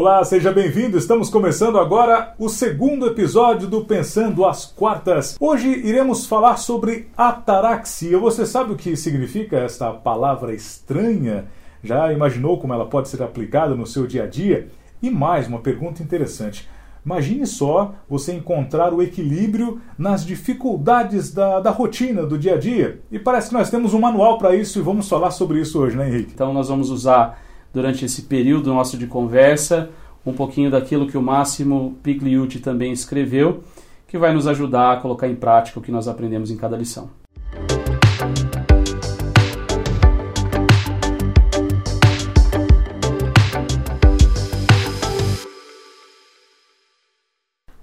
Olá, 0.00 0.22
seja 0.22 0.52
bem-vindo. 0.52 0.96
Estamos 0.96 1.28
começando 1.28 1.76
agora 1.76 2.32
o 2.38 2.48
segundo 2.48 3.04
episódio 3.04 3.66
do 3.66 3.84
Pensando 3.84 4.46
às 4.46 4.64
Quartas. 4.64 5.36
Hoje 5.40 5.68
iremos 5.68 6.24
falar 6.24 6.56
sobre 6.56 7.08
ataraxia. 7.16 8.16
Você 8.16 8.46
sabe 8.46 8.72
o 8.72 8.76
que 8.76 8.96
significa 8.96 9.56
esta 9.56 9.90
palavra 9.90 10.54
estranha? 10.54 11.46
Já 11.82 12.12
imaginou 12.12 12.60
como 12.60 12.72
ela 12.72 12.86
pode 12.86 13.08
ser 13.08 13.20
aplicada 13.24 13.74
no 13.74 13.88
seu 13.88 14.06
dia 14.06 14.22
a 14.22 14.26
dia? 14.28 14.68
E 15.02 15.10
mais 15.10 15.48
uma 15.48 15.58
pergunta 15.58 16.00
interessante. 16.00 16.68
Imagine 17.04 17.44
só 17.44 17.92
você 18.08 18.32
encontrar 18.32 18.94
o 18.94 19.02
equilíbrio 19.02 19.80
nas 19.98 20.24
dificuldades 20.24 21.34
da, 21.34 21.58
da 21.58 21.70
rotina, 21.72 22.24
do 22.24 22.38
dia 22.38 22.54
a 22.54 22.58
dia. 22.58 23.00
E 23.10 23.18
parece 23.18 23.48
que 23.48 23.54
nós 23.54 23.68
temos 23.68 23.92
um 23.94 24.00
manual 24.00 24.38
para 24.38 24.54
isso 24.54 24.78
e 24.78 24.82
vamos 24.82 25.08
falar 25.08 25.32
sobre 25.32 25.60
isso 25.60 25.80
hoje, 25.80 25.96
né, 25.96 26.08
Henrique? 26.08 26.34
Então, 26.34 26.54
nós 26.54 26.68
vamos 26.68 26.88
usar 26.88 27.47
durante 27.72 28.04
esse 28.04 28.22
período 28.22 28.72
nosso 28.72 28.96
de 28.96 29.06
conversa 29.06 29.90
um 30.28 30.32
pouquinho 30.32 30.70
daquilo 30.70 31.06
que 31.06 31.16
o 31.16 31.22
Máximo 31.22 31.98
Pigliucci 32.02 32.58
também 32.60 32.92
escreveu, 32.92 33.62
que 34.06 34.18
vai 34.18 34.32
nos 34.32 34.46
ajudar 34.46 34.92
a 34.92 34.96
colocar 34.96 35.28
em 35.28 35.34
prática 35.34 35.78
o 35.78 35.82
que 35.82 35.92
nós 35.92 36.06
aprendemos 36.06 36.50
em 36.50 36.56
cada 36.56 36.76
lição. 36.76 37.10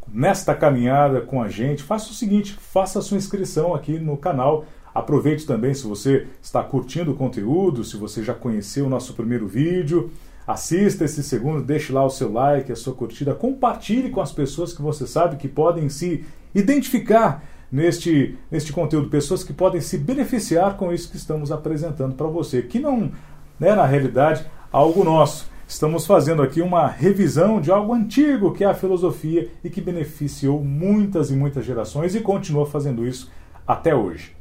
Nesta 0.08 0.56
caminhada 0.56 1.20
com 1.20 1.42
a 1.42 1.50
gente, 1.50 1.84
faça 1.84 2.10
o 2.10 2.14
seguinte: 2.14 2.54
faça 2.54 3.00
a 3.00 3.02
sua 3.02 3.18
inscrição 3.18 3.76
aqui 3.76 4.00
no 4.00 4.16
canal 4.16 4.66
Aproveite 4.96 5.46
também 5.46 5.74
se 5.74 5.86
você 5.86 6.26
está 6.42 6.64
curtindo 6.64 7.12
o 7.12 7.16
conteúdo, 7.16 7.84
se 7.84 7.98
você 7.98 8.24
já 8.24 8.34
conheceu 8.34 8.86
o 8.86 8.90
nosso 8.90 9.14
primeiro 9.14 9.46
vídeo, 9.46 10.10
assista 10.48 11.04
esse 11.04 11.22
segundo, 11.22 11.62
deixe 11.62 11.92
lá 11.92 12.06
o 12.06 12.10
seu 12.10 12.32
like, 12.32 12.72
a 12.72 12.76
sua 12.78 12.94
curtida, 12.94 13.36
compartilhe 13.36 14.10
com 14.10 14.22
as 14.22 14.32
pessoas 14.32 14.72
que 14.72 14.82
você 14.82 15.06
sabe 15.06 15.36
que 15.36 15.50
podem 15.50 15.90
se 15.90 16.24
identificar 16.54 17.44
neste, 17.70 18.38
neste 18.50 18.72
conteúdo, 18.72 19.10
pessoas 19.10 19.44
que 19.44 19.52
podem 19.52 19.82
se 19.82 19.98
beneficiar 19.98 20.78
com 20.78 20.94
isso 20.94 21.12
que 21.12 21.18
estamos 21.18 21.52
apresentando 21.52 22.16
para 22.16 22.28
você, 22.28 22.62
que 22.62 22.80
não 22.80 23.12
é 23.60 23.76
na 23.76 23.86
realidade 23.86 24.46
algo 24.72 25.04
nosso. 25.04 25.50
Estamos 25.68 26.06
fazendo 26.06 26.42
aqui 26.42 26.62
uma 26.62 26.88
revisão 26.88 27.60
de 27.60 27.70
algo 27.70 27.94
antigo 27.94 28.54
que 28.54 28.64
é 28.64 28.68
a 28.68 28.74
filosofia 28.74 29.50
e 29.62 29.70
que 29.70 29.82
beneficiou 29.82 30.64
muitas 30.64 31.32
e 31.32 31.36
muitas 31.36 31.66
gerações 31.66 32.16
e 32.16 32.22
continua 32.22 32.66
fazendo 32.66 33.06
isso 33.06 33.30
até 33.68 33.94
hoje. 33.94 34.34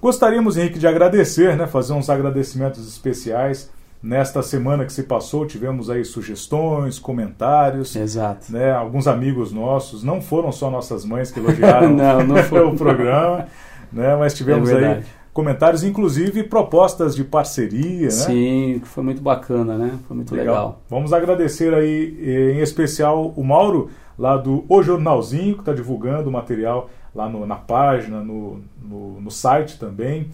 Gostaríamos, 0.00 0.56
Henrique, 0.56 0.78
de 0.78 0.86
agradecer, 0.86 1.56
né, 1.56 1.66
fazer 1.66 1.92
uns 1.92 2.08
agradecimentos 2.08 2.86
especiais. 2.88 3.70
Nesta 4.02 4.42
semana 4.42 4.86
que 4.86 4.92
se 4.94 5.02
passou, 5.02 5.44
tivemos 5.44 5.90
aí 5.90 6.06
sugestões, 6.06 6.98
comentários. 6.98 7.94
Exato. 7.94 8.50
Né, 8.50 8.72
alguns 8.72 9.06
amigos 9.06 9.52
nossos, 9.52 10.02
não 10.02 10.22
foram 10.22 10.50
só 10.50 10.70
nossas 10.70 11.04
mães 11.04 11.30
que 11.30 11.38
elogiaram 11.40 11.94
não, 11.94 12.24
não 12.24 12.36
foi. 12.44 12.60
o 12.64 12.74
programa, 12.74 13.46
né, 13.92 14.16
mas 14.16 14.32
tivemos 14.32 14.70
é 14.70 14.76
aí 14.76 15.04
comentários, 15.32 15.84
inclusive 15.84 16.42
propostas 16.44 17.14
de 17.14 17.24
parceria. 17.24 18.06
Né? 18.06 18.10
Sim, 18.10 18.82
foi 18.84 19.04
muito 19.04 19.22
bacana, 19.22 19.76
né? 19.76 19.98
Foi 20.06 20.16
muito 20.16 20.34
legal. 20.34 20.54
legal. 20.54 20.82
Vamos 20.88 21.12
agradecer 21.12 21.72
aí, 21.72 22.54
em 22.56 22.60
especial, 22.60 23.32
o 23.36 23.44
Mauro, 23.44 23.90
lá 24.18 24.36
do 24.36 24.64
O 24.68 24.82
Jornalzinho, 24.82 25.54
que 25.54 25.60
está 25.60 25.72
divulgando 25.72 26.28
o 26.28 26.32
material 26.32 26.90
lá 27.14 27.28
no, 27.28 27.46
na 27.46 27.56
página, 27.56 28.20
no, 28.20 28.60
no, 28.82 29.20
no, 29.20 29.30
site 29.30 29.78
também. 29.78 30.30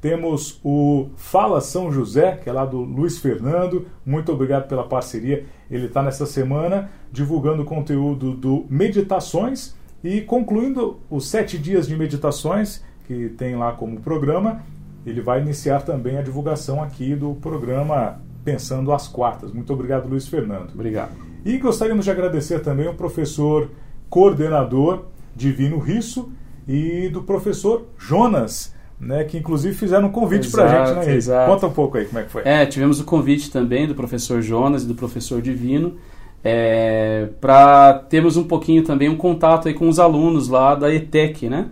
Temos 0.00 0.58
o 0.64 1.08
Fala 1.16 1.60
São 1.60 1.92
José, 1.92 2.38
que 2.42 2.48
é 2.48 2.52
lá 2.52 2.64
do 2.64 2.78
Luiz 2.78 3.18
Fernando. 3.18 3.86
Muito 4.04 4.32
obrigado 4.32 4.66
pela 4.66 4.84
parceria. 4.84 5.44
Ele 5.70 5.86
está 5.86 6.02
nessa 6.02 6.24
semana 6.24 6.90
divulgando 7.12 7.62
o 7.62 7.66
conteúdo 7.66 8.32
do 8.32 8.64
Meditações 8.70 9.74
e 10.02 10.22
concluindo 10.22 10.98
os 11.10 11.28
sete 11.28 11.58
dias 11.58 11.86
de 11.86 11.96
meditações 11.96 12.82
que 13.06 13.28
tem 13.30 13.56
lá 13.56 13.72
como 13.72 14.00
programa. 14.00 14.62
Ele 15.04 15.20
vai 15.20 15.40
iniciar 15.40 15.82
também 15.82 16.16
a 16.16 16.22
divulgação 16.22 16.82
aqui 16.82 17.14
do 17.14 17.34
programa 17.34 18.20
Pensando 18.44 18.92
às 18.92 19.06
Quartas. 19.06 19.52
Muito 19.52 19.72
obrigado, 19.72 20.08
Luiz 20.08 20.26
Fernando. 20.26 20.72
Obrigado. 20.72 21.12
E 21.44 21.58
gostaríamos 21.58 22.04
de 22.04 22.10
agradecer 22.10 22.60
também 22.60 22.88
o 22.88 22.94
professor 22.94 23.70
coordenador 24.08 25.04
Divino 25.34 25.78
Risso 25.78 26.30
e 26.66 27.08
do 27.08 27.22
professor 27.22 27.86
Jonas, 27.98 28.74
né, 28.98 29.24
que 29.24 29.38
inclusive 29.38 29.74
fizeram 29.74 30.08
um 30.08 30.12
convite 30.12 30.50
para 30.50 30.64
a 30.64 30.86
gente, 30.94 31.06
né, 31.06 31.14
exato. 31.14 31.50
Conta 31.50 31.66
um 31.66 31.72
pouco 31.72 31.98
aí 31.98 32.04
como 32.04 32.18
é 32.18 32.22
que 32.24 32.30
foi. 32.30 32.42
É, 32.44 32.66
tivemos 32.66 33.00
o 33.00 33.04
convite 33.04 33.50
também 33.50 33.86
do 33.86 33.94
professor 33.94 34.42
Jonas 34.42 34.84
e 34.84 34.86
do 34.86 34.94
professor 34.94 35.40
Divino 35.40 35.96
é, 36.42 37.28
para 37.40 37.94
termos 38.08 38.36
um 38.36 38.44
pouquinho 38.44 38.82
também 38.82 39.08
um 39.08 39.16
contato 39.16 39.68
aí 39.68 39.74
com 39.74 39.88
os 39.88 39.98
alunos 39.98 40.48
lá 40.48 40.74
da 40.74 40.92
ETEC, 40.92 41.48
né? 41.48 41.68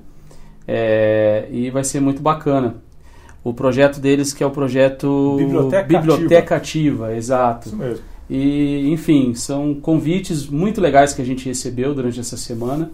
É, 0.66 1.48
e 1.50 1.70
vai 1.70 1.84
ser 1.84 2.00
muito 2.00 2.20
bacana. 2.20 2.76
O 3.42 3.54
projeto 3.54 3.98
deles 3.98 4.32
que 4.32 4.42
é 4.42 4.46
o 4.46 4.50
projeto 4.50 5.36
Biblioteca, 5.38 5.84
Biblioteca 5.84 6.56
Ativa. 6.56 7.06
Ativa 7.06 7.16
exato. 7.16 7.69
Isso 7.69 7.76
mesmo. 7.76 8.04
E, 8.28 8.90
enfim, 8.92 9.32
são 9.34 9.75
convites 9.75 10.46
muito 10.46 10.82
legais 10.82 11.14
que 11.14 11.22
a 11.22 11.25
gente 11.25 11.46
recebeu 11.46 11.94
durante 11.94 12.20
essa 12.20 12.36
semana 12.36 12.90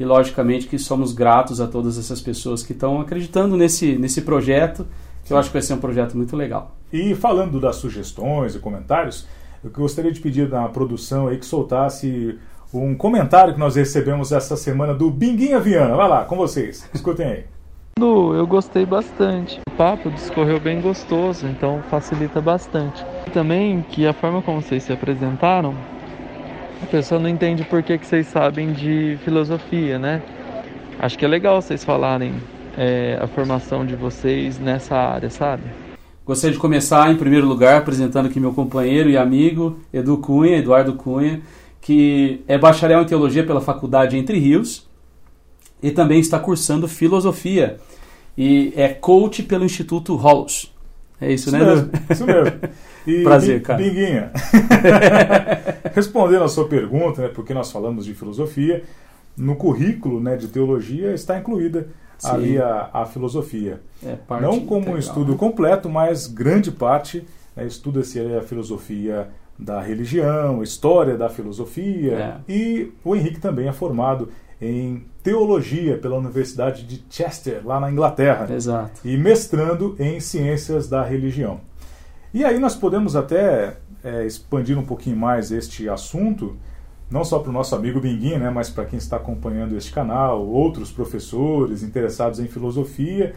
e 0.00 0.04
logicamente 0.04 0.66
que 0.66 0.78
somos 0.78 1.12
gratos 1.12 1.60
a 1.60 1.66
todas 1.66 1.98
essas 1.98 2.22
pessoas 2.22 2.62
que 2.62 2.72
estão 2.72 3.02
acreditando 3.02 3.54
nesse, 3.54 3.98
nesse 3.98 4.22
projeto, 4.22 4.86
que 5.22 5.30
eu 5.30 5.36
acho 5.36 5.50
que 5.50 5.52
vai 5.52 5.62
ser 5.62 5.74
um 5.74 5.78
projeto 5.78 6.16
muito 6.16 6.34
legal. 6.34 6.74
E 6.90 7.14
falando 7.14 7.60
das 7.60 7.76
sugestões 7.76 8.54
e 8.54 8.58
comentários, 8.58 9.28
eu 9.62 9.70
gostaria 9.70 10.10
de 10.10 10.18
pedir 10.18 10.48
na 10.48 10.66
produção 10.70 11.28
aí 11.28 11.36
que 11.36 11.44
soltasse 11.44 12.38
um 12.72 12.94
comentário 12.94 13.52
que 13.52 13.60
nós 13.60 13.76
recebemos 13.76 14.32
essa 14.32 14.56
semana 14.56 14.94
do 14.94 15.10
Binguinha 15.10 15.60
Viana. 15.60 15.94
Vai 15.94 16.08
lá, 16.08 16.24
com 16.24 16.36
vocês. 16.36 16.88
Escutem 16.94 17.26
aí. 17.26 17.44
Eu 17.98 18.46
gostei 18.46 18.86
bastante. 18.86 19.60
O 19.68 19.72
papo 19.72 20.10
discorreu 20.10 20.58
bem 20.58 20.80
gostoso, 20.80 21.46
então 21.46 21.82
facilita 21.90 22.40
bastante. 22.40 23.04
Também 23.34 23.82
que 23.82 24.06
a 24.06 24.14
forma 24.14 24.40
como 24.40 24.62
vocês 24.62 24.82
se 24.82 24.92
apresentaram 24.94 25.74
a 26.82 26.86
pessoa 26.86 27.20
não 27.20 27.28
entende 27.28 27.64
por 27.64 27.82
que, 27.82 27.98
que 27.98 28.06
vocês 28.06 28.26
sabem 28.26 28.72
de 28.72 29.18
filosofia, 29.24 29.98
né? 29.98 30.22
Acho 30.98 31.18
que 31.18 31.24
é 31.24 31.28
legal 31.28 31.60
vocês 31.60 31.84
falarem 31.84 32.34
é, 32.76 33.18
a 33.20 33.26
formação 33.26 33.84
de 33.84 33.94
vocês 33.94 34.58
nessa 34.58 34.96
área, 34.96 35.30
sabe? 35.30 35.64
Gostaria 36.24 36.54
de 36.54 36.60
começar, 36.60 37.10
em 37.10 37.16
primeiro 37.16 37.46
lugar, 37.46 37.78
apresentando 37.78 38.26
aqui 38.26 38.38
meu 38.38 38.52
companheiro 38.52 39.10
e 39.10 39.16
amigo 39.16 39.78
Edu 39.92 40.18
Cunha, 40.18 40.58
Eduardo 40.58 40.94
Cunha, 40.94 41.40
que 41.80 42.42
é 42.46 42.56
bacharel 42.56 43.02
em 43.02 43.06
teologia 43.06 43.44
pela 43.44 43.60
Faculdade 43.60 44.16
Entre 44.16 44.38
Rios 44.38 44.88
e 45.82 45.90
também 45.90 46.20
está 46.20 46.38
cursando 46.38 46.86
filosofia 46.86 47.78
e 48.36 48.72
é 48.76 48.88
coach 48.88 49.42
pelo 49.42 49.64
Instituto 49.64 50.14
Halls. 50.16 50.70
É 51.20 51.32
isso, 51.32 51.48
isso 51.48 51.58
né? 51.58 51.64
Mesmo, 51.64 51.90
isso 52.10 52.26
mesmo. 52.26 52.52
E, 53.06 53.22
Prazer, 53.22 53.62
cara. 53.62 53.82
Binguinha, 53.82 54.30
respondendo 55.94 56.44
a 56.44 56.48
sua 56.48 56.68
pergunta, 56.68 57.22
né, 57.22 57.28
porque 57.28 57.54
nós 57.54 57.72
falamos 57.72 58.04
de 58.04 58.14
filosofia, 58.14 58.84
no 59.36 59.56
currículo 59.56 60.20
né, 60.20 60.36
de 60.36 60.48
teologia 60.48 61.12
está 61.14 61.38
incluída 61.38 61.88
Sim. 62.18 62.28
ali 62.28 62.58
a, 62.58 62.90
a 62.92 63.06
filosofia. 63.06 63.80
É 64.04 64.16
Não 64.40 64.60
como 64.60 64.80
integral, 64.80 64.94
um 64.94 64.98
estudo 64.98 65.32
né? 65.32 65.38
completo, 65.38 65.88
mas 65.88 66.26
grande 66.26 66.70
parte 66.70 67.24
né, 67.56 67.66
estuda-se 67.66 68.20
a 68.20 68.42
filosofia 68.42 69.28
da 69.58 69.80
religião, 69.80 70.62
história 70.62 71.16
da 71.16 71.28
filosofia, 71.30 72.12
É. 72.48 72.52
e 72.52 72.92
o 73.04 73.16
Henrique 73.16 73.40
também 73.40 73.66
é 73.68 73.72
formado 73.72 74.28
em 74.60 75.04
teologia 75.22 75.98
pela 75.98 76.16
Universidade 76.16 76.84
de 76.84 77.02
Chester, 77.10 77.60
lá 77.64 77.78
na 77.78 77.90
Inglaterra 77.90 78.52
Exato. 78.52 79.00
e 79.04 79.16
mestrando 79.16 79.94
em 79.98 80.18
ciências 80.20 80.88
da 80.88 81.02
religião. 81.04 81.60
E 82.32 82.44
aí 82.44 82.58
nós 82.58 82.74
podemos 82.74 83.16
até 83.16 83.76
é, 84.02 84.24
expandir 84.24 84.78
um 84.78 84.84
pouquinho 84.84 85.16
mais 85.16 85.50
este 85.50 85.88
assunto, 85.88 86.56
não 87.10 87.24
só 87.24 87.38
para 87.38 87.50
o 87.50 87.52
nosso 87.52 87.74
amigo 87.74 88.00
Binguim, 88.00 88.38
né, 88.38 88.50
mas 88.50 88.70
para 88.70 88.84
quem 88.84 88.98
está 88.98 89.16
acompanhando 89.16 89.76
este 89.76 89.92
canal, 89.92 90.46
outros 90.46 90.92
professores 90.92 91.82
interessados 91.82 92.38
em 92.38 92.46
filosofia, 92.46 93.34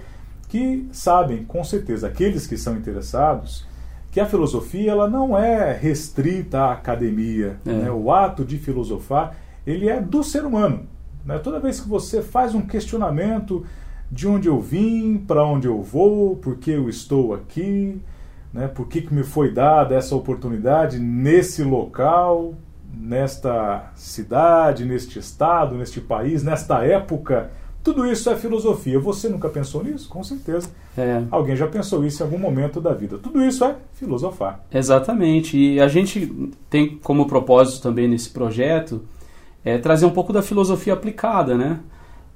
que 0.48 0.88
sabem 0.92 1.44
com 1.44 1.64
certeza, 1.64 2.08
aqueles 2.08 2.46
que 2.46 2.56
são 2.56 2.78
interessados, 2.78 3.66
que 4.12 4.20
a 4.20 4.26
filosofia 4.28 4.92
ela 4.92 5.10
não 5.10 5.36
é 5.36 5.74
restrita 5.74 6.60
à 6.60 6.74
academia. 6.74 7.58
É. 7.66 7.72
Né? 7.72 7.92
O 7.92 8.12
ato 8.12 8.46
de 8.46 8.60
filosofar 8.60 9.36
ele 9.66 9.90
é 9.90 10.00
do 10.00 10.24
ser 10.24 10.46
humano. 10.46 10.88
Né? 11.26 11.40
Toda 11.40 11.60
vez 11.60 11.80
que 11.80 11.88
você 11.88 12.22
faz 12.22 12.54
um 12.54 12.62
questionamento 12.62 13.66
de 14.12 14.28
onde 14.28 14.48
eu 14.48 14.60
vim, 14.60 15.18
para 15.18 15.46
onde 15.46 15.68
eu 15.68 15.82
vou, 15.82 16.36
por 16.36 16.58
que 16.58 16.72
eu 16.72 16.88
estou 16.88 17.34
aqui, 17.34 18.00
né? 18.54 18.68
por 18.68 18.88
que, 18.88 19.02
que 19.02 19.14
me 19.14 19.24
foi 19.24 19.52
dada 19.52 19.96
essa 19.96 20.16
oportunidade 20.16 21.00
nesse 21.00 21.64
local, 21.64 22.54
nesta 22.96 23.92
cidade, 23.96 24.86
neste 24.86 25.18
estado, 25.18 25.76
neste 25.76 26.00
país, 26.00 26.44
nesta 26.44 26.86
época 26.86 27.50
Tudo 27.84 28.10
isso 28.10 28.30
é 28.30 28.36
filosofia. 28.38 28.98
Você 28.98 29.28
nunca 29.28 29.50
pensou 29.50 29.84
nisso? 29.84 30.08
Com 30.08 30.24
certeza. 30.24 30.70
É. 30.98 31.22
Alguém 31.30 31.56
já 31.56 31.68
pensou 31.68 32.06
isso 32.06 32.24
em 32.24 32.26
algum 32.26 32.38
momento 32.38 32.80
da 32.80 32.94
vida. 32.94 33.18
Tudo 33.18 33.44
isso 33.44 33.66
é 33.66 33.76
filosofar. 33.94 34.64
Exatamente. 34.74 35.58
E 35.58 35.82
a 35.82 35.90
gente 35.90 36.32
tem 36.70 36.98
como 37.04 37.28
propósito 37.28 37.84
também 37.84 38.08
nesse 38.08 38.30
projeto 38.30 39.02
é 39.64 39.78
trazer 39.78 40.06
um 40.06 40.12
pouco 40.12 40.34
da 40.34 40.42
filosofia 40.42 40.94
aplicada, 40.94 41.58
né? 41.58 41.80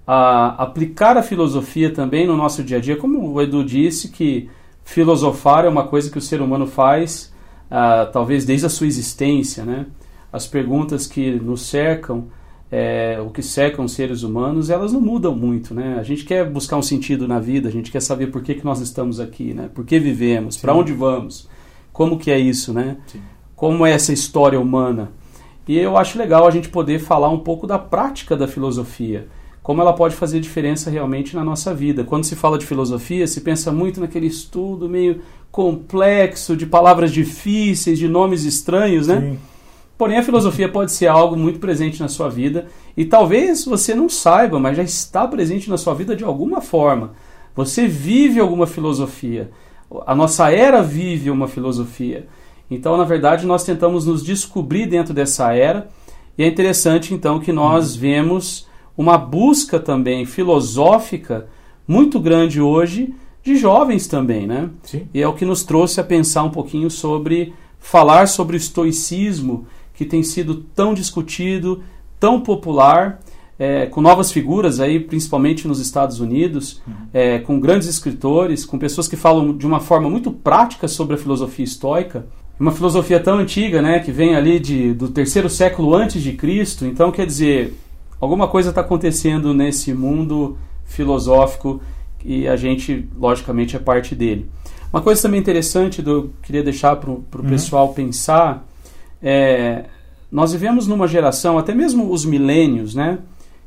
A, 0.06 0.64
aplicar 0.64 1.18
a 1.18 1.24
filosofia 1.24 1.94
também 1.94 2.26
no 2.26 2.38
nosso 2.38 2.64
dia 2.64 2.78
a 2.78 2.80
dia, 2.80 2.96
como 2.96 3.34
o 3.34 3.42
Edu 3.42 3.64
disse, 3.64 4.10
que 4.10 4.50
filosofar 4.84 5.66
é 5.66 5.70
uma 5.70 5.88
coisa 5.88 6.10
que 6.10 6.18
o 6.18 6.22
ser 6.22 6.42
humano 6.42 6.66
faz, 6.66 7.34
ah, 7.70 8.10
talvez 8.12 8.46
desde 8.46 8.66
a 8.66 8.70
sua 8.70 8.88
existência, 8.88 9.66
né? 9.66 9.86
As 10.32 10.48
perguntas 10.48 11.08
que 11.08 11.32
nos 11.32 11.62
cercam 11.64 12.28
é, 12.72 13.20
o 13.26 13.30
que 13.30 13.42
cercam 13.42 13.86
os 13.86 13.94
seres 13.94 14.24
humanos, 14.24 14.70
elas 14.70 14.92
não 14.92 15.00
mudam 15.00 15.36
muito, 15.36 15.74
né? 15.74 15.98
A 16.00 16.04
gente 16.04 16.26
quer 16.26 16.46
buscar 16.50 16.78
um 16.78 16.82
sentido 16.82 17.28
na 17.28 17.40
vida, 17.40 17.70
a 17.70 17.72
gente 17.72 17.92
quer 17.92 18.02
saber 18.02 18.28
por 18.28 18.42
que, 18.42 18.56
que 18.56 18.66
nós 18.66 18.82
estamos 18.82 19.20
aqui, 19.20 19.54
né? 19.54 19.70
Por 19.74 19.86
que 19.86 19.98
vivemos, 20.00 20.58
para 20.58 20.74
onde 20.74 20.92
vamos, 20.92 21.48
como 21.94 22.18
que 22.18 22.30
é 22.30 22.38
isso, 22.38 22.74
né? 22.74 22.98
Sim. 23.08 23.22
Como 23.56 23.86
é 23.86 23.92
essa 23.92 24.12
história 24.12 24.60
humana. 24.60 25.12
E 25.68 25.78
eu 25.78 25.98
acho 25.98 26.18
legal 26.18 26.48
a 26.48 26.52
gente 26.52 26.70
poder 26.70 27.00
falar 27.00 27.30
um 27.30 27.40
pouco 27.40 27.68
da 27.68 27.78
prática 27.78 28.38
da 28.38 28.48
filosofia, 28.48 29.28
como 29.62 29.82
ela 29.82 29.94
pode 29.94 30.16
fazer 30.16 30.40
diferença 30.40 30.90
realmente 30.90 31.36
na 31.36 31.44
nossa 31.44 31.74
vida. 31.74 32.04
Quando 32.04 32.24
se 32.24 32.36
fala 32.36 32.58
de 32.58 32.66
filosofia, 32.66 33.28
se 33.28 33.42
pensa 33.42 33.72
muito 33.72 34.00
naquele 34.00 34.28
estudo 34.28 34.88
meio 34.88 35.22
complexo, 35.52 36.56
de 36.56 36.66
palavras 36.66 37.12
difíceis, 37.12 38.00
de 38.00 38.08
nomes 38.08 38.46
estranhos, 38.46 39.08
né? 39.08 39.20
Sim. 39.22 39.40
Porém, 39.98 40.18
a 40.18 40.24
filosofia 40.24 40.70
pode 40.70 40.92
ser 40.92 41.08
algo 41.08 41.36
muito 41.36 41.60
presente 41.60 42.00
na 42.00 42.08
sua 42.08 42.30
vida 42.30 42.68
e 42.96 43.04
talvez 43.04 43.66
você 43.66 43.96
não 43.96 44.08
saiba, 44.08 44.60
mas 44.60 44.78
já 44.78 44.84
está 44.84 45.28
presente 45.28 45.70
na 45.70 45.78
sua 45.78 45.96
vida 45.96 46.16
de 46.16 46.24
alguma 46.24 46.62
forma. 46.62 47.14
Você 47.56 47.88
vive 47.88 48.40
alguma 48.40 48.68
filosofia. 48.68 49.50
A 50.06 50.14
nossa 50.14 50.52
era 50.52 50.84
vive 50.84 51.32
uma 51.32 51.48
filosofia. 51.48 52.28
Então, 52.70 52.98
na 52.98 53.04
verdade, 53.04 53.46
nós 53.46 53.64
tentamos 53.64 54.06
nos 54.06 54.24
descobrir 54.24 54.86
dentro 54.86 55.14
dessa 55.14 55.54
era 55.54 55.88
e 56.38 56.44
é 56.44 56.48
interessante 56.48 57.14
então 57.14 57.40
que 57.40 57.52
nós 57.52 57.96
uhum. 57.96 58.02
vemos 58.02 58.68
uma 58.98 59.18
busca 59.18 59.80
também 59.80 60.26
filosófica 60.26 61.48
muito 61.88 62.20
grande 62.20 62.62
hoje 62.62 63.14
de 63.44 63.56
jovens 63.56 64.08
também, 64.08 64.46
né? 64.46 64.70
Sim. 64.84 65.08
E 65.14 65.22
é 65.22 65.28
o 65.28 65.34
que 65.34 65.46
nos 65.46 65.64
trouxe 65.64 66.02
a 66.02 66.04
pensar 66.04 66.44
um 66.44 66.50
pouquinho 66.50 66.92
sobre 66.92 67.54
falar 67.80 68.28
sobre 68.28 68.56
o 68.56 68.58
estoicismo 68.58 69.66
que 69.94 70.06
tem 70.06 70.22
sido 70.22 70.56
tão 70.76 70.94
discutido, 70.94 71.82
tão 72.20 72.42
popular, 72.42 73.20
é, 73.58 73.88
com 73.88 74.02
novas 74.02 74.32
figuras 74.32 74.80
aí, 74.80 75.00
principalmente 75.00 75.68
nos 75.68 75.80
Estados 75.80 76.20
Unidos, 76.20 76.82
uhum. 76.86 76.94
é, 77.14 77.40
com 77.40 77.60
grandes 77.60 77.88
escritores, 77.88 78.66
com 78.66 78.78
pessoas 78.78 79.08
que 79.08 79.16
falam 79.16 79.58
de 79.58 79.66
uma 79.66 79.80
forma 79.80 80.10
muito 80.10 80.32
prática 80.32 80.88
sobre 80.88 81.16
a 81.16 81.18
filosofia 81.18 81.66
estoica. 81.66 82.28
Uma 82.60 82.72
filosofia 82.72 83.20
tão 83.20 83.38
antiga, 83.38 83.82
né, 83.82 84.00
que 84.00 84.12
vem 84.12 84.36
ali 84.36 84.60
de, 84.60 84.94
do 84.94 85.10
terceiro 85.10 85.50
século 85.50 85.94
antes 85.94 86.22
de 86.22 86.34
Cristo. 86.34 86.86
Então, 86.86 87.12
quer 87.12 87.26
dizer, 87.26 87.74
alguma 88.20 88.48
coisa 88.48 88.70
está 88.70 88.82
acontecendo 88.82 89.54
nesse 89.54 89.94
mundo 89.94 90.58
filosófico 90.86 91.82
e 92.26 92.48
a 92.48 92.56
gente, 92.56 93.08
logicamente, 93.18 93.76
é 93.76 93.80
parte 93.80 94.16
dele. 94.16 94.50
Uma 94.92 95.02
coisa 95.02 95.22
também 95.22 95.40
interessante 95.40 96.02
que 96.02 96.10
eu 96.10 96.32
queria 96.42 96.64
deixar 96.64 96.96
para 96.96 97.12
o 97.12 97.24
uhum. 97.36 97.50
pessoal 97.50 97.94
pensar 97.94 98.66
é, 99.22 99.86
nós 100.32 100.52
vivemos 100.52 100.88
numa 100.88 101.08
geração, 101.08 101.58
até 101.58 101.74
mesmo 101.74 102.12
os 102.12 102.26
milênios, 102.26 102.94
né? 102.94 103.20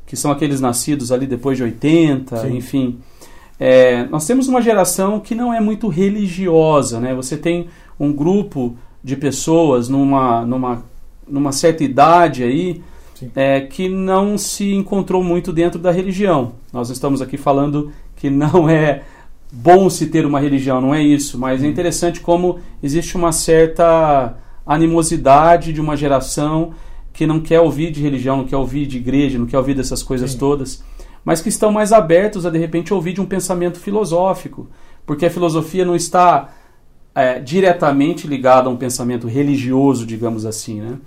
Que 0.05 0.15
são 0.15 0.31
aqueles 0.31 0.61
nascidos 0.61 1.11
ali 1.11 1.25
depois 1.25 1.57
de 1.57 1.63
80, 1.63 2.37
Sim. 2.37 2.55
enfim. 2.55 2.99
É, 3.59 4.05
nós 4.05 4.25
temos 4.25 4.47
uma 4.47 4.61
geração 4.61 5.19
que 5.19 5.35
não 5.35 5.53
é 5.53 5.59
muito 5.59 5.87
religiosa, 5.87 6.99
né? 6.99 7.13
Você 7.13 7.37
tem 7.37 7.67
um 8.01 8.11
grupo 8.11 8.75
de 9.03 9.15
pessoas 9.15 9.87
numa, 9.87 10.43
numa, 10.43 10.83
numa 11.27 11.51
certa 11.51 11.83
idade 11.83 12.43
aí 12.43 12.81
é, 13.35 13.61
que 13.61 13.87
não 13.87 14.39
se 14.39 14.73
encontrou 14.73 15.23
muito 15.23 15.53
dentro 15.53 15.79
da 15.79 15.91
religião. 15.91 16.53
Nós 16.73 16.89
estamos 16.89 17.21
aqui 17.21 17.37
falando 17.37 17.91
que 18.15 18.27
não 18.27 18.67
é 18.67 19.03
bom 19.51 19.87
se 19.87 20.07
ter 20.07 20.25
uma 20.25 20.39
religião, 20.39 20.81
não 20.81 20.95
é 20.95 21.03
isso, 21.03 21.37
mas 21.37 21.63
é 21.63 21.67
interessante 21.67 22.21
como 22.21 22.59
existe 22.81 23.15
uma 23.15 23.31
certa 23.31 24.35
animosidade 24.65 25.71
de 25.71 25.79
uma 25.79 25.95
geração 25.95 26.73
que 27.13 27.27
não 27.27 27.39
quer 27.39 27.59
ouvir 27.59 27.91
de 27.91 28.01
religião, 28.01 28.37
não 28.37 28.45
quer 28.45 28.57
ouvir 28.57 28.87
de 28.87 28.97
igreja, 28.97 29.37
não 29.37 29.45
quer 29.45 29.59
ouvir 29.59 29.75
dessas 29.75 30.01
coisas 30.01 30.31
Sim. 30.31 30.39
todas, 30.39 30.83
mas 31.23 31.39
que 31.39 31.49
estão 31.49 31.71
mais 31.71 31.93
abertos 31.93 32.47
a 32.47 32.49
de 32.49 32.57
repente 32.57 32.93
ouvir 32.93 33.13
de 33.13 33.21
um 33.21 33.25
pensamento 33.27 33.79
filosófico, 33.79 34.67
porque 35.05 35.27
a 35.27 35.29
filosofia 35.29 35.85
não 35.85 35.95
está 35.95 36.49
é, 37.13 37.39
diretamente 37.39 38.27
ligada 38.27 38.69
a 38.69 38.71
um 38.71 38.77
pensamento 38.77 39.27
religioso, 39.27 40.05
digamos 40.05 40.45
assim, 40.45 40.81
né? 40.81 40.97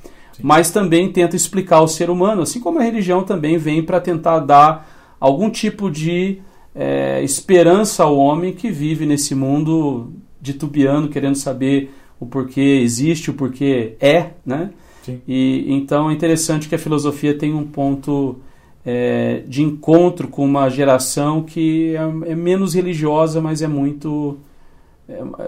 mas 0.42 0.70
também 0.70 1.10
tenta 1.12 1.36
explicar 1.36 1.80
o 1.80 1.88
ser 1.88 2.10
humano, 2.10 2.42
assim 2.42 2.60
como 2.60 2.78
a 2.78 2.82
religião 2.82 3.22
também 3.22 3.56
vem 3.56 3.82
para 3.82 4.00
tentar 4.00 4.40
dar 4.40 5.16
algum 5.20 5.48
tipo 5.48 5.90
de 5.90 6.40
é, 6.74 7.22
esperança 7.22 8.02
ao 8.02 8.16
homem 8.16 8.52
que 8.52 8.70
vive 8.70 9.06
nesse 9.06 9.34
mundo 9.34 10.12
titubeando, 10.42 11.08
querendo 11.08 11.36
saber 11.36 11.94
o 12.18 12.26
porquê 12.26 12.80
existe, 12.82 13.30
o 13.30 13.34
porquê 13.34 13.94
é, 14.00 14.30
né? 14.44 14.70
Sim. 15.02 15.20
E 15.28 15.66
então 15.68 16.10
é 16.10 16.12
interessante 16.12 16.68
que 16.68 16.74
a 16.74 16.78
filosofia 16.78 17.36
tem 17.36 17.54
um 17.54 17.64
ponto 17.64 18.36
é, 18.84 19.42
de 19.46 19.62
encontro 19.62 20.28
com 20.28 20.44
uma 20.44 20.68
geração 20.68 21.42
que 21.42 21.94
é, 21.94 22.30
é 22.32 22.34
menos 22.34 22.74
religiosa, 22.74 23.40
mas 23.40 23.62
é 23.62 23.68
muito 23.68 24.38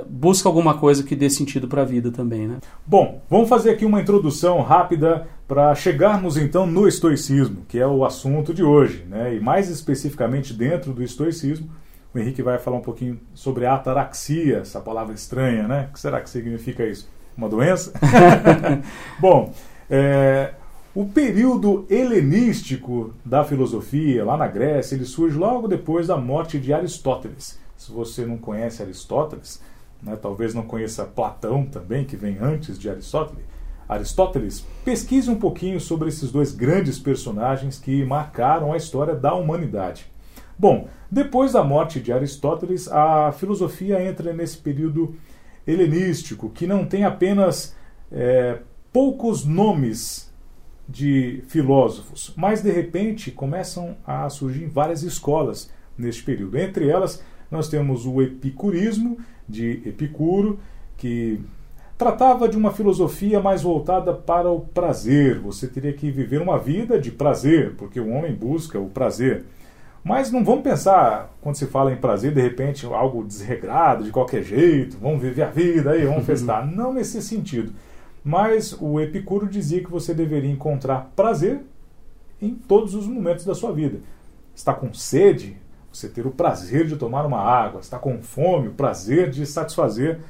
busca 0.08 0.48
alguma 0.48 0.74
coisa 0.78 1.02
que 1.02 1.16
dê 1.16 1.30
sentido 1.30 1.66
para 1.66 1.82
a 1.82 1.84
vida 1.84 2.10
também, 2.10 2.46
né? 2.46 2.58
Bom, 2.86 3.22
vamos 3.28 3.48
fazer 3.48 3.70
aqui 3.70 3.84
uma 3.84 4.00
introdução 4.00 4.60
rápida 4.60 5.26
para 5.48 5.74
chegarmos 5.74 6.36
então 6.36 6.66
no 6.66 6.86
estoicismo, 6.86 7.64
que 7.68 7.78
é 7.78 7.86
o 7.86 8.04
assunto 8.04 8.52
de 8.52 8.62
hoje, 8.62 9.04
né? 9.08 9.34
E 9.34 9.40
mais 9.40 9.70
especificamente 9.70 10.52
dentro 10.52 10.92
do 10.92 11.02
estoicismo 11.02 11.70
o 12.16 12.18
Henrique 12.18 12.42
vai 12.42 12.58
falar 12.58 12.78
um 12.78 12.82
pouquinho 12.82 13.20
sobre 13.34 13.66
a 13.66 13.74
ataraxia, 13.74 14.58
essa 14.60 14.80
palavra 14.80 15.14
estranha, 15.14 15.68
né? 15.68 15.88
O 15.90 15.92
que 15.92 16.00
será 16.00 16.18
que 16.20 16.30
significa 16.30 16.82
isso? 16.82 17.10
Uma 17.36 17.46
doença? 17.46 17.92
Bom, 19.20 19.52
é, 19.90 20.54
o 20.94 21.04
período 21.04 21.84
helenístico 21.90 23.12
da 23.22 23.44
filosofia, 23.44 24.24
lá 24.24 24.34
na 24.34 24.48
Grécia, 24.48 24.94
ele 24.94 25.04
surge 25.04 25.36
logo 25.36 25.68
depois 25.68 26.06
da 26.06 26.16
morte 26.16 26.58
de 26.58 26.72
Aristóteles. 26.72 27.60
Se 27.86 27.92
você 27.92 28.26
não 28.26 28.36
conhece 28.36 28.82
Aristóteles, 28.82 29.62
né, 30.02 30.18
talvez 30.20 30.52
não 30.52 30.64
conheça 30.64 31.04
Platão 31.04 31.64
também, 31.64 32.04
que 32.04 32.16
vem 32.16 32.36
antes 32.40 32.76
de 32.76 32.90
Aristóteles, 32.90 33.44
Aristóteles, 33.88 34.66
pesquise 34.84 35.30
um 35.30 35.38
pouquinho 35.38 35.78
sobre 35.78 36.08
esses 36.08 36.32
dois 36.32 36.50
grandes 36.50 36.98
personagens 36.98 37.78
que 37.78 38.04
marcaram 38.04 38.72
a 38.72 38.76
história 38.76 39.14
da 39.14 39.34
humanidade. 39.34 40.11
Bom, 40.58 40.88
depois 41.08 41.52
da 41.52 41.62
morte 41.62 42.00
de 42.00 42.12
Aristóteles, 42.12 42.88
a 42.88 43.30
filosofia 43.30 44.02
entra 44.02 44.32
nesse 44.32 44.56
período 44.56 45.14
helenístico, 45.64 46.50
que 46.50 46.66
não 46.66 46.84
tem 46.84 47.04
apenas 47.04 47.76
é, 48.11 48.58
poucos 48.92 49.44
nomes 49.44 50.34
de 50.88 51.44
filósofos, 51.46 52.34
mas 52.37 52.62
de 52.62 52.70
repente 52.72 53.30
começam 53.30 53.96
a 54.04 54.28
surgir 54.28 54.66
várias 54.66 55.04
escolas 55.04 55.70
neste 55.96 56.25
período. 56.25 56.58
Entre 56.58 56.88
elas, 56.88 57.22
nós 57.50 57.68
temos 57.68 58.06
o 58.06 58.20
epicurismo, 58.20 59.18
de 59.48 59.82
Epicuro, 59.86 60.58
que 60.96 61.40
tratava 61.96 62.48
de 62.48 62.56
uma 62.56 62.72
filosofia 62.72 63.40
mais 63.40 63.62
voltada 63.62 64.12
para 64.12 64.50
o 64.50 64.60
prazer. 64.60 65.38
Você 65.40 65.66
teria 65.66 65.92
que 65.92 66.10
viver 66.10 66.42
uma 66.42 66.58
vida 66.58 66.98
de 66.98 67.10
prazer, 67.10 67.74
porque 67.76 68.00
o 68.00 68.10
homem 68.10 68.34
busca 68.34 68.78
o 68.78 68.88
prazer. 68.88 69.44
Mas 70.04 70.30
não 70.30 70.44
vamos 70.44 70.62
pensar, 70.62 71.34
quando 71.40 71.56
se 71.56 71.66
fala 71.66 71.92
em 71.92 71.96
prazer, 71.96 72.32
de 72.32 72.40
repente 72.40 72.86
algo 72.86 73.24
desregrado, 73.24 74.04
de 74.04 74.12
qualquer 74.12 74.42
jeito, 74.42 74.96
vamos 75.00 75.20
viver 75.20 75.42
a 75.42 75.50
vida 75.50 75.90
aí, 75.90 76.04
vamos 76.04 76.26
festar. 76.26 76.66
não 76.66 76.92
nesse 76.92 77.20
sentido. 77.22 77.72
Mas 78.22 78.76
o 78.80 79.00
Epicuro 79.00 79.48
dizia 79.48 79.82
que 79.82 79.90
você 79.90 80.12
deveria 80.12 80.50
encontrar 80.50 81.12
prazer 81.16 81.60
em 82.40 82.54
todos 82.54 82.94
os 82.94 83.06
momentos 83.06 83.44
da 83.44 83.54
sua 83.54 83.72
vida. 83.72 83.98
Está 84.54 84.72
com 84.74 84.92
sede, 84.92 85.56
você 85.96 86.08
ter 86.08 86.26
o 86.26 86.30
prazer 86.30 86.86
de 86.86 86.96
tomar 86.96 87.24
uma 87.24 87.40
água. 87.40 87.80
Está 87.80 87.98
com 87.98 88.22
fome, 88.22 88.68
o 88.68 88.72
prazer 88.72 89.30
de 89.30 89.46
satisfazer 89.46 90.20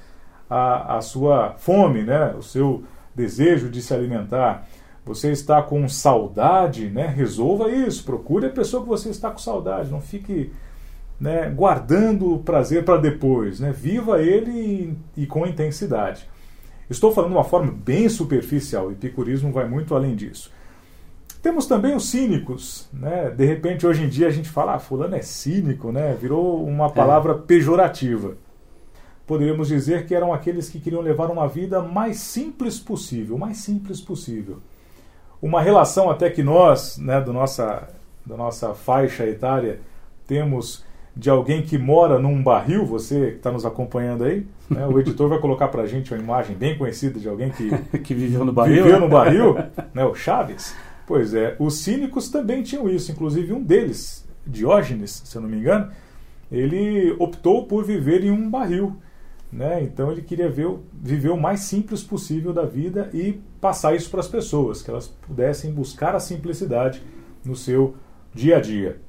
a, 0.49 0.97
a 0.97 1.01
sua 1.01 1.55
fome, 1.59 2.03
né? 2.03 2.35
o 2.39 2.43
seu 2.43 2.85
desejo 3.15 3.69
de 3.69 3.83
se 3.83 3.93
alimentar 3.95 4.67
você 5.07 5.31
está 5.31 5.63
com 5.63 5.89
saudade, 5.89 6.91
né? 6.91 7.07
resolva 7.07 7.71
isso, 7.71 8.05
procure 8.05 8.47
a 8.47 8.51
pessoa 8.51 8.83
que 8.83 8.89
você 8.89 9.09
está 9.09 9.31
com 9.31 9.39
saudade, 9.39 9.89
não 9.89 10.01
fique 10.01 10.51
né, 11.21 11.49
guardando 11.49 12.35
o 12.35 12.41
prazer 12.41 12.85
para 12.85 12.97
depois, 13.01 13.61
né? 13.61 13.71
viva 13.71 14.21
ele 14.21 14.51
e, 15.17 15.23
e, 15.23 15.27
com 15.27 15.47
intensidade. 15.47 16.29
Estou 16.91 17.13
falando 17.13 17.31
de 17.31 17.37
uma 17.37 17.45
forma 17.45 17.71
bem 17.71 18.09
superficial, 18.09 18.89
o 18.89 18.93
epicurismo 18.93 19.53
vai 19.53 19.69
muito 19.69 19.95
além 19.95 20.17
disso. 20.17 20.53
Temos 21.47 21.65
também 21.67 21.95
os 21.95 22.09
cínicos, 22.09 22.89
né? 22.93 23.31
De 23.31 23.45
repente, 23.45 23.87
hoje 23.87 24.03
em 24.03 24.09
dia, 24.09 24.27
a 24.27 24.33
gente 24.33 24.49
fala, 24.49 24.75
ah, 24.75 24.79
fulano 24.81 25.15
é 25.15 25.23
cínico, 25.23 25.93
né? 25.93 26.13
Virou 26.21 26.67
uma 26.67 26.91
palavra 26.91 27.35
é. 27.35 27.37
pejorativa. 27.37 28.35
Poderíamos 29.25 29.69
dizer 29.69 30.07
que 30.07 30.15
eram 30.17 30.35
aqueles 30.35 30.69
que 30.69 30.81
queriam 30.81 31.01
levar 31.01 31.31
uma 31.31 31.47
vida 31.47 31.81
mais 31.81 32.17
simples 32.17 32.81
possível, 32.81 33.39
mais 33.39 33.59
simples 33.59 34.01
possível. 34.01 34.59
Uma 35.41 35.63
relação 35.63 36.11
até 36.11 36.29
que 36.31 36.43
nós, 36.43 36.99
né, 36.99 37.21
do 37.21 37.33
nossa, 37.33 37.91
da 38.27 38.37
nossa 38.37 38.75
faixa 38.75 39.25
etária, 39.25 39.79
temos 40.27 40.85
de 41.17 41.31
alguém 41.31 41.63
que 41.63 41.79
mora 41.79 42.19
num 42.19 42.43
barril, 42.43 42.85
você 42.85 43.31
que 43.31 43.37
está 43.37 43.53
nos 43.53 43.65
acompanhando 43.65 44.25
aí, 44.25 44.45
né, 44.69 44.85
o 44.85 44.99
editor 44.99 45.29
vai 45.29 45.39
colocar 45.39 45.69
para 45.69 45.83
a 45.83 45.87
gente 45.87 46.13
uma 46.13 46.21
imagem 46.21 46.57
bem 46.57 46.77
conhecida 46.77 47.21
de 47.21 47.29
alguém 47.29 47.51
que, 47.51 47.71
que 48.03 48.15
viveu 48.15 48.45
no 48.45 48.53
barril, 48.53 48.83
viveu 48.83 48.99
no 48.99 49.09
barril 49.09 49.55
né, 49.95 50.05
o 50.05 50.13
Chaves. 50.13 50.75
Pois 51.07 51.35
é, 51.35 51.57
os 51.59 51.79
cínicos 51.79 52.29
também 52.29 52.63
tinham 52.63 52.89
isso, 52.89 53.13
inclusive 53.13 53.53
um 53.53 53.63
deles, 53.63 54.27
Diógenes, 54.47 55.23
se 55.25 55.37
eu 55.37 55.43
não 55.43 55.49
me 55.49 55.59
engano, 55.59 55.91
ele 56.51 57.15
optou 57.19 57.67
por 57.67 57.85
viver 57.85 58.23
em 58.23 58.31
um 58.31 58.49
barril. 58.49 58.97
Né? 59.53 59.83
Então 59.83 60.13
ele 60.13 60.23
queria 60.23 60.49
ver, 60.49 60.69
viver 60.93 61.31
o 61.31 61.37
mais 61.37 61.61
simples 61.61 62.03
possível 62.03 62.53
da 62.53 62.65
vida 62.65 63.11
e 63.13 63.41
passar 63.61 63.95
isso 63.97 64.11
para 64.11 64.21
as 64.21 64.29
pessoas, 64.29 64.83
que 64.83 64.91
elas 64.91 65.09
pudessem 65.09 65.73
buscar 65.73 66.15
a 66.15 66.21
simplicidade 66.21 67.03
no 67.45 67.57
seu 67.57 67.97
dia 68.35 68.59
a 68.59 68.61
dia. 68.61 69.01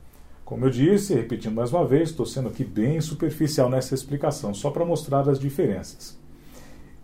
Como 0.45 0.65
eu 0.65 0.69
disse, 0.69 1.13
repetindo 1.13 1.53
mais 1.53 1.71
uma 1.71 1.85
vez, 1.85 2.09
estou 2.09 2.25
sendo 2.25 2.47
aqui 2.47 2.63
bem 2.63 3.01
superficial 3.01 3.69
nessa 3.69 3.93
explicação, 3.93 4.53
só 4.53 4.71
para 4.71 4.85
mostrar 4.85 5.27
as 5.27 5.39
diferenças. 5.39 6.17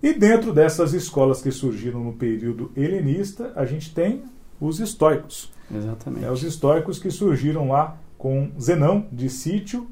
E 0.02 0.14
dentro 0.14 0.54
dessas 0.54 0.94
escolas 0.94 1.42
que 1.42 1.52
surgiram 1.52 2.04
no 2.04 2.14
período 2.14 2.72
helenista, 2.76 3.52
a 3.56 3.66
gente 3.66 3.94
tem 3.94 4.24
os 4.68 4.80
estoicos. 4.80 5.52
Exatamente. 5.74 6.26
É, 6.26 6.32
os 6.32 6.44
estoicos 6.44 7.00
que 7.00 7.10
surgiram 7.12 7.70
lá 7.70 7.98
com 8.18 8.50
Zenão 8.60 9.06
de 9.12 9.30
Sítio, 9.30 9.88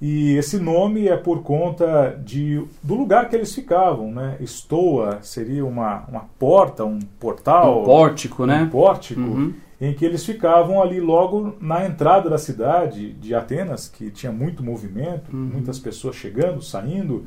e 0.00 0.36
esse 0.36 0.58
nome 0.58 1.08
é 1.08 1.16
por 1.16 1.42
conta 1.42 2.20
de, 2.22 2.62
do 2.82 2.94
lugar 2.94 3.30
que 3.30 3.36
eles 3.36 3.54
ficavam. 3.54 4.12
Né? 4.12 4.36
Estoa 4.40 5.20
seria 5.22 5.64
uma, 5.64 6.04
uma 6.06 6.26
porta, 6.38 6.84
um 6.84 6.98
portal. 7.18 7.82
Um 7.82 7.84
pórtico, 7.84 8.42
um 8.42 8.46
né? 8.46 8.68
pórtico. 8.70 9.20
Uhum 9.20 9.54
em 9.80 9.92
que 9.92 10.04
eles 10.04 10.24
ficavam 10.24 10.82
ali 10.82 11.00
logo 11.00 11.54
na 11.60 11.84
entrada 11.84 12.30
da 12.30 12.38
cidade 12.38 13.12
de 13.12 13.34
Atenas, 13.34 13.88
que 13.88 14.10
tinha 14.10 14.32
muito 14.32 14.62
movimento, 14.62 15.30
uhum. 15.32 15.50
muitas 15.52 15.78
pessoas 15.78 16.16
chegando, 16.16 16.62
saindo, 16.62 17.26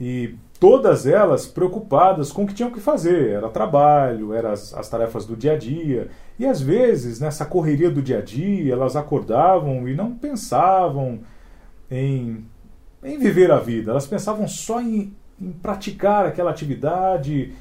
e 0.00 0.34
todas 0.60 1.06
elas 1.06 1.46
preocupadas 1.46 2.32
com 2.32 2.44
o 2.44 2.46
que 2.46 2.54
tinham 2.54 2.70
que 2.70 2.80
fazer. 2.80 3.30
Era 3.30 3.48
trabalho, 3.48 4.32
eram 4.32 4.50
as, 4.50 4.74
as 4.74 4.88
tarefas 4.88 5.24
do 5.24 5.36
dia 5.36 5.52
a 5.52 5.58
dia. 5.58 6.08
E 6.38 6.46
às 6.46 6.60
vezes, 6.60 7.20
nessa 7.20 7.44
correria 7.44 7.90
do 7.90 8.02
dia 8.02 8.18
a 8.18 8.22
dia, 8.22 8.72
elas 8.72 8.96
acordavam 8.96 9.88
e 9.88 9.94
não 9.94 10.12
pensavam 10.12 11.20
em, 11.90 12.44
em 13.02 13.18
viver 13.18 13.50
a 13.50 13.58
vida, 13.58 13.92
elas 13.92 14.06
pensavam 14.06 14.48
só 14.48 14.80
em, 14.80 15.14
em 15.40 15.52
praticar 15.52 16.26
aquela 16.26 16.50
atividade 16.50 17.52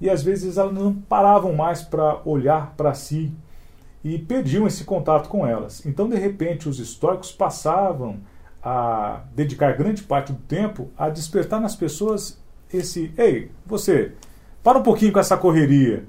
e 0.00 0.08
às 0.08 0.22
vezes 0.22 0.56
elas 0.56 0.72
não 0.72 0.94
paravam 0.94 1.52
mais 1.54 1.82
para 1.82 2.20
olhar 2.24 2.74
para 2.76 2.94
si 2.94 3.32
e 4.02 4.18
perdiam 4.18 4.66
esse 4.66 4.84
contato 4.84 5.28
com 5.28 5.46
elas. 5.46 5.84
Então, 5.84 6.08
de 6.08 6.16
repente, 6.16 6.68
os 6.68 6.78
estoicos 6.78 7.32
passavam 7.32 8.18
a 8.62 9.22
dedicar 9.34 9.76
grande 9.76 10.02
parte 10.02 10.32
do 10.32 10.38
tempo 10.40 10.90
a 10.96 11.08
despertar 11.08 11.60
nas 11.60 11.74
pessoas 11.74 12.40
esse: 12.72 13.12
ei, 13.16 13.50
você, 13.66 14.12
para 14.62 14.78
um 14.78 14.82
pouquinho 14.82 15.12
com 15.12 15.18
essa 15.18 15.36
correria. 15.36 16.04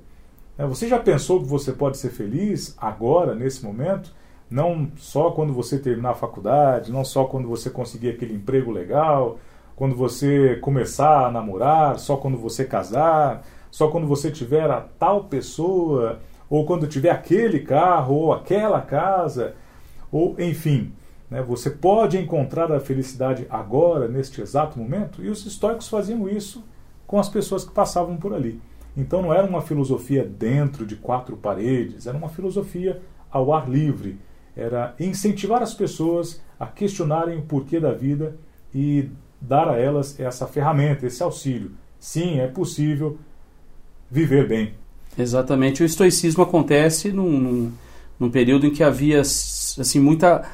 Né, 0.57 0.65
você 0.65 0.87
já 0.87 0.99
pensou 0.99 1.39
que 1.39 1.47
você 1.47 1.71
pode 1.71 1.97
ser 1.97 2.09
feliz 2.09 2.75
agora, 2.77 3.33
nesse 3.33 3.63
momento? 3.63 4.13
Não 4.49 4.91
só 4.97 5.31
quando 5.31 5.53
você 5.53 5.79
terminar 5.79 6.11
a 6.11 6.15
faculdade, 6.15 6.91
não 6.91 7.05
só 7.05 7.23
quando 7.23 7.47
você 7.47 7.69
conseguir 7.69 8.09
aquele 8.09 8.33
emprego 8.33 8.69
legal, 8.69 9.39
quando 9.75 9.95
você 9.95 10.57
começar 10.57 11.27
a 11.27 11.31
namorar, 11.31 11.97
só 11.97 12.17
quando 12.17 12.37
você 12.37 12.65
casar, 12.65 13.43
só 13.69 13.87
quando 13.87 14.05
você 14.05 14.29
tiver 14.29 14.69
a 14.69 14.81
tal 14.81 15.23
pessoa 15.23 16.19
ou 16.51 16.65
quando 16.65 16.85
tiver 16.85 17.11
aquele 17.11 17.61
carro, 17.61 18.13
ou 18.13 18.33
aquela 18.33 18.81
casa, 18.81 19.55
ou 20.11 20.35
enfim. 20.37 20.91
Né, 21.31 21.41
você 21.41 21.69
pode 21.69 22.17
encontrar 22.17 22.69
a 22.73 22.81
felicidade 22.81 23.47
agora, 23.49 24.09
neste 24.09 24.41
exato 24.41 24.77
momento, 24.77 25.23
e 25.23 25.29
os 25.29 25.45
estoicos 25.45 25.87
faziam 25.87 26.27
isso 26.27 26.61
com 27.07 27.17
as 27.17 27.29
pessoas 27.29 27.63
que 27.63 27.71
passavam 27.71 28.17
por 28.17 28.33
ali. 28.33 28.59
Então 28.97 29.21
não 29.21 29.33
era 29.33 29.47
uma 29.47 29.61
filosofia 29.61 30.25
dentro 30.25 30.85
de 30.85 30.97
quatro 30.97 31.37
paredes, 31.37 32.05
era 32.05 32.17
uma 32.17 32.27
filosofia 32.27 33.01
ao 33.31 33.53
ar 33.53 33.69
livre. 33.69 34.19
Era 34.53 34.93
incentivar 34.99 35.63
as 35.63 35.73
pessoas 35.73 36.41
a 36.59 36.67
questionarem 36.67 37.37
o 37.37 37.43
porquê 37.43 37.79
da 37.79 37.93
vida 37.93 38.35
e 38.75 39.09
dar 39.39 39.69
a 39.69 39.77
elas 39.77 40.19
essa 40.19 40.45
ferramenta, 40.45 41.07
esse 41.07 41.23
auxílio. 41.23 41.71
Sim, 41.97 42.39
é 42.39 42.47
possível 42.47 43.17
viver 44.09 44.45
bem. 44.45 44.73
Exatamente. 45.17 45.81
O 45.81 45.85
estoicismo 45.85 46.43
acontece 46.43 47.13
num, 47.13 47.39
num, 47.39 47.71
num 48.19 48.29
período 48.29 48.65
em 48.65 48.71
que 48.71 48.83
havia 48.83 49.21
assim 49.21 49.99
muita 49.99 50.45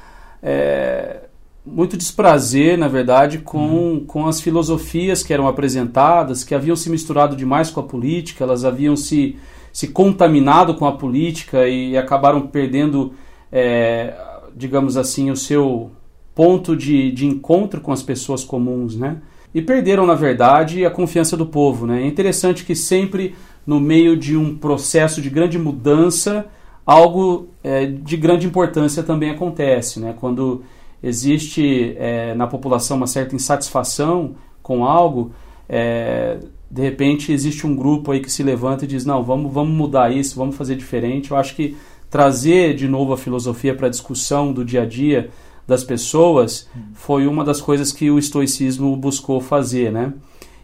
é, 0.49 1.23
muito 1.65 1.97
desprazer, 1.97 2.77
na 2.77 2.87
verdade, 2.87 3.39
com, 3.39 3.67
uhum. 3.67 4.05
com 4.07 4.27
as 4.27 4.39
filosofias 4.39 5.21
que 5.21 5.33
eram 5.33 5.45
apresentadas, 5.45 6.41
que 6.41 6.55
haviam 6.55 6.75
se 6.77 6.89
misturado 6.89 7.35
demais 7.35 7.69
com 7.69 7.81
a 7.81 7.83
política, 7.83 8.45
elas 8.45 8.63
haviam 8.63 8.95
se, 8.95 9.35
se 9.73 9.89
contaminado 9.89 10.73
com 10.75 10.85
a 10.85 10.93
política 10.93 11.67
e 11.67 11.97
acabaram 11.97 12.47
perdendo, 12.47 13.11
é, 13.51 14.13
digamos 14.55 14.95
assim, 14.95 15.29
o 15.29 15.35
seu 15.35 15.91
ponto 16.33 16.77
de, 16.77 17.11
de 17.11 17.25
encontro 17.25 17.81
com 17.81 17.91
as 17.91 18.01
pessoas 18.01 18.45
comuns, 18.45 18.95
né? 18.95 19.17
E 19.53 19.61
perderam, 19.61 20.05
na 20.05 20.15
verdade, 20.15 20.85
a 20.85 20.89
confiança 20.89 21.35
do 21.35 21.45
povo, 21.45 21.85
né? 21.85 22.03
É 22.03 22.05
interessante 22.05 22.63
que 22.63 22.75
sempre 22.75 23.35
no 23.65 23.81
meio 23.81 24.15
de 24.15 24.37
um 24.37 24.55
processo 24.55 25.21
de 25.21 25.29
grande 25.29 25.59
mudança, 25.59 26.45
algo 26.87 27.49
é, 27.61 27.85
de 27.85 28.15
grande 28.15 28.47
importância 28.47 29.03
também 29.03 29.29
acontece. 29.29 29.99
Né? 29.99 30.15
Quando 30.17 30.63
existe 31.03 31.93
é, 31.97 32.33
na 32.33 32.47
população 32.47 32.95
uma 32.95 33.07
certa 33.07 33.35
insatisfação 33.35 34.35
com 34.63 34.85
algo, 34.85 35.33
é, 35.67 36.39
de 36.71 36.81
repente 36.81 37.33
existe 37.33 37.67
um 37.67 37.75
grupo 37.75 38.11
aí 38.11 38.21
que 38.21 38.31
se 38.31 38.41
levanta 38.41 38.85
e 38.85 38.87
diz: 38.87 39.05
não, 39.05 39.21
vamos, 39.21 39.51
vamos 39.51 39.75
mudar 39.75 40.15
isso, 40.15 40.37
vamos 40.37 40.55
fazer 40.55 40.77
diferente. 40.77 41.31
Eu 41.31 41.37
acho 41.37 41.53
que 41.55 41.75
trazer 42.09 42.73
de 42.73 42.87
novo 42.87 43.11
a 43.11 43.17
filosofia 43.17 43.75
para 43.75 43.87
a 43.87 43.89
discussão 43.89 44.53
do 44.53 44.63
dia 44.63 44.83
a 44.83 44.85
dia 44.85 45.29
das 45.67 45.83
pessoas 45.83 46.69
foi 46.93 47.27
uma 47.27 47.43
das 47.43 47.59
coisas 47.59 47.91
que 47.91 48.09
o 48.09 48.17
estoicismo 48.17 48.95
buscou 48.95 49.41
fazer. 49.41 49.91
Né? 49.91 50.13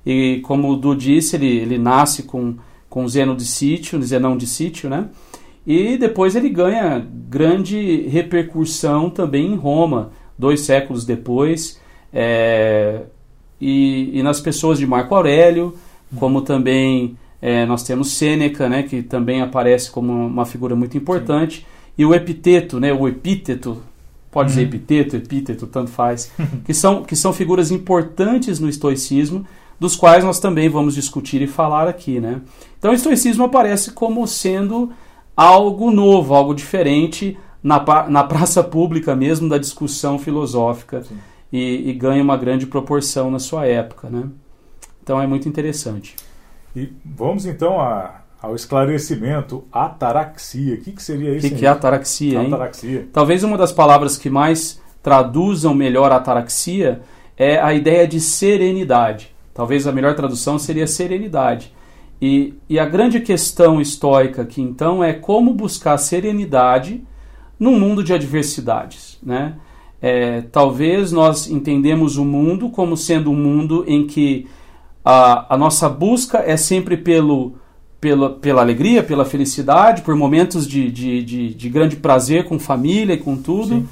E 0.06 0.40
como 0.46 0.72
o 0.72 0.78
Du 0.78 0.96
disse, 0.96 1.36
ele, 1.36 1.58
ele 1.58 1.78
nasce 1.78 2.24
com 2.24 2.56
com 2.94 3.08
Zeno 3.08 3.36
de 3.36 3.44
Sítio, 3.44 4.00
Zenão 4.04 4.38
de 4.38 4.46
Sítio, 4.46 4.88
né? 4.88 5.10
E 5.66 5.98
depois 5.98 6.36
ele 6.36 6.50
ganha 6.50 7.06
grande 7.30 8.08
repercussão 8.08 9.10
também 9.10 9.54
em 9.54 9.56
Roma, 9.56 10.12
dois 10.38 10.62
séculos 10.62 11.06
depois, 11.06 11.80
é, 12.12 13.04
e, 13.60 14.20
e, 14.20 14.24
nas 14.24 14.42
pessoas 14.42 14.78
de 14.78 14.86
Marco 14.86 15.16
Aurélio, 15.16 15.74
como 16.20 16.42
também 16.42 17.18
é, 17.42 17.66
nós 17.66 17.84
temos 17.84 18.12
Sêneca, 18.12 18.68
né, 18.68 18.84
que 18.84 19.02
também 19.02 19.42
aparece 19.42 19.90
como 19.90 20.12
uma 20.12 20.46
figura 20.46 20.76
muito 20.76 20.98
importante, 20.98 21.60
Sim. 21.60 21.66
e 21.98 22.06
o 22.06 22.14
epiteto, 22.14 22.80
né, 22.80 22.94
o 22.94 23.08
epíteto, 23.08 23.82
pode 24.30 24.52
uhum. 24.52 24.56
ser 24.56 24.62
epiteto, 24.64 25.16
epíteto, 25.16 25.66
tanto 25.66 25.92
faz, 25.92 26.32
que 26.66 26.74
são, 26.74 27.04
que 27.04 27.16
são 27.16 27.32
figuras 27.32 27.72
importantes 27.72 28.60
no 28.60 28.68
estoicismo, 28.68 29.46
dos 29.80 29.96
quais 29.96 30.24
nós 30.24 30.40
também 30.40 30.70
vamos 30.70 30.96
discutir 30.96 31.42
e 31.42 31.48
falar 31.48 31.88
aqui. 31.88 32.20
Né? 32.20 32.42
Então 32.78 32.92
o 32.92 32.94
estoicismo 32.94 33.44
aparece 33.44 33.92
como 33.92 34.26
sendo 34.28 34.92
algo 35.36 35.92
novo, 35.92 36.34
algo 36.34 36.54
diferente 36.54 37.38
na, 37.62 37.84
na 38.10 38.24
praça 38.26 38.64
pública 38.64 39.16
mesmo 39.16 39.50
da 39.50 39.58
discussão 39.58 40.20
filosófica 40.20 41.04
e, 41.52 41.90
e, 41.90 41.94
ganha 41.94 42.24
uma 42.24 42.36
grande 42.36 42.66
proporção 42.66 43.30
na 43.30 43.40
sua 43.40 43.66
época. 43.66 44.10
Né? 44.10 44.24
Então 45.02 45.22
é 45.22 45.28
muito 45.28 45.48
interessante. 45.48 46.16
E 46.76 46.92
vamos 47.06 47.46
então 47.46 47.80
a, 47.80 48.22
ao 48.42 48.56
esclarecimento, 48.56 49.64
ataraxia. 49.72 50.76
O 50.76 50.82
que, 50.82 50.92
que 50.92 51.04
seria 51.04 51.36
isso? 51.36 51.46
O 51.46 51.50
que, 51.50 51.56
que, 51.58 51.66
é 51.66 51.70
ataraxia, 51.70 52.42
hein? 52.42 52.48
Ataraxia. 52.48 53.08
Talvez 53.14 53.44
uma 53.44 53.58
das 53.58 53.72
palavras 53.72 54.18
que 54.18 54.30
mais 54.30 54.82
traduzam 55.02 55.74
melhor 55.74 56.12
a 56.12 56.16
ataraxia 56.16 57.02
é 57.38 57.60
a 57.60 57.74
ideia 57.74 58.08
de 58.08 58.20
serenidade. 58.20 59.34
Talvez 59.54 59.86
a 59.86 59.92
melhor 59.92 60.16
tradução 60.16 60.58
seria 60.58 60.88
serenidade. 60.88 61.74
E, 62.26 62.54
e 62.70 62.80
a 62.80 62.86
grande 62.86 63.20
questão 63.20 63.82
estoica 63.82 64.44
aqui, 64.44 64.62
então, 64.62 65.04
é 65.04 65.12
como 65.12 65.54
buscar 65.54 65.98
serenidade 65.98 67.04
num 67.60 67.78
mundo 67.78 68.02
de 68.02 68.14
adversidades. 68.14 69.20
Né? 69.22 69.56
É, 70.02 70.40
talvez 70.40 71.12
nós 71.12 71.50
entendemos 71.50 72.16
o 72.16 72.24
mundo 72.24 72.70
como 72.70 72.96
sendo 72.96 73.30
um 73.30 73.36
mundo 73.36 73.84
em 73.86 74.08
que 74.08 74.48
a, 75.04 75.54
a 75.54 75.58
nossa 75.58 75.90
busca 75.90 76.38
é 76.38 76.56
sempre 76.56 76.96
pelo, 76.96 77.56
pela, 78.00 78.30
pela 78.30 78.62
alegria, 78.62 79.04
pela 79.04 79.26
felicidade, 79.26 80.02
por 80.02 80.16
momentos 80.16 80.66
de, 80.66 80.90
de, 80.90 81.22
de, 81.24 81.54
de 81.54 81.70
grande 81.70 81.98
prazer 81.98 82.46
com 82.46 82.58
família 82.58 83.16
e 83.16 83.18
com 83.18 83.36
tudo. 83.36 83.80
Sim. 83.80 83.88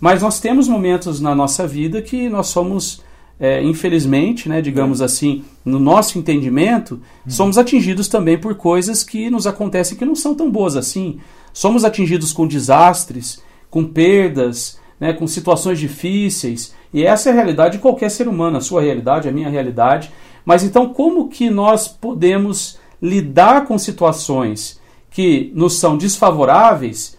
Mas 0.00 0.22
nós 0.22 0.40
temos 0.40 0.66
momentos 0.66 1.20
na 1.20 1.36
nossa 1.36 1.68
vida 1.68 2.02
que 2.02 2.28
nós 2.28 2.48
somos, 2.48 3.00
é, 3.38 3.62
infelizmente, 3.62 4.48
né, 4.48 4.62
digamos 4.62 5.02
assim, 5.02 5.44
no 5.64 5.78
nosso 5.78 6.18
entendimento, 6.18 6.94
uhum. 6.94 7.30
somos 7.30 7.58
atingidos 7.58 8.08
também 8.08 8.38
por 8.38 8.54
coisas 8.54 9.02
que 9.02 9.28
nos 9.30 9.46
acontecem 9.46 9.96
que 9.96 10.04
não 10.04 10.14
são 10.14 10.34
tão 10.34 10.50
boas 10.50 10.76
assim. 10.76 11.18
Somos 11.52 11.84
atingidos 11.84 12.32
com 12.32 12.46
desastres, 12.46 13.42
com 13.70 13.84
perdas, 13.84 14.78
né, 14.98 15.12
com 15.12 15.26
situações 15.26 15.78
difíceis. 15.78 16.74
E 16.92 17.04
essa 17.04 17.28
é 17.28 17.32
a 17.32 17.34
realidade 17.34 17.76
de 17.76 17.82
qualquer 17.82 18.10
ser 18.10 18.26
humano, 18.26 18.56
a 18.56 18.62
sua 18.62 18.80
realidade, 18.80 19.28
a 19.28 19.32
minha 19.32 19.50
realidade. 19.50 20.10
Mas 20.44 20.62
então, 20.62 20.88
como 20.92 21.28
que 21.28 21.50
nós 21.50 21.88
podemos 21.88 22.78
lidar 23.02 23.66
com 23.66 23.78
situações 23.78 24.80
que 25.10 25.52
nos 25.54 25.78
são 25.78 25.96
desfavoráveis, 25.96 27.18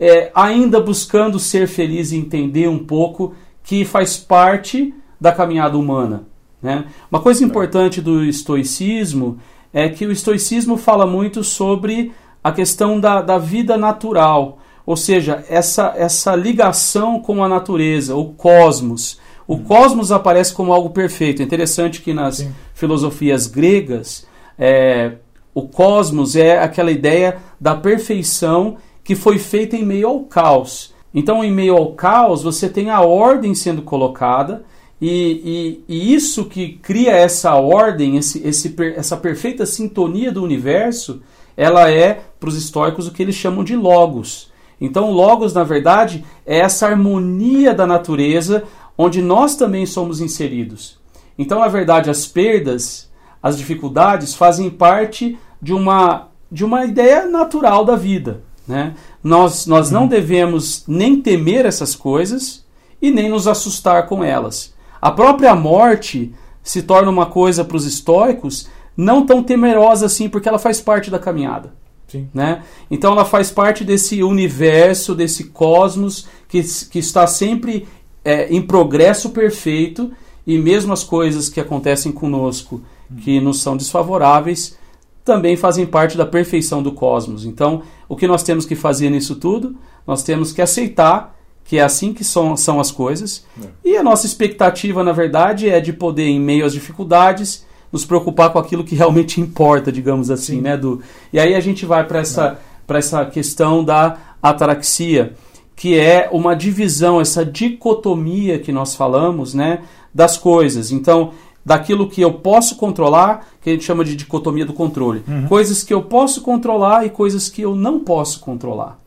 é, 0.00 0.30
ainda 0.34 0.80
buscando 0.80 1.38
ser 1.38 1.66
feliz 1.66 2.12
e 2.12 2.16
entender 2.16 2.68
um 2.68 2.78
pouco 2.78 3.34
que 3.62 3.84
faz 3.84 4.16
parte 4.16 4.94
da 5.20 5.32
caminhada 5.32 5.76
humana. 5.76 6.24
Né? 6.62 6.84
Uma 7.10 7.20
coisa 7.20 7.44
importante 7.44 8.00
do 8.00 8.24
estoicismo 8.24 9.38
é 9.72 9.88
que 9.88 10.06
o 10.06 10.12
estoicismo 10.12 10.76
fala 10.76 11.06
muito 11.06 11.44
sobre 11.44 12.12
a 12.42 12.52
questão 12.52 12.98
da, 12.98 13.20
da 13.20 13.38
vida 13.38 13.76
natural, 13.76 14.58
ou 14.86 14.96
seja, 14.96 15.44
essa, 15.48 15.92
essa 15.96 16.34
ligação 16.34 17.20
com 17.20 17.44
a 17.44 17.48
natureza, 17.48 18.16
o 18.16 18.32
cosmos. 18.32 19.20
O 19.46 19.54
hum. 19.54 19.64
cosmos 19.64 20.10
aparece 20.10 20.52
como 20.54 20.72
algo 20.72 20.90
perfeito. 20.90 21.42
É 21.42 21.44
interessante 21.44 22.00
que 22.00 22.14
nas 22.14 22.38
Sim. 22.38 22.52
filosofias 22.74 23.46
gregas, 23.46 24.26
é, 24.58 25.12
o 25.54 25.62
cosmos 25.68 26.36
é 26.36 26.58
aquela 26.58 26.90
ideia 26.90 27.38
da 27.60 27.74
perfeição 27.74 28.76
que 29.04 29.14
foi 29.14 29.38
feita 29.38 29.76
em 29.76 29.84
meio 29.84 30.08
ao 30.08 30.20
caos. 30.20 30.94
Então, 31.12 31.42
em 31.42 31.50
meio 31.50 31.76
ao 31.76 31.92
caos, 31.92 32.42
você 32.42 32.68
tem 32.68 32.90
a 32.90 33.00
ordem 33.00 33.54
sendo 33.54 33.82
colocada, 33.82 34.64
e, 35.00 35.82
e, 35.88 35.94
e 35.94 36.14
isso 36.14 36.46
que 36.46 36.72
cria 36.74 37.12
essa 37.12 37.54
ordem, 37.54 38.16
esse, 38.16 38.46
esse, 38.46 38.74
essa 38.96 39.16
perfeita 39.16 39.64
sintonia 39.64 40.32
do 40.32 40.42
universo, 40.42 41.22
ela 41.56 41.90
é, 41.90 42.20
para 42.38 42.48
os 42.48 42.56
históricos, 42.56 43.06
o 43.06 43.12
que 43.12 43.22
eles 43.22 43.34
chamam 43.34 43.62
de 43.62 43.76
logos. 43.76 44.52
Então, 44.80 45.10
logos, 45.10 45.52
na 45.52 45.64
verdade, 45.64 46.24
é 46.46 46.58
essa 46.58 46.86
harmonia 46.86 47.74
da 47.74 47.86
natureza 47.86 48.64
onde 48.96 49.22
nós 49.22 49.56
também 49.56 49.86
somos 49.86 50.20
inseridos. 50.20 50.98
Então, 51.38 51.60
na 51.60 51.68
verdade, 51.68 52.10
as 52.10 52.26
perdas, 52.26 53.08
as 53.40 53.56
dificuldades 53.56 54.34
fazem 54.34 54.68
parte 54.68 55.38
de 55.62 55.72
uma, 55.72 56.28
de 56.50 56.64
uma 56.64 56.84
ideia 56.84 57.26
natural 57.26 57.84
da 57.84 57.94
vida. 57.94 58.42
Né? 58.66 58.94
Nós, 59.22 59.66
nós 59.66 59.90
não 59.90 60.02
uhum. 60.02 60.08
devemos 60.08 60.84
nem 60.86 61.20
temer 61.20 61.64
essas 61.64 61.94
coisas 61.94 62.64
e 63.00 63.10
nem 63.10 63.28
nos 63.28 63.46
assustar 63.46 64.06
com 64.06 64.22
elas. 64.24 64.74
A 65.00 65.10
própria 65.10 65.54
morte 65.54 66.32
se 66.62 66.82
torna 66.82 67.10
uma 67.10 67.26
coisa 67.26 67.64
para 67.64 67.76
os 67.76 67.86
estoicos 67.86 68.68
não 68.96 69.24
tão 69.24 69.42
temerosa 69.42 70.06
assim, 70.06 70.28
porque 70.28 70.48
ela 70.48 70.58
faz 70.58 70.80
parte 70.80 71.10
da 71.10 71.18
caminhada. 71.18 71.72
Sim. 72.08 72.28
Né? 72.34 72.62
Então 72.90 73.12
ela 73.12 73.24
faz 73.24 73.50
parte 73.50 73.84
desse 73.84 74.22
universo, 74.22 75.14
desse 75.14 75.44
cosmos 75.44 76.26
que, 76.48 76.62
que 76.90 76.98
está 76.98 77.26
sempre 77.26 77.86
é, 78.24 78.52
em 78.52 78.60
progresso 78.60 79.30
perfeito 79.30 80.10
e 80.46 80.58
mesmo 80.58 80.92
as 80.92 81.04
coisas 81.04 81.48
que 81.48 81.60
acontecem 81.60 82.10
conosco 82.10 82.82
que 83.22 83.40
nos 83.40 83.60
são 83.60 83.76
desfavoráveis 83.76 84.76
também 85.24 85.56
fazem 85.56 85.86
parte 85.86 86.16
da 86.16 86.24
perfeição 86.24 86.82
do 86.82 86.92
cosmos. 86.92 87.44
Então, 87.44 87.82
o 88.08 88.16
que 88.16 88.26
nós 88.26 88.42
temos 88.42 88.64
que 88.64 88.74
fazer 88.74 89.10
nisso 89.10 89.36
tudo? 89.36 89.76
Nós 90.06 90.22
temos 90.22 90.52
que 90.52 90.62
aceitar 90.62 91.37
que 91.68 91.76
é 91.76 91.82
assim 91.82 92.14
que 92.14 92.24
são, 92.24 92.56
são 92.56 92.80
as 92.80 92.90
coisas. 92.90 93.44
É. 93.62 93.90
E 93.90 93.96
a 93.98 94.02
nossa 94.02 94.24
expectativa, 94.24 95.04
na 95.04 95.12
verdade, 95.12 95.68
é 95.68 95.78
de 95.80 95.92
poder, 95.92 96.24
em 96.24 96.40
meio 96.40 96.64
às 96.64 96.72
dificuldades, 96.72 97.66
nos 97.92 98.06
preocupar 98.06 98.50
com 98.50 98.58
aquilo 98.58 98.82
que 98.82 98.94
realmente 98.94 99.38
importa, 99.38 99.92
digamos 99.92 100.30
assim, 100.30 100.56
Sim. 100.56 100.60
né, 100.62 100.78
do 100.78 101.02
E 101.30 101.38
aí 101.38 101.54
a 101.54 101.60
gente 101.60 101.84
vai 101.84 102.06
para 102.06 102.20
essa, 102.20 102.58
para 102.86 102.98
essa 102.98 103.26
questão 103.26 103.84
da 103.84 104.16
ataraxia, 104.42 105.34
que 105.76 105.94
é 105.94 106.30
uma 106.32 106.56
divisão, 106.56 107.20
essa 107.20 107.44
dicotomia 107.44 108.58
que 108.58 108.72
nós 108.72 108.94
falamos, 108.94 109.52
né, 109.52 109.80
das 110.12 110.38
coisas. 110.38 110.90
Então, 110.90 111.32
daquilo 111.62 112.08
que 112.08 112.22
eu 112.22 112.32
posso 112.32 112.76
controlar, 112.76 113.46
que 113.60 113.68
a 113.68 113.72
gente 113.74 113.84
chama 113.84 114.06
de 114.06 114.16
dicotomia 114.16 114.64
do 114.64 114.72
controle. 114.72 115.22
Uhum. 115.28 115.46
Coisas 115.46 115.84
que 115.84 115.92
eu 115.92 116.00
posso 116.00 116.40
controlar 116.40 117.04
e 117.04 117.10
coisas 117.10 117.50
que 117.50 117.60
eu 117.60 117.76
não 117.76 118.00
posso 118.00 118.40
controlar. 118.40 118.98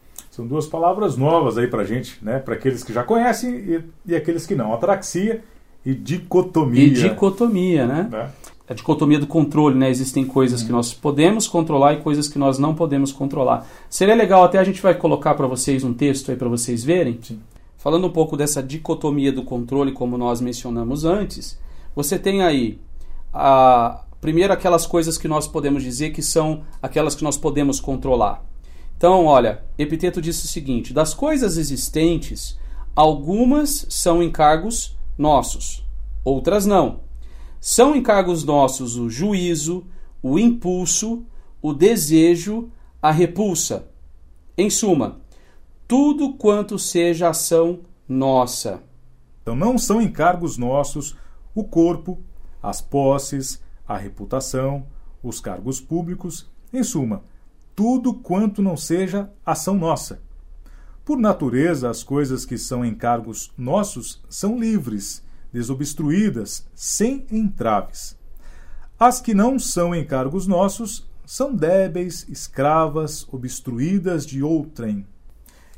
São 0.41 0.47
duas 0.47 0.65
palavras 0.65 1.15
novas 1.17 1.55
aí 1.55 1.67
pra 1.67 1.83
gente, 1.83 2.17
né? 2.19 2.39
Para 2.39 2.55
aqueles 2.55 2.83
que 2.83 2.91
já 2.91 3.03
conhecem 3.03 3.53
e, 3.53 3.83
e 4.07 4.15
aqueles 4.15 4.47
que 4.47 4.55
não. 4.55 4.73
Atraxia 4.73 5.43
e 5.85 5.93
dicotomia. 5.93 6.83
E 6.83 6.89
dicotomia, 6.89 7.85
né? 7.85 8.09
É. 8.11 8.71
A 8.71 8.73
dicotomia 8.73 9.19
do 9.19 9.27
controle, 9.27 9.77
né? 9.77 9.91
Existem 9.91 10.25
coisas 10.25 10.61
uhum. 10.61 10.65
que 10.65 10.71
nós 10.71 10.95
podemos 10.95 11.47
controlar 11.47 11.93
e 11.93 11.97
coisas 11.97 12.27
que 12.27 12.39
nós 12.39 12.57
não 12.57 12.73
podemos 12.73 13.11
controlar. 13.11 13.67
Seria 13.87 14.15
legal, 14.15 14.43
até 14.43 14.57
a 14.57 14.63
gente 14.63 14.81
vai 14.81 14.95
colocar 14.95 15.35
para 15.35 15.45
vocês 15.45 15.83
um 15.83 15.93
texto 15.93 16.31
aí 16.31 16.37
para 16.37 16.49
vocês 16.49 16.83
verem. 16.83 17.19
Sim. 17.21 17.39
Falando 17.77 18.07
um 18.07 18.11
pouco 18.11 18.35
dessa 18.35 18.63
dicotomia 18.63 19.31
do 19.31 19.43
controle, 19.43 19.91
como 19.91 20.17
nós 20.17 20.41
mencionamos 20.41 21.05
antes, 21.05 21.59
você 21.95 22.17
tem 22.17 22.41
aí 22.41 22.79
a 23.31 24.01
primeiro 24.19 24.53
aquelas 24.53 24.87
coisas 24.87 25.19
que 25.19 25.27
nós 25.27 25.47
podemos 25.47 25.83
dizer 25.83 26.09
que 26.09 26.23
são 26.23 26.63
aquelas 26.81 27.13
que 27.13 27.23
nós 27.23 27.37
podemos 27.37 27.79
controlar. 27.79 28.43
Então, 29.01 29.25
olha, 29.25 29.63
Epiteto 29.79 30.21
disse 30.21 30.45
o 30.45 30.47
seguinte: 30.47 30.93
das 30.93 31.11
coisas 31.11 31.57
existentes, 31.57 32.55
algumas 32.95 33.87
são 33.89 34.21
encargos 34.21 34.95
nossos, 35.17 35.83
outras 36.23 36.67
não. 36.67 36.99
São 37.59 37.95
encargos 37.95 38.43
nossos 38.43 38.97
o 38.97 39.09
juízo, 39.09 39.87
o 40.21 40.37
impulso, 40.37 41.25
o 41.59 41.73
desejo, 41.73 42.69
a 43.01 43.09
repulsa. 43.09 43.87
Em 44.55 44.69
suma, 44.69 45.19
tudo 45.87 46.33
quanto 46.33 46.77
seja 46.77 47.29
ação 47.29 47.79
nossa. 48.07 48.83
Então 49.41 49.55
não 49.55 49.79
são 49.79 49.99
encargos 49.99 50.59
nossos 50.59 51.17
o 51.55 51.63
corpo, 51.63 52.19
as 52.61 52.81
posses, 52.81 53.63
a 53.87 53.97
reputação, 53.97 54.85
os 55.23 55.39
cargos 55.39 55.81
públicos, 55.81 56.47
em 56.71 56.83
suma, 56.83 57.23
tudo 57.81 58.13
quanto 58.13 58.61
não 58.61 58.77
seja 58.77 59.31
ação 59.43 59.73
nossa. 59.73 60.21
Por 61.03 61.17
natureza, 61.17 61.89
as 61.89 62.03
coisas 62.03 62.45
que 62.45 62.55
são 62.55 62.85
encargos 62.85 63.51
nossos 63.57 64.23
são 64.29 64.59
livres, 64.59 65.23
desobstruídas, 65.51 66.69
sem 66.75 67.25
entraves. 67.31 68.15
As 68.99 69.19
que 69.19 69.33
não 69.33 69.57
são 69.57 69.95
encargos 69.95 70.45
nossos 70.45 71.09
são 71.25 71.55
débeis, 71.55 72.23
escravas, 72.29 73.27
obstruídas 73.33 74.27
de 74.27 74.43
outrem. 74.43 75.03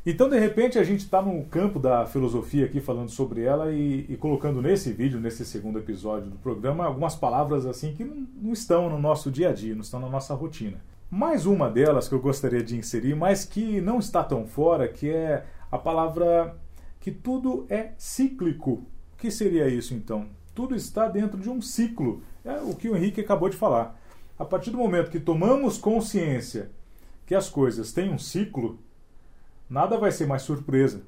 Então, 0.05 0.27
de 0.27 0.37
repente, 0.37 0.77
a 0.77 0.83
gente 0.83 1.05
está 1.05 1.21
no 1.21 1.45
campo 1.45 1.79
da 1.79 2.05
filosofia 2.05 2.65
aqui 2.65 2.81
falando 2.81 3.11
sobre 3.11 3.43
ela 3.43 3.71
e, 3.71 4.05
e, 4.09 4.17
colocando 4.17 4.61
nesse 4.61 4.91
vídeo, 4.91 5.21
nesse 5.21 5.45
segundo 5.45 5.79
episódio 5.79 6.29
do 6.29 6.35
programa, 6.35 6.83
algumas 6.83 7.15
palavras 7.15 7.65
assim 7.65 7.93
que 7.93 8.03
não, 8.03 8.27
não, 8.41 8.51
estão 8.51 8.89
no 8.89 8.99
nosso 8.99 9.31
dia 9.31 9.51
a 9.51 9.53
dia, 9.53 9.73
não 9.73 9.83
estão 9.83 10.01
na 10.01 10.09
nossa 10.09 10.33
rotina. 10.33 10.81
Mais 11.15 11.45
uma 11.45 11.69
delas 11.69 12.07
que 12.07 12.15
eu 12.15 12.19
gostaria 12.19 12.63
de 12.63 12.75
inserir, 12.75 13.15
mas 13.15 13.45
que 13.45 13.79
não 13.79 13.99
está 13.99 14.23
tão 14.23 14.47
fora, 14.47 14.87
que 14.87 15.11
é 15.11 15.45
a 15.71 15.77
palavra 15.77 16.57
que 16.99 17.11
tudo 17.11 17.67
é 17.69 17.91
cíclico. 17.99 18.83
O 19.13 19.17
que 19.19 19.29
seria 19.29 19.67
isso 19.67 19.93
então? 19.93 20.25
Tudo 20.55 20.75
está 20.75 21.07
dentro 21.07 21.39
de 21.39 21.51
um 21.51 21.61
ciclo. 21.61 22.23
É 22.43 22.53
o 22.61 22.73
que 22.73 22.89
o 22.89 22.97
Henrique 22.97 23.21
acabou 23.21 23.47
de 23.47 23.55
falar. 23.55 23.95
A 24.39 24.43
partir 24.43 24.71
do 24.71 24.77
momento 24.79 25.11
que 25.11 25.19
tomamos 25.19 25.77
consciência 25.77 26.71
que 27.27 27.35
as 27.35 27.47
coisas 27.47 27.93
têm 27.93 28.11
um 28.11 28.17
ciclo, 28.17 28.79
nada 29.69 29.99
vai 29.99 30.11
ser 30.11 30.25
mais 30.25 30.41
surpresa 30.41 31.03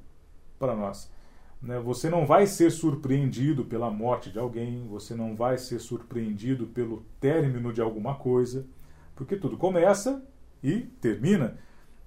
para 0.59 0.75
nós. 0.75 1.11
Né? 1.59 1.79
Você 1.79 2.11
não 2.11 2.27
vai 2.27 2.45
ser 2.45 2.69
surpreendido 2.69 3.65
pela 3.65 3.89
morte 3.89 4.31
de 4.31 4.37
alguém, 4.37 4.87
você 4.87 5.15
não 5.15 5.35
vai 5.35 5.57
ser 5.57 5.79
surpreendido 5.79 6.67
pelo 6.67 7.03
término 7.19 7.73
de 7.73 7.81
alguma 7.81 8.13
coisa, 8.13 8.67
porque 9.15 9.35
tudo 9.35 9.57
começa 9.57 10.23
e 10.63 10.81
termina. 11.01 11.57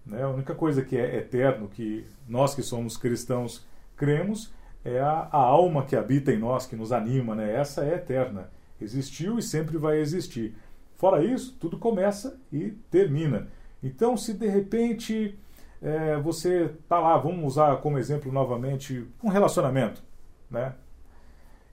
Né? 0.05 0.23
A 0.23 0.29
única 0.29 0.55
coisa 0.55 0.83
que 0.83 0.97
é 0.97 1.17
eterno, 1.17 1.69
que 1.69 2.05
nós 2.29 2.55
que 2.55 2.63
somos 2.63 2.97
cristãos 2.97 3.67
cremos, 3.97 4.53
é 4.85 5.01
a, 5.01 5.29
a 5.31 5.39
alma 5.39 5.85
que 5.85 5.97
habita 5.97 6.33
em 6.33 6.39
nós, 6.39 6.67
que 6.67 6.77
nos 6.77 6.93
anima. 6.93 7.35
Né? 7.35 7.55
Essa 7.55 7.85
é 7.85 7.95
eterna. 7.95 8.51
Existiu 8.81 9.39
e 9.39 9.43
sempre 9.43 9.77
vai 9.77 9.99
existir. 9.99 10.55
Fora 10.97 11.23
isso, 11.23 11.57
tudo 11.61 11.79
começa 11.79 12.39
e 12.53 12.71
termina. 12.91 13.49
Então, 13.83 14.17
se 14.17 14.35
de 14.35 14.49
repente 14.49 15.39
é, 15.81 16.17
você 16.19 16.73
tá 16.89 16.99
lá, 16.99 17.17
vamos 17.17 17.45
usar 17.45 17.77
como 17.77 17.99
exemplo 17.99 18.33
novamente 18.33 19.07
um 19.23 19.29
relacionamento, 19.29 20.03
né? 20.51 20.75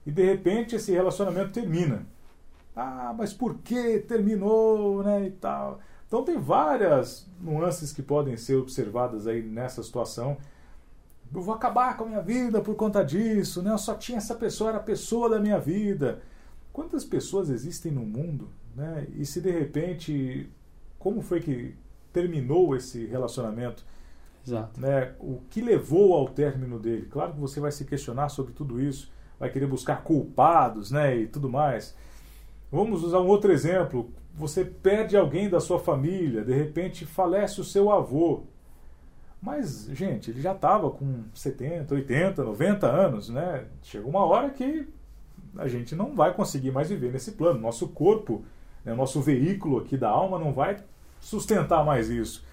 E 0.05 0.11
de 0.11 0.23
repente 0.23 0.75
esse 0.75 0.91
relacionamento 0.91 1.51
termina. 1.51 2.05
Ah, 2.75 3.13
mas 3.17 3.33
por 3.33 3.59
que 3.59 3.99
terminou, 3.99 5.01
né, 5.03 5.27
e 5.27 5.31
tal? 5.31 5.79
Então 6.07 6.23
tem 6.23 6.37
várias 6.37 7.27
nuances 7.41 7.91
que 7.91 8.01
podem 8.01 8.37
ser 8.37 8.55
observadas 8.55 9.27
aí 9.27 9.41
nessa 9.41 9.81
situação. 9.81 10.37
Eu 11.33 11.41
vou 11.41 11.53
acabar 11.53 11.97
com 11.97 12.03
a 12.03 12.07
minha 12.07 12.21
vida 12.21 12.61
por 12.61 12.75
conta 12.75 13.03
disso, 13.03 13.61
né? 13.61 13.71
Eu 13.71 13.77
só 13.77 13.95
tinha 13.95 14.17
essa 14.17 14.35
pessoa, 14.35 14.69
era 14.69 14.79
a 14.79 14.83
pessoa 14.83 15.29
da 15.29 15.39
minha 15.39 15.59
vida. 15.59 16.21
Quantas 16.71 17.03
pessoas 17.03 17.49
existem 17.49 17.91
no 17.91 18.05
mundo, 18.05 18.49
né? 18.75 19.07
E 19.15 19.25
se 19.25 19.41
de 19.41 19.49
repente, 19.49 20.49
como 20.99 21.21
foi 21.21 21.39
que 21.39 21.75
terminou 22.13 22.75
esse 22.75 23.05
relacionamento? 23.05 23.83
Exato. 24.45 24.79
Né? 24.79 25.13
O 25.19 25.41
que 25.49 25.59
levou 25.59 26.13
ao 26.13 26.29
término 26.29 26.79
dele? 26.79 27.07
Claro 27.09 27.33
que 27.33 27.39
você 27.39 27.59
vai 27.59 27.71
se 27.71 27.83
questionar 27.83 28.29
sobre 28.29 28.53
tudo 28.53 28.79
isso, 28.79 29.11
vai 29.39 29.49
querer 29.49 29.65
buscar 29.65 30.03
culpados, 30.03 30.91
né? 30.91 31.17
E 31.17 31.27
tudo 31.27 31.49
mais. 31.49 31.95
Vamos 32.71 33.03
usar 33.03 33.19
um 33.19 33.27
outro 33.27 33.51
exemplo. 33.51 34.11
Você 34.33 34.65
perde 34.65 35.15
alguém 35.15 35.49
da 35.49 35.59
sua 35.59 35.79
família, 35.79 36.43
de 36.43 36.53
repente 36.53 37.05
falece 37.05 37.61
o 37.61 37.63
seu 37.63 37.91
avô. 37.91 38.43
Mas, 39.41 39.87
gente, 39.93 40.31
ele 40.31 40.41
já 40.41 40.53
estava 40.53 40.89
com 40.89 41.23
70, 41.33 41.93
80, 41.93 42.43
90 42.43 42.87
anos, 42.87 43.29
né? 43.29 43.65
Chega 43.83 44.07
uma 44.07 44.25
hora 44.25 44.49
que 44.49 44.87
a 45.57 45.67
gente 45.67 45.95
não 45.95 46.15
vai 46.15 46.33
conseguir 46.33 46.71
mais 46.71 46.89
viver 46.89 47.11
nesse 47.11 47.31
plano. 47.33 47.59
Nosso 47.59 47.87
corpo, 47.87 48.43
né, 48.83 48.93
nosso 48.93 49.21
veículo 49.21 49.79
aqui 49.79 49.97
da 49.97 50.09
alma 50.09 50.37
não 50.39 50.51
vai 50.51 50.77
sustentar 51.19 51.85
mais 51.85 52.09
isso. 52.09 52.44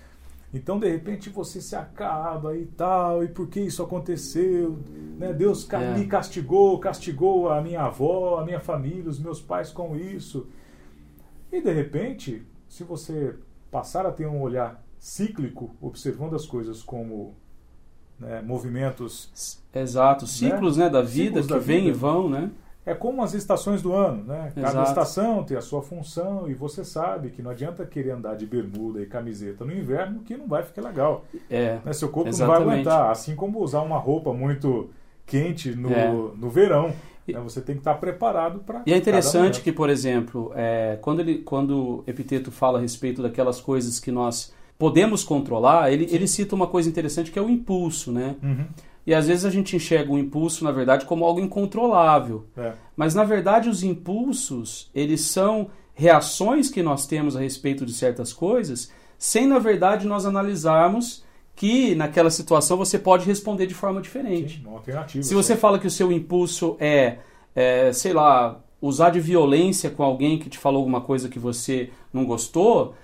Então, 0.55 0.79
de 0.79 0.89
repente, 0.89 1.31
você 1.31 1.61
se 1.63 1.75
acaba 1.75 2.55
e 2.57 2.67
tal, 2.67 3.25
e 3.25 3.29
por 3.29 3.49
que 3.49 3.61
isso 3.61 3.83
aconteceu? 3.83 4.79
Né? 5.19 5.33
Deus 5.33 5.67
É. 5.73 5.95
me 5.99 6.07
castigou, 6.07 6.79
castigou 6.79 7.49
a 7.49 7.61
minha 7.63 7.83
avó, 7.83 8.39
a 8.39 8.45
minha 8.45 8.61
família, 8.61 9.09
os 9.09 9.19
meus 9.19 9.41
pais 9.41 9.71
com 9.71 9.97
isso. 9.97 10.47
E, 11.51 11.61
de 11.61 11.73
repente, 11.73 12.43
se 12.69 12.85
você 12.85 13.35
passar 13.71 14.05
a 14.05 14.13
ter 14.13 14.27
um 14.27 14.43
olhar 14.43 14.85
cíclico, 14.99 15.75
observando 15.81 16.37
as 16.37 16.47
coisas 16.47 16.83
como 16.83 17.35
né, 18.19 18.43
movimentos 18.43 19.59
Exato. 19.75 20.27
Ciclos 20.27 20.77
né, 20.77 20.89
da 20.89 21.03
vida 21.03 21.43
Ciclos 21.43 21.61
que 21.61 21.67
vêm 21.67 21.89
e 21.89 21.93
vão, 21.93 22.29
né? 22.29 22.51
É 22.85 22.95
como 22.95 23.23
as 23.23 23.33
estações 23.33 23.81
do 23.81 23.93
ano, 23.93 24.25
né? 24.25 24.51
Cada 24.57 24.69
Exato. 24.71 24.89
estação 24.89 25.45
tem 25.45 25.57
a 25.57 25.61
sua 25.61 25.83
função 25.83 26.49
e 26.51 26.55
você 26.55 26.85
sabe 26.85 27.31
que 27.31 27.41
não 27.41 27.53
adianta 27.53 27.87
querer 27.87 28.11
andar 28.11 28.35
de 28.35 28.45
bermuda 28.45 29.01
e 29.01 29.07
camiseta 29.07 29.65
no 29.65 29.73
inverno 29.73 30.21
que 30.21 30.37
não 30.37 30.49
vai 30.49 30.65
ficar 30.65 30.83
legal. 30.83 31.25
É. 31.49 31.79
Né? 31.85 31.93
Seu 31.93 32.09
corpo 32.09 32.31
não 32.31 32.35
Exatamente. 32.37 32.65
vai 32.65 32.75
aguentar. 32.75 33.11
Assim 33.11 33.37
como 33.37 33.61
usar 33.61 33.83
uma 33.83 33.99
roupa 33.99 34.33
muito 34.33 34.91
quente 35.25 35.75
no, 35.77 35.93
É. 35.93 36.11
no 36.11 36.51
verão. 36.51 36.93
E- 37.29 37.33
né? 37.33 37.41
Você 37.45 37.61
tem 37.61 37.77
que 37.77 37.81
estar 37.83 37.95
preparado 37.95 38.59
para. 38.67 38.83
E 38.85 38.93
é 38.93 38.97
interessante 38.97 39.61
que, 39.61 39.71
por 39.71 39.89
exemplo, 39.89 40.51
é, 40.57 40.99
quando, 41.01 41.21
ele, 41.21 41.39
quando 41.39 42.03
Epiteto 42.05 42.51
fala 42.51 42.79
a 42.79 42.81
respeito 42.83 43.23
daquelas 43.23 43.61
coisas 43.61 44.01
que 44.01 44.11
nós 44.11 44.53
podemos 44.77 45.23
controlar, 45.23 45.93
ele, 45.93 46.09
ele 46.11 46.27
cita 46.27 46.57
uma 46.57 46.67
coisa 46.67 46.89
interessante 46.89 47.31
que 47.31 47.39
é 47.39 47.43
o 47.43 47.49
impulso, 47.49 48.11
né? 48.11 48.35
Uhum. 48.43 48.67
E 49.07 49.13
às 49.15 49.27
vezes 49.27 49.45
a 49.45 49.51
gente 49.51 49.75
enxerga 49.75 50.13
o 50.13 50.19
impulso, 50.19 50.63
na 50.65 50.71
verdade, 50.71 51.07
como 51.07 51.25
algo 51.25 51.41
incontrolável. 51.41 52.47
É. 52.57 52.73
Mas 52.97 53.15
na 53.15 53.25
verdade 53.25 53.69
os 53.69 53.83
impulsos, 53.83 54.91
eles 54.95 55.23
são 55.23 55.71
reações 55.95 56.71
que 56.71 56.83
nós 56.83 57.07
temos 57.07 57.37
a 57.37 57.41
respeito 57.41 57.85
de 57.85 57.93
certas 57.93 58.33
coisas, 58.33 58.91
sem 59.19 59.47
na 59.47 59.59
verdade 59.59 60.07
nós 60.07 60.25
analisarmos 60.25 61.25
que 61.55 61.95
naquela 61.95 62.31
situação 62.31 62.77
você 62.77 62.99
pode 62.99 63.27
responder 63.27 63.67
de 63.67 63.75
forma 63.75 64.01
diferente. 64.01 64.57
Sim, 64.57 64.67
uma 64.67 64.79
alternativa. 64.79 65.23
Se 65.23 65.35
você 65.35 65.57
fala 65.57 65.79
que 65.79 65.87
o 65.87 65.91
seu 65.91 66.11
impulso 66.11 66.77
é, 66.81 67.19
é, 67.55 67.93
sei 67.93 68.13
lá, 68.13 68.61
usar 68.81 69.11
de 69.11 69.21
violência 69.21 69.91
com 69.91 70.03
alguém 70.03 70.39
que 70.39 70.49
te 70.49 70.59
falou 70.59 70.79
alguma 70.79 71.01
coisa 71.01 71.29
que 71.29 71.39
você 71.39 71.91
não 72.13 72.25
gostou, 72.25 72.95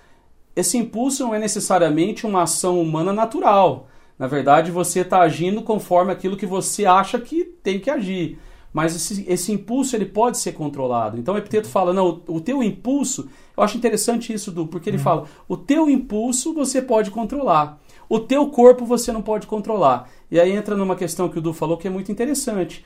esse 0.56 0.76
impulso 0.76 1.24
não 1.24 1.34
é 1.34 1.38
necessariamente 1.38 2.26
uma 2.26 2.42
ação 2.42 2.80
humana 2.80 3.12
natural. 3.12 3.86
Na 4.18 4.26
verdade, 4.26 4.70
você 4.70 5.00
está 5.00 5.20
agindo 5.20 5.62
conforme 5.62 6.10
aquilo 6.12 6.36
que 6.36 6.46
você 6.46 6.84
acha 6.84 7.18
que 7.20 7.44
tem 7.44 7.78
que 7.78 7.88
agir. 7.88 8.38
Mas 8.72 8.94
esse, 8.94 9.24
esse 9.28 9.52
impulso 9.52 9.96
ele 9.96 10.04
pode 10.04 10.38
ser 10.38 10.52
controlado. 10.52 11.18
Então 11.18 11.34
o 11.34 11.38
Epiteto 11.38 11.68
fala, 11.68 11.92
não, 11.92 12.22
o, 12.26 12.36
o 12.36 12.40
teu 12.40 12.62
impulso, 12.62 13.28
eu 13.56 13.62
acho 13.62 13.76
interessante 13.76 14.32
isso, 14.32 14.50
Du, 14.50 14.66
porque 14.66 14.90
ele 14.90 14.98
fala, 14.98 15.24
o 15.48 15.56
teu 15.56 15.88
impulso 15.88 16.52
você 16.52 16.82
pode 16.82 17.10
controlar. 17.10 17.80
O 18.08 18.18
teu 18.18 18.48
corpo 18.48 18.84
você 18.84 19.12
não 19.12 19.22
pode 19.22 19.46
controlar. 19.46 20.10
E 20.30 20.38
aí 20.40 20.52
entra 20.52 20.76
numa 20.76 20.96
questão 20.96 21.28
que 21.28 21.38
o 21.38 21.42
Du 21.42 21.52
falou 21.52 21.76
que 21.76 21.86
é 21.86 21.90
muito 21.90 22.10
interessante. 22.10 22.84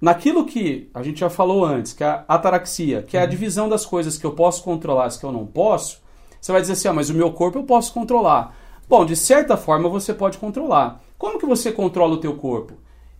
Naquilo 0.00 0.46
que 0.46 0.88
a 0.94 1.02
gente 1.02 1.20
já 1.20 1.28
falou 1.28 1.64
antes, 1.64 1.92
que 1.92 2.02
é 2.02 2.06
a 2.06 2.24
ataraxia, 2.26 3.02
que 3.02 3.16
é 3.16 3.22
a 3.22 3.26
divisão 3.26 3.68
das 3.68 3.84
coisas 3.84 4.16
que 4.16 4.24
eu 4.24 4.32
posso 4.32 4.62
controlar 4.64 5.04
e 5.04 5.06
as 5.08 5.16
que 5.16 5.24
eu 5.24 5.32
não 5.32 5.46
posso, 5.46 6.00
você 6.40 6.52
vai 6.52 6.60
dizer 6.60 6.72
assim, 6.72 6.88
ah, 6.88 6.92
mas 6.92 7.10
o 7.10 7.14
meu 7.14 7.30
corpo 7.32 7.58
eu 7.58 7.64
posso 7.64 7.92
controlar. 7.92 8.56
Bom, 8.90 9.04
de 9.04 9.14
certa 9.14 9.56
forma 9.56 9.88
você 9.88 10.12
pode 10.12 10.36
controlar. 10.36 11.00
Como 11.16 11.38
que 11.38 11.46
você 11.46 11.70
controla 11.70 12.14
o 12.14 12.16
teu 12.16 12.34
corpo? 12.34 12.72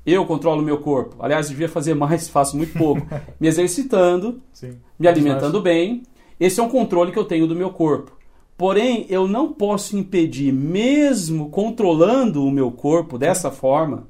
Eu 0.05 0.27
controlo 0.27 0.61
o 0.61 0.65
meu 0.65 0.79
corpo. 0.79 1.15
Aliás, 1.21 1.49
devia 1.49 1.69
fazer 1.69 1.95
mais, 1.95 2.29
faço 2.29 2.57
muito 2.57 2.77
pouco. 2.77 3.07
Me 3.39 3.47
exercitando, 3.47 4.43
Sim. 4.53 4.79
me 4.99 5.07
alimentando 5.07 5.61
bem. 5.61 6.03
Esse 6.41 6.59
é 6.59 6.63
um 6.65 6.69
controle 6.69 7.13
que 7.13 7.19
eu 7.21 7.25
tenho 7.25 7.47
do 7.47 7.55
meu 7.55 7.71
corpo. 7.71 8.11
Porém, 8.59 9.07
eu 9.09 9.29
não 9.29 9.53
posso 9.53 9.97
impedir, 9.97 10.53
mesmo 10.53 11.51
controlando 11.51 12.45
o 12.45 12.51
meu 12.51 12.73
corpo 12.73 13.17
dessa 13.17 13.53
forma, 13.53 14.09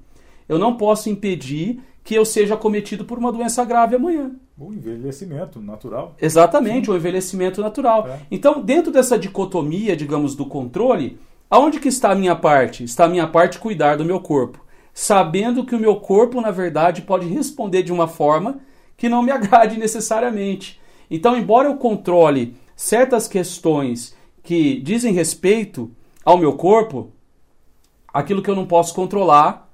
eu 0.48 0.58
não 0.58 0.78
posso 0.78 1.10
impedir 1.10 1.82
que 2.02 2.14
eu 2.14 2.24
seja 2.24 2.56
cometido 2.56 3.04
por 3.04 3.18
uma 3.18 3.30
doença 3.30 3.62
grave 3.66 3.96
amanhã. 3.96 4.32
O 4.58 4.72
envelhecimento 4.72 5.60
natural. 5.60 6.14
Exatamente, 6.20 6.90
o 6.90 6.96
envelhecimento 6.96 7.60
natural. 7.60 8.08
É. 8.08 8.20
Então, 8.30 8.62
dentro 8.62 8.90
dessa 8.90 9.18
dicotomia, 9.18 9.94
digamos, 9.94 10.34
do 10.34 10.46
controle, 10.46 11.18
aonde 11.50 11.80
que 11.80 11.88
está 11.88 12.12
a 12.12 12.14
minha 12.14 12.36
parte? 12.36 12.84
Está 12.84 13.06
a 13.06 13.08
minha 13.08 13.26
parte 13.26 13.58
cuidar 13.58 13.96
do 13.96 14.04
meu 14.04 14.20
corpo, 14.20 14.64
sabendo 14.94 15.64
que 15.64 15.74
o 15.74 15.80
meu 15.80 15.96
corpo, 15.96 16.40
na 16.40 16.52
verdade, 16.52 17.02
pode 17.02 17.26
responder 17.26 17.82
de 17.82 17.92
uma 17.92 18.06
forma 18.06 18.60
que 18.96 19.08
não 19.08 19.22
me 19.22 19.32
agrade 19.32 19.76
necessariamente. 19.76 20.80
Então, 21.10 21.36
embora 21.36 21.68
eu 21.68 21.76
controle 21.76 22.56
certas 22.76 23.26
questões 23.26 24.14
que 24.42 24.80
dizem 24.80 25.12
respeito 25.12 25.90
ao 26.24 26.38
meu 26.38 26.52
corpo, 26.52 27.12
aquilo 28.12 28.42
que 28.42 28.48
eu 28.48 28.56
não 28.56 28.66
posso 28.66 28.94
controlar, 28.94 29.68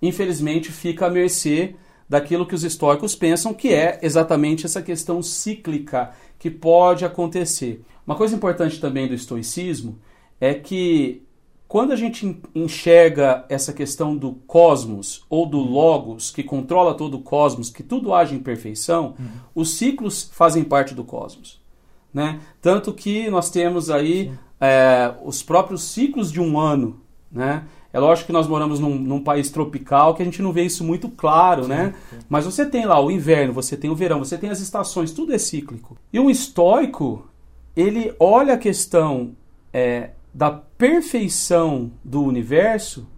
infelizmente, 0.00 0.72
fica 0.72 1.06
à 1.06 1.10
mercê 1.10 1.74
daquilo 2.08 2.46
que 2.46 2.54
os 2.54 2.64
estoicos 2.64 3.14
pensam 3.14 3.52
que 3.52 3.72
é 3.72 3.98
exatamente 4.00 4.64
essa 4.64 4.80
questão 4.80 5.22
cíclica 5.22 6.12
que 6.38 6.50
pode 6.50 7.04
acontecer. 7.04 7.84
Uma 8.06 8.16
coisa 8.16 8.34
importante 8.34 8.80
também 8.80 9.06
do 9.06 9.14
estoicismo 9.14 9.98
é 10.40 10.54
que 10.54 11.22
quando 11.68 11.92
a 11.92 11.96
gente 11.96 12.40
enxerga 12.54 13.44
essa 13.48 13.74
questão 13.74 14.16
do 14.16 14.32
cosmos 14.46 15.24
ou 15.28 15.44
do 15.44 15.58
logos 15.58 16.30
que 16.30 16.42
controla 16.42 16.94
todo 16.94 17.18
o 17.18 17.20
cosmos, 17.20 17.68
que 17.68 17.82
tudo 17.82 18.14
age 18.14 18.34
em 18.34 18.38
perfeição, 18.38 19.14
os 19.54 19.74
ciclos 19.74 20.30
fazem 20.32 20.64
parte 20.64 20.94
do 20.94 21.04
cosmos. 21.04 21.60
Né? 22.12 22.40
Tanto 22.62 22.92
que 22.94 23.28
nós 23.28 23.50
temos 23.50 23.90
aí 23.90 24.32
é, 24.58 25.12
os 25.22 25.42
próprios 25.42 25.82
ciclos 25.82 26.32
de 26.32 26.40
um 26.40 26.58
ano. 26.58 27.00
Né? 27.30 27.64
É 27.92 27.98
lógico 27.98 28.28
que 28.28 28.32
nós 28.32 28.46
moramos 28.46 28.80
num, 28.80 28.94
num 28.94 29.22
país 29.22 29.50
tropical 29.50 30.14
que 30.14 30.22
a 30.22 30.24
gente 30.24 30.40
não 30.40 30.52
vê 30.52 30.62
isso 30.62 30.82
muito 30.82 31.08
claro, 31.10 31.66
né? 31.66 31.94
Mas 32.28 32.44
você 32.44 32.66
tem 32.66 32.84
lá 32.84 33.00
o 33.00 33.10
inverno, 33.10 33.52
você 33.52 33.76
tem 33.76 33.90
o 33.90 33.94
verão, 33.94 34.18
você 34.18 34.36
tem 34.36 34.50
as 34.50 34.60
estações, 34.60 35.10
tudo 35.10 35.32
é 35.32 35.38
cíclico. 35.38 35.96
E 36.12 36.20
um 36.20 36.28
estoico, 36.28 37.26
ele 37.74 38.14
olha 38.20 38.54
a 38.54 38.58
questão 38.58 39.32
é, 39.72 40.10
da 40.38 40.52
perfeição 40.52 41.90
do 42.04 42.22
universo, 42.22 43.08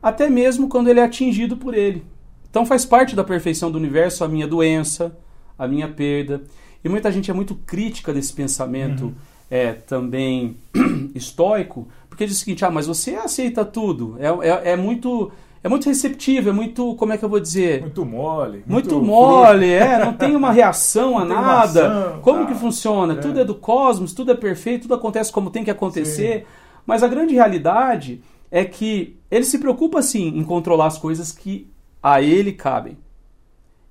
até 0.00 0.30
mesmo 0.30 0.68
quando 0.68 0.86
ele 0.86 1.00
é 1.00 1.02
atingido 1.02 1.56
por 1.56 1.74
ele. 1.74 2.04
Então 2.48 2.64
faz 2.64 2.84
parte 2.84 3.16
da 3.16 3.24
perfeição 3.24 3.68
do 3.68 3.76
universo 3.76 4.22
a 4.22 4.28
minha 4.28 4.46
doença, 4.46 5.18
a 5.58 5.66
minha 5.66 5.88
perda. 5.88 6.40
E 6.84 6.88
muita 6.88 7.10
gente 7.10 7.32
é 7.32 7.34
muito 7.34 7.56
crítica 7.56 8.12
desse 8.12 8.32
pensamento 8.32 9.12
é, 9.50 9.72
também 9.72 10.56
estoico, 11.16 11.88
porque 12.08 12.24
diz 12.24 12.36
o 12.36 12.38
seguinte: 12.38 12.64
ah, 12.64 12.70
mas 12.70 12.86
você 12.86 13.16
aceita 13.16 13.64
tudo. 13.64 14.16
É, 14.20 14.28
é, 14.48 14.72
é 14.72 14.76
muito. 14.76 15.32
É 15.60 15.68
muito 15.68 15.86
receptivo, 15.86 16.50
é 16.50 16.52
muito, 16.52 16.94
como 16.94 17.12
é 17.12 17.18
que 17.18 17.24
eu 17.24 17.28
vou 17.28 17.40
dizer? 17.40 17.80
Muito 17.80 18.06
mole. 18.06 18.62
Muito, 18.64 19.02
mole, 19.02 19.68
é, 19.68 19.98
não 19.98 20.12
tem 20.12 20.36
uma 20.36 20.52
reação 20.52 21.18
a 21.18 21.24
nada. 21.26 21.88
maçã, 21.88 22.18
como 22.22 22.42
tá. 22.42 22.46
que 22.46 22.54
funciona? 22.54 23.14
É. 23.14 23.16
Tudo 23.16 23.40
é 23.40 23.44
do 23.44 23.56
cosmos, 23.56 24.12
tudo 24.12 24.30
é 24.30 24.36
perfeito, 24.36 24.82
tudo 24.82 24.94
acontece 24.94 25.32
como 25.32 25.50
tem 25.50 25.64
que 25.64 25.70
acontecer. 25.70 26.46
Mas 26.88 27.02
a 27.02 27.06
grande 27.06 27.34
realidade 27.34 28.22
é 28.50 28.64
que 28.64 29.14
ele 29.30 29.44
se 29.44 29.58
preocupa 29.58 30.00
sim 30.00 30.28
em 30.28 30.42
controlar 30.42 30.86
as 30.86 30.96
coisas 30.96 31.30
que 31.30 31.70
a 32.02 32.22
ele 32.22 32.50
cabem. 32.50 32.96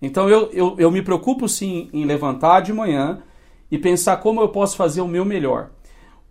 Então 0.02 0.28
eu, 0.28 0.50
eu, 0.52 0.76
eu 0.80 0.90
me 0.90 1.04
preocupo 1.04 1.48
sim 1.48 1.92
em 1.94 2.06
levantar 2.06 2.62
de 2.62 2.74
manhã 2.74 3.22
e 3.70 3.78
pensar 3.78 4.18
como 4.18 4.42
eu 4.42 4.50
posso 4.50 4.76
fazer 4.76 5.02
o 5.02 5.08
meu 5.08 5.24
melhor. 5.24 5.70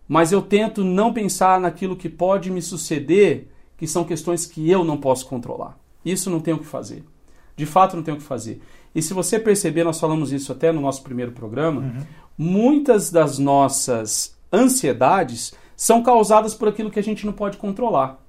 Mas 0.09 0.33
eu 0.33 0.41
tento 0.41 0.83
não 0.83 1.13
pensar 1.13 1.57
naquilo 1.57 1.95
que 1.95 2.09
pode 2.09 2.51
me 2.51 2.61
suceder, 2.61 3.47
que 3.77 3.87
são 3.87 4.03
questões 4.03 4.45
que 4.45 4.69
eu 4.69 4.83
não 4.83 4.97
posso 4.97 5.25
controlar. 5.25 5.79
Isso 6.03 6.29
não 6.29 6.41
tenho 6.41 6.57
o 6.57 6.59
que 6.59 6.65
fazer. 6.65 7.01
De 7.55 7.65
fato, 7.65 7.95
não 7.95 8.03
tenho 8.03 8.17
o 8.17 8.19
que 8.19 8.25
fazer. 8.25 8.61
E 8.93 9.01
se 9.01 9.13
você 9.13 9.39
perceber, 9.39 9.85
nós 9.85 10.01
falamos 10.01 10.33
isso 10.33 10.51
até 10.51 10.73
no 10.73 10.81
nosso 10.81 11.01
primeiro 11.01 11.31
programa, 11.31 12.05
muitas 12.37 13.09
das 13.09 13.39
nossas 13.39 14.35
ansiedades 14.51 15.53
são 15.77 16.01
causadas 16.01 16.55
por 16.55 16.67
aquilo 16.67 16.89
que 16.89 16.99
a 16.99 17.03
gente 17.03 17.23
não 17.23 17.31
pode 17.31 17.57
controlar. 17.57 18.19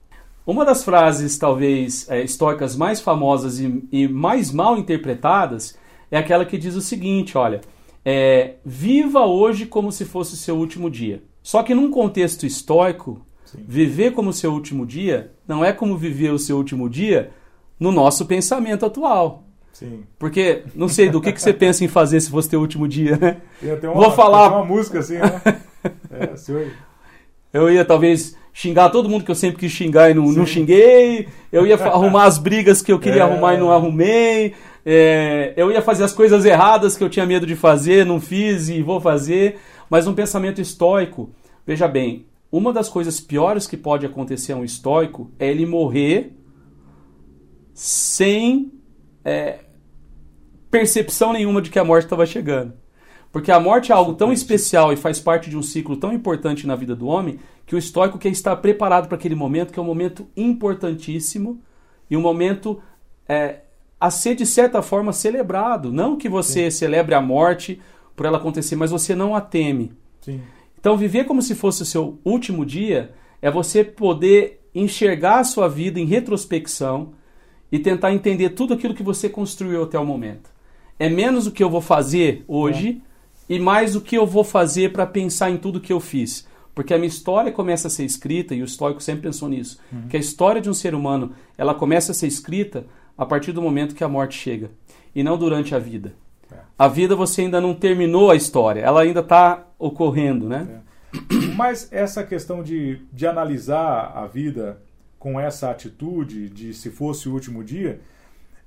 Uma 0.47 0.65
das 0.65 0.85
frases, 0.85 1.39
talvez, 1.39 2.09
é, 2.11 2.23
históricas 2.23 2.77
mais 2.77 3.01
famosas 3.01 3.59
e, 3.59 3.83
e, 3.91 4.07
mais 4.07 4.53
mal 4.53 4.79
interpretadas 4.79 5.77
é 6.11 6.19
aquela 6.19 6.45
que 6.45 6.59
diz 6.59 6.75
o 6.75 6.81
seguinte: 6.81 7.37
olha, 7.37 7.63
é, 8.05 8.55
viva 8.65 9.27
hoje 9.27 9.67
como 9.67 9.91
se 9.91 10.05
fosse 10.05 10.35
o 10.35 10.37
seu 10.37 10.57
último 10.57 10.91
dia. 10.91 11.23
Só 11.43 11.63
que 11.63 11.75
num 11.75 11.91
contexto 11.91 12.47
histórico, 12.47 13.21
Sim. 13.45 13.65
viver 13.67 14.13
como 14.13 14.33
seu 14.33 14.53
último 14.53 14.87
dia 14.87 15.33
não 15.47 15.65
é 15.65 15.73
como 15.73 15.97
viver 15.97 16.31
o 16.31 16.39
seu 16.39 16.57
último 16.57 16.89
dia 16.89 17.31
no 17.81 17.91
nosso 17.91 18.27
pensamento 18.27 18.85
atual. 18.85 19.45
Sim. 19.73 20.05
Porque, 20.19 20.65
não 20.75 20.89
sei, 20.89 21.09
do 21.09 21.21
que, 21.21 21.33
que 21.33 21.41
você 21.41 21.53
pensa 21.53 21.85
em 21.85 21.89
fazer 21.89 22.21
se 22.21 22.31
fosse 22.31 22.49
teu 22.49 22.61
último 22.61 22.89
dia, 22.89 23.17
né? 23.17 23.41
Uma, 23.85 23.95
Vou 23.95 24.11
falar. 24.11 24.49
uma 24.49 24.65
música 24.65 24.99
assim, 24.99 25.19
né? 25.19 25.41
é, 26.11 26.37
senhor. 26.37 26.73
Eu 27.53 27.71
ia 27.71 27.85
talvez 27.85 28.37
xingar 28.53 28.91
todo 28.91 29.09
mundo 29.09 29.25
que 29.25 29.31
eu 29.31 29.35
sempre 29.35 29.59
quis 29.59 29.73
xingar 29.73 30.11
e 30.11 30.15
não, 30.15 30.25
não 30.33 30.47
xinguei. 30.47 31.29
Eu 31.53 31.67
ia 31.67 31.77
arrumar 31.87 32.25
as 32.25 32.39
brigas 32.39 32.83
que 32.83 32.93
eu 32.93 32.99
queria 32.99 33.21
é. 33.21 33.25
arrumar 33.25 33.55
e 33.55 33.59
não 33.59 33.71
arrumei. 33.71 34.55
É, 34.85 35.53
eu 35.57 35.71
ia 35.71 35.83
fazer 35.83 36.05
as 36.05 36.13
coisas 36.13 36.45
erradas 36.45 36.97
que 36.97 37.05
eu 37.05 37.11
tinha 37.11 37.27
medo 37.27 37.47
de 37.47 37.55
fazer, 37.55 38.07
não 38.07 38.21
fiz 38.21 38.69
e 38.69 38.83
vou 38.83 39.01
fazer. 39.01 39.59
Mas 39.89 40.07
um 40.07 40.15
pensamento 40.15 40.61
estoico, 40.61 41.31
veja 41.67 41.87
bem, 41.87 42.27
uma 42.51 42.73
das 42.73 42.89
coisas 42.89 43.21
piores 43.21 43.67
que 43.67 43.77
pode 43.77 44.07
acontecer 44.07 44.53
a 44.53 44.57
um 44.57 44.65
estoico 44.65 45.31
é 45.39 45.49
ele 45.49 45.67
morrer 45.67 46.35
sem 47.75 48.73
é, 49.25 49.61
percepção 50.71 51.33
nenhuma 51.33 51.63
de 51.63 51.71
que 51.71 51.79
a 51.79 51.85
morte 51.85 52.05
estava 52.05 52.27
chegando. 52.27 52.73
Porque 53.31 53.53
a 53.53 53.61
morte 53.61 53.93
é 53.93 53.95
algo 53.95 54.15
tão 54.15 54.33
especial 54.33 54.93
e 54.93 54.97
faz 54.97 55.21
parte 55.21 55.51
de 55.51 55.57
um 55.57 55.63
ciclo 55.63 55.97
tão 55.97 56.13
importante 56.13 56.67
na 56.67 56.75
vida 56.75 56.97
do 56.97 57.07
homem 57.07 57.39
que 57.67 57.75
o 57.75 57.79
estoico 57.79 58.19
quer 58.19 58.31
estar 58.31 58.57
preparado 58.57 59.07
para 59.07 59.17
aquele 59.17 59.35
momento, 59.35 59.73
que 59.73 59.79
é 59.79 59.83
um 59.83 59.87
momento 59.87 60.27
importantíssimo 60.37 61.61
e 62.11 62.17
um 62.17 62.21
momento 62.21 62.81
é, 63.29 63.61
a 64.01 64.11
ser, 64.11 64.35
de 64.35 64.47
certa 64.47 64.81
forma, 64.81 65.13
celebrado. 65.13 65.93
Não 65.93 66.17
que 66.17 66.29
você 66.29 66.71
Sim. 66.71 66.79
celebre 66.79 67.15
a 67.15 67.21
morte 67.21 67.81
por 68.17 68.25
ela 68.25 68.39
acontecer, 68.39 68.77
mas 68.77 68.91
você 68.91 69.15
não 69.15 69.35
a 69.35 69.41
teme. 69.41 69.93
Sim. 70.23 70.41
Então, 70.81 70.97
viver 70.97 71.25
como 71.25 71.43
se 71.43 71.55
fosse 71.55 71.83
o 71.83 71.87
seu 71.87 72.19
último 72.25 72.65
dia 72.65 73.13
é 73.43 73.51
você 73.51 73.85
poder 73.85 74.67
enxergar 74.75 75.41
a 75.41 75.45
sua 75.45 75.69
vida 75.69 76.01
em 76.01 76.05
retrospecção 76.05 77.13
e 77.71 77.79
tentar 77.79 78.13
entender 78.13 78.51
tudo 78.51 78.75
aquilo 78.75 78.95
que 78.95 79.03
você 79.03 79.29
construiu 79.29 79.83
até 79.83 79.99
o 79.99 80.07
momento. 80.07 80.51
É 80.99 81.09
menos 81.09 81.47
o 81.47 81.53
que 81.53 81.63
eu 81.63 81.71
vou 81.71 81.81
fazer 81.81 82.45
hoje 82.49 83.03
é. 83.05 83.08
E 83.49 83.59
mais 83.59 83.97
o 83.97 84.01
que 84.01 84.17
eu 84.17 84.27
vou 84.27 84.45
fazer 84.45 84.93
para 84.93 85.07
pensar 85.07 85.51
em 85.51 85.57
tudo 85.57 85.81
que 85.81 85.93
eu 85.93 86.01
fiz. 86.01 86.47
Porque 86.75 86.95
a 86.95 86.99
minha 86.99 87.09
história 87.09 87.51
começa 87.51 87.89
a 87.89 87.91
ser 87.91 88.05
escrita, 88.05 88.55
e 88.55 88.63
o 88.63 88.65
histórico 88.65 89.03
sempre 89.03 89.23
pensou 89.23 89.49
nisso, 89.49 89.81
uhum. 89.93 90.09
que 90.09 90.17
a 90.17 90.21
história 90.21 90.61
de 90.61 90.71
um 90.71 90.75
ser 90.75 90.95
humano, 90.95 91.33
ela 91.57 91.75
começa 91.75 92.13
a 92.13 92.15
ser 92.15 92.27
escrita 92.27 92.87
a 93.17 93.27
partir 93.27 93.53
do 93.53 93.61
momento 93.61 93.95
que 93.95 94.05
a 94.05 94.09
morte 94.09 94.39
chega, 94.39 94.71
e 95.15 95.23
não 95.25 95.37
durante 95.37 95.75
a 95.75 95.79
vida. 95.79 96.15
É. 96.53 96.57
A 96.79 96.87
vida 96.87 97.17
você 97.17 97.43
ainda 97.43 97.61
não 97.61 97.75
terminou 97.75 98.31
a 98.31 98.37
história, 98.37 98.81
ela 98.81 99.03
ainda 99.03 99.21
está 99.21 99.67
ocorrendo, 99.79 100.49
né? 100.49 100.83
É. 100.85 101.57
Mas 101.57 101.89
essa 101.91 102.23
questão 102.23 102.63
de, 102.63 103.01
de 103.13 103.27
analisar 103.27 104.13
a 104.15 104.27
vida 104.27 104.81
com 105.19 105.41
essa 105.41 105.71
atitude 105.71 106.49
de 106.49 106.73
se 106.73 106.91
fosse 106.91 107.29
o 107.29 107.33
último 107.33 107.65
dia, 107.65 108.01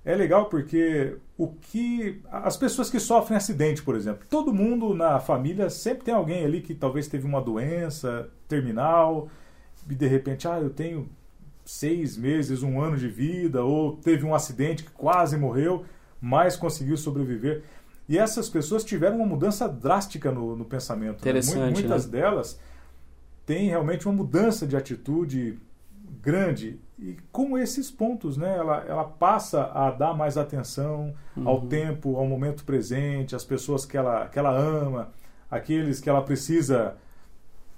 é 0.03 0.15
legal 0.15 0.45
porque 0.45 1.15
o 1.37 1.47
que 1.47 2.21
as 2.31 2.57
pessoas 2.57 2.89
que 2.89 2.99
sofrem 2.99 3.37
acidente, 3.37 3.83
por 3.83 3.95
exemplo, 3.95 4.25
todo 4.29 4.53
mundo 4.53 4.93
na 4.95 5.19
família 5.19 5.69
sempre 5.69 6.05
tem 6.05 6.13
alguém 6.13 6.43
ali 6.43 6.61
que 6.61 6.73
talvez 6.73 7.07
teve 7.07 7.25
uma 7.25 7.41
doença 7.41 8.29
terminal 8.47 9.29
e 9.89 9.95
de 9.95 10.07
repente, 10.07 10.47
ah, 10.47 10.59
eu 10.59 10.69
tenho 10.69 11.07
seis 11.63 12.17
meses, 12.17 12.63
um 12.63 12.81
ano 12.81 12.97
de 12.97 13.07
vida, 13.07 13.63
ou 13.63 13.95
teve 13.97 14.25
um 14.25 14.33
acidente 14.33 14.83
que 14.83 14.91
quase 14.91 15.37
morreu, 15.37 15.85
mas 16.19 16.55
conseguiu 16.55 16.97
sobreviver. 16.97 17.63
E 18.09 18.17
essas 18.17 18.49
pessoas 18.49 18.83
tiveram 18.83 19.17
uma 19.17 19.25
mudança 19.25 19.69
drástica 19.69 20.31
no, 20.31 20.55
no 20.55 20.65
pensamento. 20.65 21.13
Né? 21.13 21.17
Interessante, 21.21 21.59
né? 21.59 21.71
Muitas 21.71 22.05
né? 22.05 22.11
delas 22.11 22.59
têm 23.45 23.69
realmente 23.69 24.07
uma 24.07 24.15
mudança 24.15 24.65
de 24.65 24.75
atitude 24.75 25.59
grande 26.21 26.79
e 27.01 27.17
com 27.31 27.57
esses 27.57 27.89
pontos, 27.89 28.37
né, 28.37 28.55
ela, 28.55 28.85
ela 28.87 29.03
passa 29.03 29.71
a 29.73 29.89
dar 29.89 30.13
mais 30.13 30.37
atenção 30.37 31.15
uhum. 31.35 31.47
ao 31.47 31.61
tempo, 31.61 32.15
ao 32.15 32.27
momento 32.27 32.63
presente, 32.63 33.35
às 33.35 33.43
pessoas 33.43 33.85
que 33.85 33.97
ela, 33.97 34.27
que 34.27 34.37
ela 34.37 34.55
ama, 34.55 35.09
aqueles 35.49 35.99
que 35.99 36.07
ela 36.07 36.21
precisa 36.21 36.95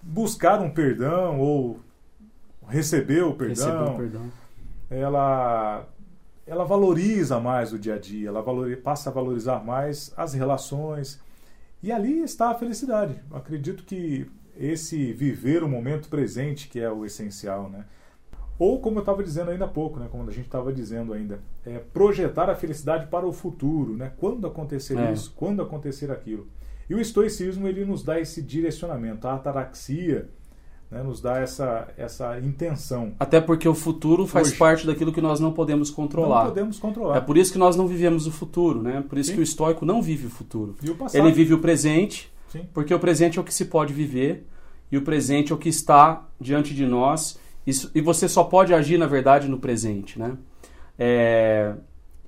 buscar 0.02 0.60
um 0.60 0.70
perdão 0.70 1.40
ou 1.40 1.80
receber 2.68 3.24
o 3.24 3.34
perdão. 3.34 3.66
Receber 3.66 3.92
o 3.92 3.96
perdão. 3.96 4.32
Ela, 4.90 5.86
ela 6.46 6.66
valoriza 6.66 7.40
mais 7.40 7.72
o 7.72 7.80
dia 7.80 7.96
a 7.96 8.00
dia, 8.00 8.28
ela 8.28 8.42
valoriza, 8.42 8.82
passa 8.82 9.10
a 9.10 9.14
valorizar 9.14 9.64
mais 9.64 10.14
as 10.18 10.34
relações. 10.34 11.22
E 11.82 11.94
ali 11.94 12.22
está 12.24 12.50
a 12.50 12.56
felicidade. 12.56 13.16
Eu 13.32 13.38
acredito 13.38 13.84
que 13.84 14.30
esse 14.58 15.14
viver 15.14 15.64
o 15.64 15.70
momento 15.70 16.10
presente 16.10 16.68
que 16.68 16.80
é 16.80 16.92
o 16.92 17.06
essencial, 17.06 17.70
né? 17.70 17.86
Ou, 18.60 18.80
como 18.80 18.98
eu 18.98 19.02
estava 19.02 19.24
dizendo 19.24 19.52
ainda 19.52 19.66
há 19.66 19.68
pouco, 19.68 20.00
né, 20.00 20.08
como 20.12 20.30
a 20.30 20.32
gente 20.32 20.46
estava 20.46 20.72
dizendo 20.72 21.14
ainda, 21.14 21.40
é 21.66 21.80
projetar 21.80 22.50
a 22.50 22.56
felicidade 22.56 23.08
para 23.08 23.26
o 23.26 23.34
futuro, 23.34 23.96
né, 23.96 24.12
quando 24.18 24.46
acontecer 24.46 24.98
é. 24.98 25.12
isso, 25.12 25.34
quando 25.36 25.62
acontecer 25.62 26.12
aquilo. 26.12 26.48
E 26.90 26.94
o 26.94 27.00
estoicismo 27.00 27.68
ele 27.68 27.84
nos 27.86 28.04
dá 28.04 28.20
esse 28.20 28.42
direcionamento, 28.42 29.28
a 29.28 29.36
ataraxia 29.36 30.30
né, 30.94 31.02
nos 31.02 31.20
dá 31.20 31.40
essa, 31.40 31.88
essa 31.98 32.40
intenção. 32.40 33.14
Até 33.20 33.42
porque 33.42 33.68
o 33.68 33.74
futuro 33.74 34.28
faz 34.28 34.50
Hoje, 34.50 34.58
parte 34.58 34.86
daquilo 34.86 35.12
que 35.12 35.22
nós 35.22 35.40
não 35.40 35.52
podemos 35.52 35.90
controlar. 35.90 36.44
Não 36.44 36.50
podemos 36.50 36.80
controlar. 36.80 37.18
É 37.18 37.22
por 37.22 37.36
isso 37.36 37.52
que 37.52 37.58
nós 37.58 37.76
não 37.76 37.88
vivemos 37.88 38.28
o 38.28 38.32
futuro, 38.32 38.82
né? 38.82 39.04
Por 39.08 39.18
isso 39.18 39.30
Sim. 39.30 39.36
que 39.36 39.42
o 39.42 39.44
estoico 39.44 39.86
não 39.86 40.02
vive 40.02 40.28
o 40.28 40.30
futuro. 40.30 40.76
E 40.84 40.92
o 40.92 40.96
passado. 40.96 41.20
Ele 41.20 41.34
vive 41.34 41.54
o 41.54 41.60
presente, 41.60 42.32
Sim. 42.50 42.68
porque 42.72 42.94
o 42.94 43.00
presente 43.00 43.40
é 43.40 43.42
o 43.42 43.44
que 43.44 43.54
se 43.54 43.66
pode 43.66 43.92
viver 43.92 44.46
e 44.92 44.98
o 44.98 45.02
presente 45.02 45.52
é 45.52 45.56
o 45.56 45.58
que 45.58 45.70
está 45.70 46.28
diante 46.40 46.76
de 46.76 46.86
nós 46.86 47.40
isso, 47.66 47.90
e 47.96 48.02
você 48.02 48.28
só 48.28 48.44
pode 48.44 48.74
agir, 48.74 48.98
na 48.98 49.08
verdade, 49.08 49.48
no 49.48 49.58
presente. 49.58 50.20
Né? 50.20 50.38
É, 51.00 51.74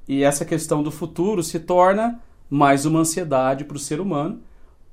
e 0.07 0.23
essa 0.23 0.45
questão 0.45 0.81
do 0.81 0.91
futuro 0.91 1.43
se 1.43 1.59
torna 1.59 2.19
mais 2.49 2.85
uma 2.85 2.99
ansiedade 2.99 3.65
para 3.65 3.77
o 3.77 3.79
ser 3.79 3.99
humano, 3.99 4.39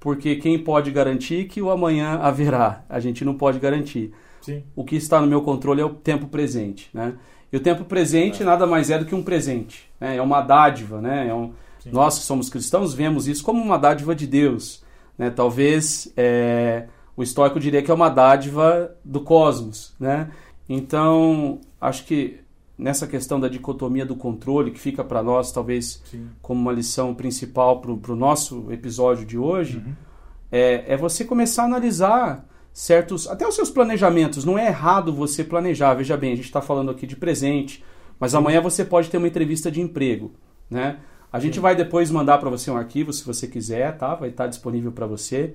porque 0.01 0.37
quem 0.37 0.59
pode 0.59 0.91
garantir 0.91 1.47
que 1.47 1.63
o 1.63 1.71
amanhã 1.71 2.19
haverá? 2.21 2.85
A 2.89 2.99
gente 2.99 3.25
não 3.25 3.35
pode 3.35 3.59
garantir. 3.61 4.13
Sim. 4.41 4.65
O 4.75 4.85
que 4.85 4.97
está 4.97 5.21
no 5.21 5.29
meu 5.29 5.43
controle 5.43 5.81
é 5.81 5.85
o 5.85 5.91
tempo 5.91 6.27
presente. 6.27 6.91
Né? 6.93 7.15
E 7.53 7.57
o 7.57 7.61
tempo 7.61 7.85
presente 7.85 8.43
é. 8.43 8.47
nada 8.47 8.67
mais 8.67 8.91
é 8.91 8.99
do 8.99 9.05
que 9.05 9.15
um 9.15 9.23
presente. 9.23 9.89
Né? 10.01 10.17
É 10.17 10.23
uma 10.23 10.41
dádiva. 10.41 11.01
Né? 11.01 11.29
É 11.29 11.35
um, 11.35 11.53
nós 11.87 12.19
que 12.19 12.25
somos 12.25 12.51
cristãos 12.51 12.93
vemos 12.93 13.29
isso 13.29 13.45
como 13.45 13.63
uma 13.63 13.79
dádiva 13.79 14.13
de 14.13 14.27
Deus. 14.27 14.83
Né? 15.17 15.31
Talvez. 15.31 16.13
É, 16.17 16.87
o 17.17 17.23
estoico 17.23 17.61
diria 17.61 17.83
que 17.83 17.91
é 17.91 17.95
uma 17.95 18.09
dádiva 18.09 18.95
do 19.05 19.21
cosmos, 19.21 19.95
né? 19.99 20.31
Então, 20.69 21.61
acho 21.81 22.05
que 22.07 22.41
nessa 22.79 23.07
questão 23.07 23.39
da 23.39 23.49
dicotomia 23.49 24.07
do 24.07 24.17
controle, 24.17 24.71
que 24.71 24.81
fica 24.81 25.05
para 25.05 25.23
nós, 25.23 25.53
talvez, 25.53 26.03
Sim. 26.11 26.29
como 26.41 26.61
uma 26.61 26.73
lição 26.73 27.15
principal 27.15 27.81
para 27.81 28.13
o 28.13 28.17
nosso 28.17 28.73
episódio 28.73 29.25
de 29.27 29.39
hoje, 29.39 29.79
uhum. 29.79 29.95
é, 30.51 30.85
é 30.95 30.97
você 30.97 31.25
começar 31.25 31.63
a 31.63 31.67
analisar 31.67 32.49
certos. 32.73 33.29
até 33.29 33.47
os 33.47 33.55
seus 33.55 33.71
planejamentos. 33.71 34.45
Não 34.45 34.59
é 34.59 34.67
errado 34.67 35.13
você 35.13 35.45
planejar. 35.45 35.95
Veja 35.95 36.17
bem, 36.17 36.33
a 36.33 36.37
gente 36.37 36.47
está 36.47 36.61
falando 36.61 36.91
aqui 36.91 37.07
de 37.07 37.15
presente, 37.15 37.85
mas 38.19 38.33
Sim. 38.33 38.39
amanhã 38.39 38.61
você 38.61 38.85
pode 38.85 39.11
ter 39.11 39.19
uma 39.19 39.29
entrevista 39.29 39.71
de 39.71 39.81
emprego, 39.81 40.33
né? 40.71 40.99
A 41.33 41.39
gente 41.39 41.55
Sim. 41.55 41.61
vai 41.61 41.75
depois 41.75 42.11
mandar 42.11 42.39
para 42.39 42.51
você 42.51 42.71
um 42.71 42.77
arquivo, 42.77 43.13
se 43.13 43.25
você 43.25 43.47
quiser, 43.47 43.97
tá? 43.97 44.15
Vai 44.15 44.31
estar 44.31 44.47
disponível 44.47 44.93
para 44.93 45.07
você 45.07 45.55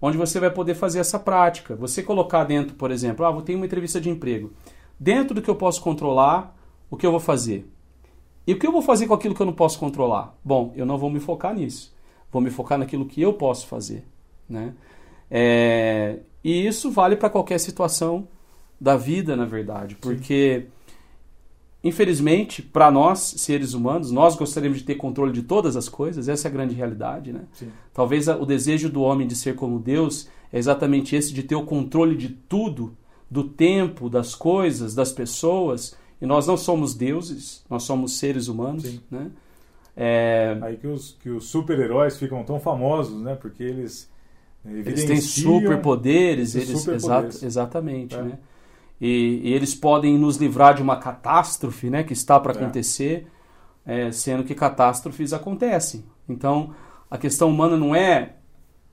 onde 0.00 0.16
você 0.16 0.38
vai 0.38 0.50
poder 0.50 0.74
fazer 0.74 0.98
essa 0.98 1.18
prática. 1.18 1.74
Você 1.76 2.02
colocar 2.02 2.44
dentro, 2.44 2.74
por 2.74 2.90
exemplo, 2.90 3.24
ah, 3.24 3.30
vou 3.30 3.42
ter 3.42 3.54
uma 3.54 3.66
entrevista 3.66 4.00
de 4.00 4.10
emprego. 4.10 4.52
Dentro 4.98 5.34
do 5.34 5.42
que 5.42 5.50
eu 5.50 5.56
posso 5.56 5.80
controlar, 5.82 6.56
o 6.90 6.96
que 6.96 7.06
eu 7.06 7.10
vou 7.10 7.20
fazer? 7.20 7.70
E 8.46 8.52
o 8.52 8.58
que 8.58 8.66
eu 8.66 8.72
vou 8.72 8.82
fazer 8.82 9.06
com 9.06 9.14
aquilo 9.14 9.34
que 9.34 9.42
eu 9.42 9.46
não 9.46 9.52
posso 9.52 9.78
controlar? 9.78 10.34
Bom, 10.44 10.72
eu 10.76 10.86
não 10.86 10.96
vou 10.96 11.10
me 11.10 11.18
focar 11.18 11.54
nisso. 11.54 11.94
Vou 12.30 12.40
me 12.40 12.50
focar 12.50 12.78
naquilo 12.78 13.06
que 13.06 13.20
eu 13.20 13.32
posso 13.32 13.66
fazer. 13.66 14.04
Né? 14.48 14.74
É, 15.30 16.20
e 16.44 16.66
isso 16.66 16.90
vale 16.90 17.16
para 17.16 17.28
qualquer 17.28 17.58
situação 17.58 18.28
da 18.80 18.96
vida, 18.96 19.34
na 19.34 19.44
verdade, 19.44 19.96
porque 19.96 20.66
Infelizmente, 21.86 22.62
para 22.62 22.90
nós, 22.90 23.20
seres 23.20 23.72
humanos, 23.72 24.10
nós 24.10 24.34
gostaríamos 24.34 24.78
de 24.78 24.84
ter 24.84 24.96
controle 24.96 25.32
de 25.32 25.42
todas 25.42 25.76
as 25.76 25.88
coisas, 25.88 26.28
essa 26.28 26.48
é 26.48 26.50
a 26.50 26.52
grande 26.52 26.74
realidade, 26.74 27.32
né? 27.32 27.42
Sim. 27.52 27.68
Talvez 27.94 28.26
o 28.26 28.44
desejo 28.44 28.88
do 28.90 29.02
homem 29.02 29.26
de 29.26 29.36
ser 29.36 29.54
como 29.54 29.78
Deus 29.78 30.28
é 30.52 30.58
exatamente 30.58 31.14
esse 31.14 31.32
de 31.32 31.42
ter 31.44 31.54
o 31.54 31.64
controle 31.64 32.16
de 32.16 32.28
tudo, 32.28 32.96
do 33.30 33.44
tempo, 33.44 34.08
das 34.10 34.34
coisas, 34.34 34.94
das 34.96 35.12
pessoas, 35.12 35.96
e 36.20 36.26
nós 36.26 36.44
não 36.46 36.56
somos 36.56 36.92
deuses, 36.94 37.64
nós 37.70 37.84
somos 37.84 38.18
seres 38.18 38.48
humanos, 38.48 38.82
Sim. 38.82 39.00
né? 39.10 39.30
É... 39.96 40.58
Aí 40.62 40.76
que 40.76 40.86
os, 40.86 41.16
que 41.22 41.30
os 41.30 41.46
super-heróis 41.46 42.16
ficam 42.18 42.42
tão 42.42 42.58
famosos, 42.58 43.20
né? 43.22 43.34
Porque 43.36 43.62
eles 43.62 44.10
Eles 44.64 45.04
têm 45.04 45.20
superpoderes, 45.20 46.54
eles 46.56 46.80
superpoderes. 46.80 47.36
exa 47.36 47.46
exatamente, 47.46 48.14
É. 48.16 48.22
né? 48.22 48.38
E, 49.00 49.40
e 49.44 49.52
eles 49.52 49.74
podem 49.74 50.16
nos 50.18 50.36
livrar 50.36 50.74
de 50.74 50.82
uma 50.82 50.96
catástrofe, 50.96 51.90
né, 51.90 52.02
que 52.02 52.12
está 52.12 52.40
para 52.40 52.52
É. 52.52 52.56
acontecer, 52.56 53.26
é, 53.84 54.10
sendo 54.10 54.42
que 54.44 54.54
catástrofes 54.54 55.32
acontecem. 55.32 56.04
Então, 56.28 56.74
a 57.10 57.18
questão 57.18 57.48
humana 57.50 57.76
não 57.76 57.94
é 57.94 58.36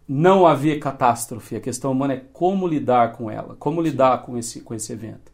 não 0.08 0.46
haver 0.46 0.80
catástrofe, 0.80 1.56
a 1.56 1.62
questão 1.62 1.92
humana 1.94 2.13
é 2.13 2.24
como 2.34 2.68
lidar 2.68 3.13
com 3.13 3.32
ela, 3.32 3.56
como 3.58 3.82
lidar 3.82 4.22
com 4.24 4.38
esse, 4.38 4.60
com 4.60 4.76
esse 4.76 4.92
evento, 4.92 5.32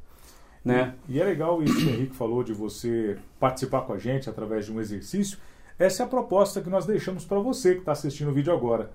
né? 0.64 0.94
E 1.10 1.20
é 1.20 1.26
legal 1.26 1.62
isso 1.64 1.76
que 1.76 1.86
o 1.86 1.90
Henrique 1.90 2.16
falou 2.16 2.44
de 2.44 2.54
você 2.54 3.18
participar 3.40 3.82
com 3.82 3.94
a 3.94 3.98
gente 3.98 4.30
através 4.30 4.66
de 4.68 4.72
um 4.72 4.80
exercício. 4.80 5.40
Essa 5.80 6.04
é 6.04 6.06
a 6.06 6.10
proposta 6.10 6.62
que 6.62 6.70
nós 6.70 6.86
deixamos 6.86 7.26
para 7.26 7.40
você 7.40 7.74
que 7.74 7.80
está 7.80 7.94
assistindo 7.94 8.30
o 8.30 8.34
vídeo 8.34 8.54
agora. 8.54 8.92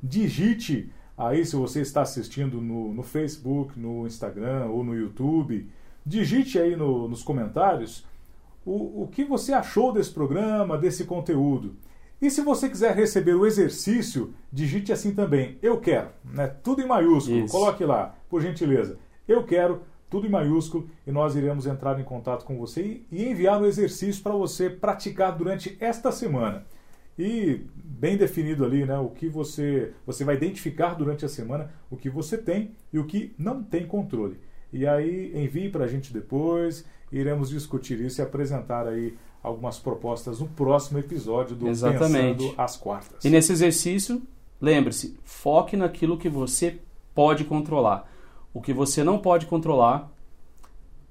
Digite 0.00 0.90
aí, 1.18 1.44
se 1.44 1.56
você 1.56 1.80
está 1.80 2.02
assistindo 2.02 2.60
no, 2.60 2.94
no 2.94 3.02
Facebook, 3.02 3.78
no 3.78 4.06
Instagram 4.06 4.66
ou 4.66 4.82
no 4.84 4.94
YouTube, 4.94 5.68
digite 6.06 6.58
aí 6.58 6.76
no- 6.76 7.08
nos 7.08 7.22
comentários 7.22 8.06
o, 8.64 9.02
o 9.02 9.08
que 9.10 9.24
você 9.24 9.52
achou 9.52 9.92
desse 9.92 10.10
programa, 10.12 10.78
desse 10.78 11.04
conteúdo. 11.04 11.74
E 12.20 12.30
se 12.30 12.40
você 12.40 12.68
quiser 12.68 12.94
receber 12.96 13.34
o 13.34 13.46
exercício, 13.46 14.32
digite 14.52 14.92
assim 14.92 15.14
também, 15.14 15.56
eu 15.62 15.78
quero, 15.80 16.08
né? 16.24 16.48
Tudo 16.62 16.82
em 16.82 16.86
maiúsculo, 16.86 17.38
Isso. 17.44 17.52
coloque 17.52 17.84
lá, 17.84 18.14
por 18.28 18.42
gentileza. 18.42 18.98
Eu 19.26 19.44
quero, 19.44 19.82
tudo 20.10 20.26
em 20.26 20.30
maiúsculo, 20.30 20.88
e 21.06 21.12
nós 21.12 21.36
iremos 21.36 21.66
entrar 21.66 21.98
em 22.00 22.04
contato 22.04 22.44
com 22.44 22.58
você 22.58 22.82
e, 22.82 23.06
e 23.12 23.28
enviar 23.28 23.60
o 23.62 23.66
exercício 23.66 24.22
para 24.22 24.32
você 24.32 24.68
praticar 24.68 25.36
durante 25.36 25.76
esta 25.80 26.10
semana. 26.10 26.64
E 27.18 27.66
bem 27.74 28.16
definido 28.16 28.64
ali, 28.64 28.84
né, 28.84 28.96
o 28.98 29.08
que 29.08 29.28
você 29.28 29.92
você 30.06 30.24
vai 30.24 30.36
identificar 30.36 30.94
durante 30.94 31.24
a 31.24 31.28
semana 31.28 31.70
o 31.90 31.96
que 31.96 32.08
você 32.08 32.38
tem 32.38 32.70
e 32.92 32.98
o 32.98 33.04
que 33.04 33.34
não 33.36 33.62
tem 33.62 33.86
controle. 33.86 34.38
E 34.72 34.86
aí 34.86 35.32
envie 35.34 35.68
para 35.68 35.84
a 35.84 35.88
gente 35.88 36.12
depois, 36.12 36.84
iremos 37.10 37.50
discutir 37.50 38.00
isso 38.00 38.20
e 38.20 38.22
apresentar 38.22 38.86
aí 38.86 39.16
algumas 39.42 39.78
propostas 39.78 40.40
no 40.40 40.48
próximo 40.48 40.98
episódio 40.98 41.56
do 41.56 41.68
Exatamente. 41.68 42.38
Pensando 42.38 42.60
às 42.60 42.76
Quartas. 42.76 43.24
E 43.24 43.30
nesse 43.30 43.52
exercício, 43.52 44.22
lembre-se, 44.60 45.18
foque 45.24 45.76
naquilo 45.76 46.18
que 46.18 46.28
você 46.28 46.78
pode 47.14 47.44
controlar. 47.44 48.08
O 48.52 48.60
que 48.60 48.72
você 48.72 49.02
não 49.02 49.18
pode 49.18 49.46
controlar, 49.46 50.10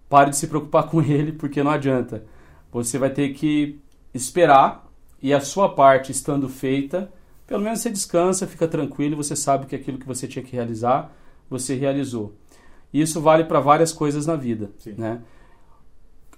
pare 0.07 0.29
de 0.29 0.37
se 0.37 0.47
preocupar 0.47 0.83
com 0.89 1.01
ele, 1.01 1.31
porque 1.31 1.63
não 1.63 1.71
adianta. 1.71 2.23
Você 2.71 2.97
vai 2.97 3.09
ter 3.09 3.33
que 3.33 3.79
esperar 4.13 4.86
e 5.21 5.33
a 5.33 5.39
sua 5.39 5.69
parte 5.69 6.11
estando 6.11 6.47
feita, 6.47 7.11
pelo 7.45 7.63
menos 7.63 7.79
você 7.79 7.89
descansa, 7.89 8.45
fica 8.45 8.67
tranquilo, 8.67 9.15
você 9.15 9.35
sabe 9.35 9.65
que 9.65 9.75
aquilo 9.75 9.97
que 9.97 10.05
você 10.07 10.27
tinha 10.27 10.43
que 10.43 10.55
realizar, 10.55 11.11
você 11.49 11.75
realizou. 11.75 12.33
Isso 12.93 13.21
vale 13.21 13.43
para 13.43 13.59
várias 13.59 13.91
coisas 13.91 14.25
na 14.25 14.35
vida, 14.35 14.71
Sim. 14.79 14.95
né? 14.97 15.21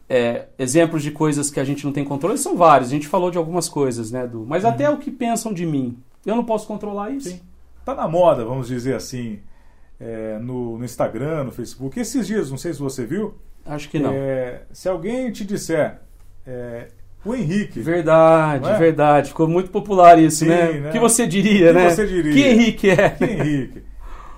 É, 0.07 0.47
exemplos 0.57 1.03
de 1.03 1.11
coisas 1.11 1.51
que 1.51 1.59
a 1.59 1.63
gente 1.63 1.85
não 1.85 1.93
tem 1.93 2.03
controle 2.03 2.37
são 2.37 2.57
vários. 2.57 2.89
A 2.89 2.93
gente 2.93 3.07
falou 3.07 3.29
de 3.29 3.37
algumas 3.37 3.69
coisas, 3.69 4.09
né, 4.09 4.25
Du? 4.25 4.43
Mas 4.47 4.65
até 4.65 4.89
o 4.89 4.97
que 4.97 5.11
pensam 5.11 5.53
de 5.53 5.65
mim, 5.65 6.01
eu 6.25 6.35
não 6.35 6.43
posso 6.43 6.65
controlar 6.65 7.11
isso. 7.11 7.29
Sim. 7.29 7.41
Tá 7.85 7.93
na 7.93 8.07
moda, 8.07 8.43
vamos 8.43 8.67
dizer 8.67 8.95
assim, 8.95 9.39
é, 9.99 10.39
no, 10.39 10.77
no 10.79 10.85
Instagram, 10.85 11.43
no 11.45 11.51
Facebook. 11.51 11.99
Esses 11.99 12.25
dias, 12.25 12.49
não 12.49 12.57
sei 12.57 12.73
se 12.73 12.79
você 12.79 13.05
viu, 13.05 13.35
Acho 13.65 13.89
que 13.89 13.99
não. 13.99 14.11
é, 14.11 14.63
se 14.71 14.89
alguém 14.89 15.31
te 15.31 15.45
disser 15.45 16.01
é, 16.45 16.87
o 17.25 17.35
Henrique, 17.35 17.79
Verdade, 17.81 18.69
é? 18.69 18.77
verdade. 18.77 19.27
Ficou 19.29 19.47
muito 19.47 19.69
popular 19.71 20.17
isso, 20.19 20.37
Sim, 20.39 20.47
né? 20.47 20.71
né? 20.79 20.89
O 20.89 20.91
que 20.91 20.99
você 20.99 21.27
diria, 21.27 21.67
que 21.67 21.73
né? 21.73 21.89
você 21.89 22.07
diria? 22.07 22.33
Que 22.33 22.41
Henrique 22.43 22.89
é? 22.89 23.09
que 23.09 23.23
Henrique. 23.25 23.83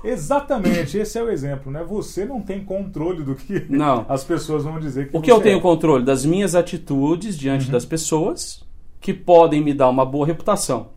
Exatamente, 0.04 0.98
esse 0.98 1.18
é 1.18 1.24
o 1.24 1.30
exemplo, 1.30 1.72
né? 1.72 1.84
Você 1.88 2.26
não 2.26 2.42
tem 2.42 2.64
controle 2.64 3.24
do 3.24 3.36
que 3.36 3.66
Não. 3.70 4.04
as 4.10 4.24
pessoas 4.24 4.64
vão 4.64 4.80
dizer 4.80 5.10
que 5.10 5.16
O 5.18 5.22
que 5.22 5.32
eu 5.32 5.40
tenho 5.40 5.60
é. 5.60 5.62
controle 5.62 6.04
das 6.04 6.26
minhas 6.26 6.56
atitudes 6.56 7.38
diante 7.38 7.68
Uhum. 7.68 7.72
das 7.72 7.86
pessoas 7.86 8.64
que 9.00 9.14
podem 9.14 9.62
me 9.64 9.74
dar 9.74 9.90
uma 9.90 10.06
boa 10.06 10.26
reputação. 10.26 10.90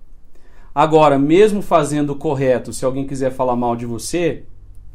Agora, 0.74 1.18
mesmo 1.18 1.60
fazendo 1.62 2.10
o 2.10 2.16
correto, 2.16 2.72
se 2.72 2.84
alguém 2.84 3.06
quiser 3.06 3.30
falar 3.30 3.54
mal 3.56 3.76
de 3.76 3.84
você, 3.86 4.44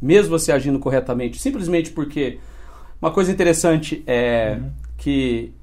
mesmo 0.01 0.31
você 0.37 0.51
agindo 0.51 0.79
corretamente, 0.79 1.39
simplesmente 1.39 1.91
porque 1.91 2.39
uma 3.01 3.11
coisa 3.11 3.31
interessante 3.31 4.03
é 4.07 4.57
Uhum. 4.59 4.71
que 4.97 5.53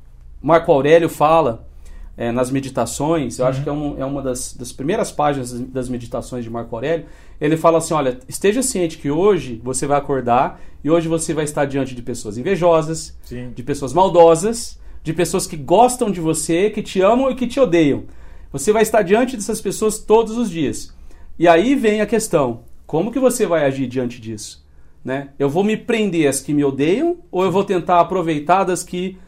Marco 0.47 0.71
Aurélio 0.71 1.09
fala 1.09 1.67
é, 2.19 2.33
nas 2.33 2.51
meditações, 2.51 3.39
eu 3.39 3.45
acho 3.47 3.59
Uhum. 3.59 3.63
que 3.65 3.69
é, 3.69 3.73
um- 3.73 3.95
é 3.99 4.05
uma 4.07 4.23
das, 4.23 4.55
das 4.55 4.73
primeiras 4.73 5.13
páginas 5.13 5.53
das- 5.53 5.61
das 5.69 5.89
meditações 5.89 6.45
de 6.45 6.49
Marco 6.51 6.75
Aurélio, 6.75 7.05
ele 7.39 7.59
fala 7.59 7.77
assim, 7.77 7.93
olha, 7.93 8.19
esteja 8.27 8.63
ciente 8.63 8.97
que 8.97 9.11
hoje 9.11 9.61
você 9.63 9.87
vai 9.87 9.99
acordar 9.99 10.59
e 10.83 10.91
hoje 10.91 11.09
você 11.09 11.35
vai 11.35 11.45
estar 11.45 11.67
diante 11.67 11.95
de 11.95 12.01
pessoas 12.01 12.39
invejosas, 12.39 13.19
Sim. 13.23 13.51
de 13.55 13.63
pessoas 13.63 13.93
maldosas, 13.93 14.81
de 15.03 15.13
pessoas 15.13 15.47
que 15.47 15.57
gostam 15.59 16.11
de 16.11 16.21
você, 16.21 16.71
que 16.71 16.81
te 16.83 17.03
amam 17.03 17.31
e 17.31 17.35
que 17.35 17.47
te 17.47 17.61
odeiam. 17.61 18.05
Você 18.51 18.73
vai 18.73 18.83
estar 18.83 19.03
diante 19.03 19.37
dessas 19.37 19.61
pessoas 19.61 19.99
todos 19.99 20.39
os 20.39 20.49
dias. 20.49 20.95
E 21.39 21.47
aí 21.47 21.75
vem 21.75 22.01
a 22.01 22.07
questão: 22.07 22.61
como 22.87 23.11
que 23.13 23.19
você 23.19 23.45
vai 23.45 23.65
agir 23.67 23.87
diante 23.89 24.19
disso? 24.21 24.65
Né? 25.05 25.29
Eu 25.39 25.51
vou 25.51 25.63
me 25.63 25.77
prender 25.77 26.29
às 26.29 26.41
que 26.41 26.55
me 26.55 26.65
odeiam 26.65 27.19
ou 27.31 27.45
eu 27.45 27.53
vou 27.53 27.63
tentar 27.63 28.01
aproveitar 28.01 28.65
das 28.65 28.83
que 28.83 29.19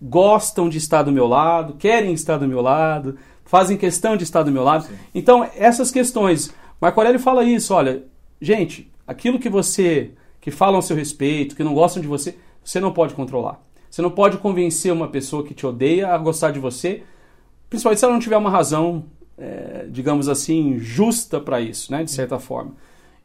gostam 0.00 0.68
de 0.68 0.78
estar 0.78 1.02
do 1.02 1.12
meu 1.12 1.26
lado, 1.26 1.74
querem 1.74 2.12
estar 2.12 2.36
do 2.36 2.48
meu 2.48 2.60
lado, 2.60 3.16
fazem 3.44 3.76
questão 3.76 4.16
de 4.16 4.24
estar 4.24 4.42
do 4.42 4.52
meu 4.52 4.62
lado? 4.62 4.84
Sim. 4.84 4.94
Então, 5.14 5.48
essas 5.56 5.90
questões. 5.90 6.52
Marco 6.80 7.00
Aurélio 7.00 7.20
fala 7.20 7.44
isso, 7.44 7.74
olha, 7.74 8.04
gente, 8.40 8.90
aquilo 9.06 9.38
que 9.38 9.48
você 9.48 10.12
que 10.40 10.50
falam 10.50 10.78
a 10.78 10.82
seu 10.82 10.96
respeito, 10.96 11.56
que 11.56 11.64
não 11.64 11.74
gostam 11.74 12.00
de 12.00 12.08
você, 12.08 12.36
você 12.64 12.78
não 12.78 12.92
pode 12.92 13.14
controlar. 13.14 13.60
Você 13.90 14.00
não 14.00 14.10
pode 14.10 14.38
convencer 14.38 14.92
uma 14.92 15.08
pessoa 15.08 15.44
que 15.44 15.54
te 15.54 15.66
odeia 15.66 16.08
a 16.08 16.18
gostar 16.18 16.52
de 16.52 16.60
você, 16.60 17.02
principalmente 17.68 17.98
se 17.98 18.04
ela 18.04 18.14
não 18.14 18.20
tiver 18.20 18.36
uma 18.36 18.50
razão, 18.50 19.04
é, 19.36 19.86
digamos 19.90 20.28
assim, 20.28 20.78
justa 20.78 21.40
para 21.40 21.60
isso, 21.60 21.90
né, 21.90 22.04
de 22.04 22.10
certa 22.10 22.38
forma. 22.38 22.74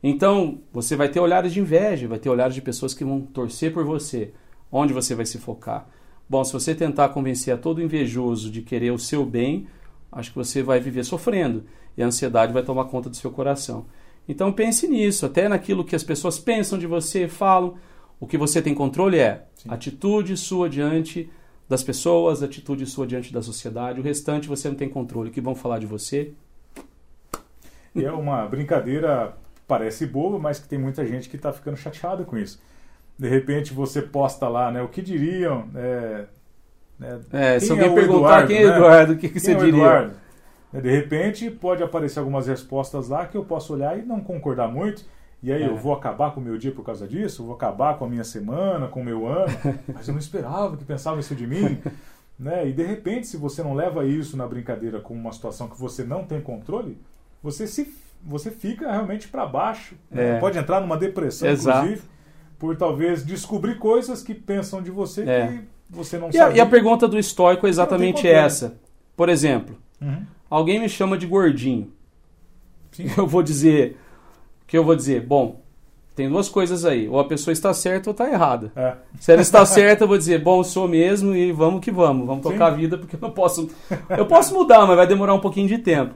Então, 0.02 0.60
você 0.72 0.96
vai 0.96 1.08
ter 1.08 1.20
olhares 1.20 1.54
de 1.54 1.62
inveja, 1.62 2.08
vai 2.08 2.20
ter 2.20 2.30
olhares 2.30 2.56
de 2.56 2.62
pessoas 2.62 2.94
que 2.94 3.06
vão 3.06 3.22
torcer 3.22 3.74
por 3.74 3.86
você. 3.86 4.34
Onde 4.72 4.92
você 4.92 5.16
vai 5.16 5.26
se 5.26 5.38
focar? 5.38 5.88
Bom, 6.34 6.44
se 6.44 6.52
você 6.52 6.74
tentar 6.74 7.10
convencer 7.10 7.54
a 7.54 7.58
todo 7.60 7.80
invejoso 7.80 8.50
de 8.50 8.64
querer 8.64 8.90
o 8.90 8.98
seu 8.98 9.24
bem, 9.24 9.68
acho 10.12 10.32
que 10.32 10.36
você 10.36 10.64
vai 10.64 10.80
viver 10.80 11.04
sofrendo 11.04 11.64
e 11.96 12.02
a 12.02 12.08
ansiedade 12.08 12.52
vai 12.52 12.64
tomar 12.64 12.86
conta 12.86 13.08
do 13.08 13.16
seu 13.16 13.30
coração. 13.30 13.86
Então 14.28 14.52
pense 14.52 14.88
nisso, 14.88 15.28
até 15.28 15.48
naquilo 15.48 15.86
que 15.86 15.96
as 15.96 16.04
pessoas 16.04 16.40
pensam 16.40 16.80
de 16.80 16.88
você, 16.88 17.28
falam. 17.28 17.76
O 18.20 18.26
que 18.26 18.36
você 18.36 18.64
tem 18.64 18.74
controle 18.74 19.20
é 19.20 19.46
Sim. 19.54 19.70
atitude 19.70 20.36
sua 20.36 20.68
diante 20.68 21.30
das 21.70 21.84
pessoas, 21.84 22.42
atitude 22.42 22.88
sua 22.88 23.06
diante 23.06 23.32
da 23.32 23.44
sociedade. 23.44 24.00
O 24.00 24.04
restante 24.04 24.48
você 24.48 24.68
não 24.68 24.76
tem 24.76 24.90
controle. 24.90 25.30
O 25.30 25.32
que 25.32 25.40
vão 25.40 25.54
falar 25.54 25.78
de 25.78 25.86
você? 25.86 26.32
E 27.94 28.04
é 28.04 28.12
uma 28.12 28.44
brincadeira, 28.48 29.38
parece 29.68 30.08
boba, 30.08 30.40
mas 30.40 30.58
que 30.58 30.68
tem 30.68 30.80
muita 30.80 31.06
gente 31.06 31.30
que 31.30 31.36
está 31.36 31.54
ficando 31.54 31.78
chateada 31.78 32.24
com 32.24 32.36
isso. 32.36 32.60
De 33.18 33.28
repente 33.30 33.74
você 33.74 34.02
posta 34.02 34.48
lá, 34.48 34.72
né? 34.72 34.82
O 34.82 34.88
que 34.88 35.02
diriam? 35.02 35.66
É, 35.76 36.26
né, 37.00 37.20
É, 37.32 37.60
se 37.60 37.68
quem 37.68 37.80
alguém 37.80 37.92
o 37.92 37.96
perguntar 37.96 38.48
quem 38.48 38.58
é 38.58 38.68
né? 38.70 38.76
Eduardo, 38.76 39.14
o 39.14 39.18
que, 39.18 39.30
que 39.30 39.40
você 39.40 39.52
é 39.52 39.56
diria? 39.56 39.70
Eduardo? 39.84 40.14
Né, 40.72 40.82
De 40.82 40.90
repente 40.90 41.50
pode 41.52 41.84
aparecer 41.84 42.20
algumas 42.20 42.48
respostas 42.48 43.10
lá 43.10 43.26
que 43.26 43.38
eu 43.38 43.46
posso 43.46 43.74
olhar 43.74 43.98
e 43.98 44.02
não 44.04 44.20
concordar 44.20 44.68
muito. 44.68 45.06
E 45.42 45.52
aí 45.52 45.62
É. 45.62 45.68
eu 45.68 45.76
vou 45.76 45.94
acabar 45.94 46.32
com 46.34 46.40
o 46.40 46.44
meu 46.44 46.58
dia 46.58 46.72
por 46.72 46.84
causa 46.86 47.08
disso? 47.08 47.44
Vou 47.44 47.54
acabar 47.56 47.98
com 47.98 48.06
a 48.06 48.10
minha 48.10 48.24
semana, 48.24 48.88
com 48.88 49.02
o 49.02 49.04
meu 49.04 49.28
ano? 49.28 49.48
Mas 49.94 50.08
eu 50.08 50.14
não 50.14 50.20
esperava 50.20 50.76
que 50.78 50.86
pensavam 50.86 51.20
isso 51.20 51.36
de 51.36 51.46
mim. 51.48 51.80
Né? 52.40 52.68
E 52.68 52.74
de 52.74 52.82
repente, 52.84 53.28
se 53.28 53.38
você 53.38 53.62
não 53.62 53.76
leva 53.76 54.06
isso 54.08 54.36
na 54.36 54.48
brincadeira 54.48 55.00
como 55.00 55.20
uma 55.20 55.32
situação 55.32 55.68
que 55.70 55.80
você 55.80 56.04
não 56.04 56.24
tem 56.26 56.42
controle, 56.42 56.98
você 57.44 57.68
se 57.68 57.94
você 58.24 58.50
fica 58.50 58.92
realmente 58.92 59.28
para 59.28 59.46
baixo. 59.46 59.94
né? 60.10 60.38
É. 60.38 60.40
Pode 60.40 60.58
entrar 60.58 60.82
numa 60.82 60.98
depressão, 60.98 61.48
Exato. 61.48 61.86
inclusive, 61.86 62.08
por 62.60 62.76
talvez 62.78 63.26
descobrir 63.26 63.78
coisas 63.78 64.22
que 64.24 64.34
pensam 64.34 64.82
de 64.82 64.92
você 64.92 65.24
É. 65.24 65.48
que 65.48 65.64
você 65.90 66.18
não 66.18 66.28
E 66.32 66.38
a, 66.38 66.44
sabe. 66.46 66.58
e 66.58 66.62
a 66.62 66.66
pergunta 66.66 67.08
do 67.08 67.18
estoico 67.20 67.66
é 67.68 67.70
exatamente 67.70 68.28
essa. 68.28 68.78
Por 69.16 69.30
exemplo, 69.30 69.76
Uhum. 70.02 70.26
alguém 70.50 70.80
me 70.80 70.90
chama 70.90 71.18
de 71.18 71.26
gordinho. 71.28 71.92
Sim. 72.92 73.06
Eu 73.18 73.28
vou 73.28 73.42
dizer. 73.44 73.98
O 74.64 74.66
que 74.68 74.78
eu 74.78 74.84
vou 74.84 74.96
dizer? 74.96 75.22
Bom, 75.26 75.62
tem 76.16 76.30
duas 76.30 76.48
coisas 76.50 76.86
aí. 76.86 77.08
Ou 77.08 77.20
a 77.20 77.26
pessoa 77.28 77.52
está 77.52 77.74
certa 77.74 78.10
ou 78.10 78.12
está 78.12 78.30
errada. 78.30 78.72
É. 78.76 78.96
Se 79.20 79.32
ela 79.32 79.42
está 79.42 79.66
certa, 79.68 80.04
eu 80.04 80.08
vou 80.08 80.18
dizer, 80.18 80.42
bom, 80.44 80.64
sou 80.64 80.88
mesmo 80.88 81.36
e 81.36 81.52
vamos 81.52 81.82
que 81.82 81.92
vamos. 81.92 82.26
Vamos 82.26 82.44
Sim. 82.46 82.52
tocar 82.54 82.68
a 82.68 82.76
vida, 82.76 82.98
porque 82.98 83.16
eu 83.16 83.20
não 83.20 83.32
posso. 83.32 83.70
Eu 84.10 84.26
posso 84.26 84.54
mudar, 84.54 84.86
mas 84.88 84.96
vai 84.96 85.06
demorar 85.08 85.34
um 85.34 85.40
pouquinho 85.40 85.68
de 85.68 85.78
tempo. 85.80 86.16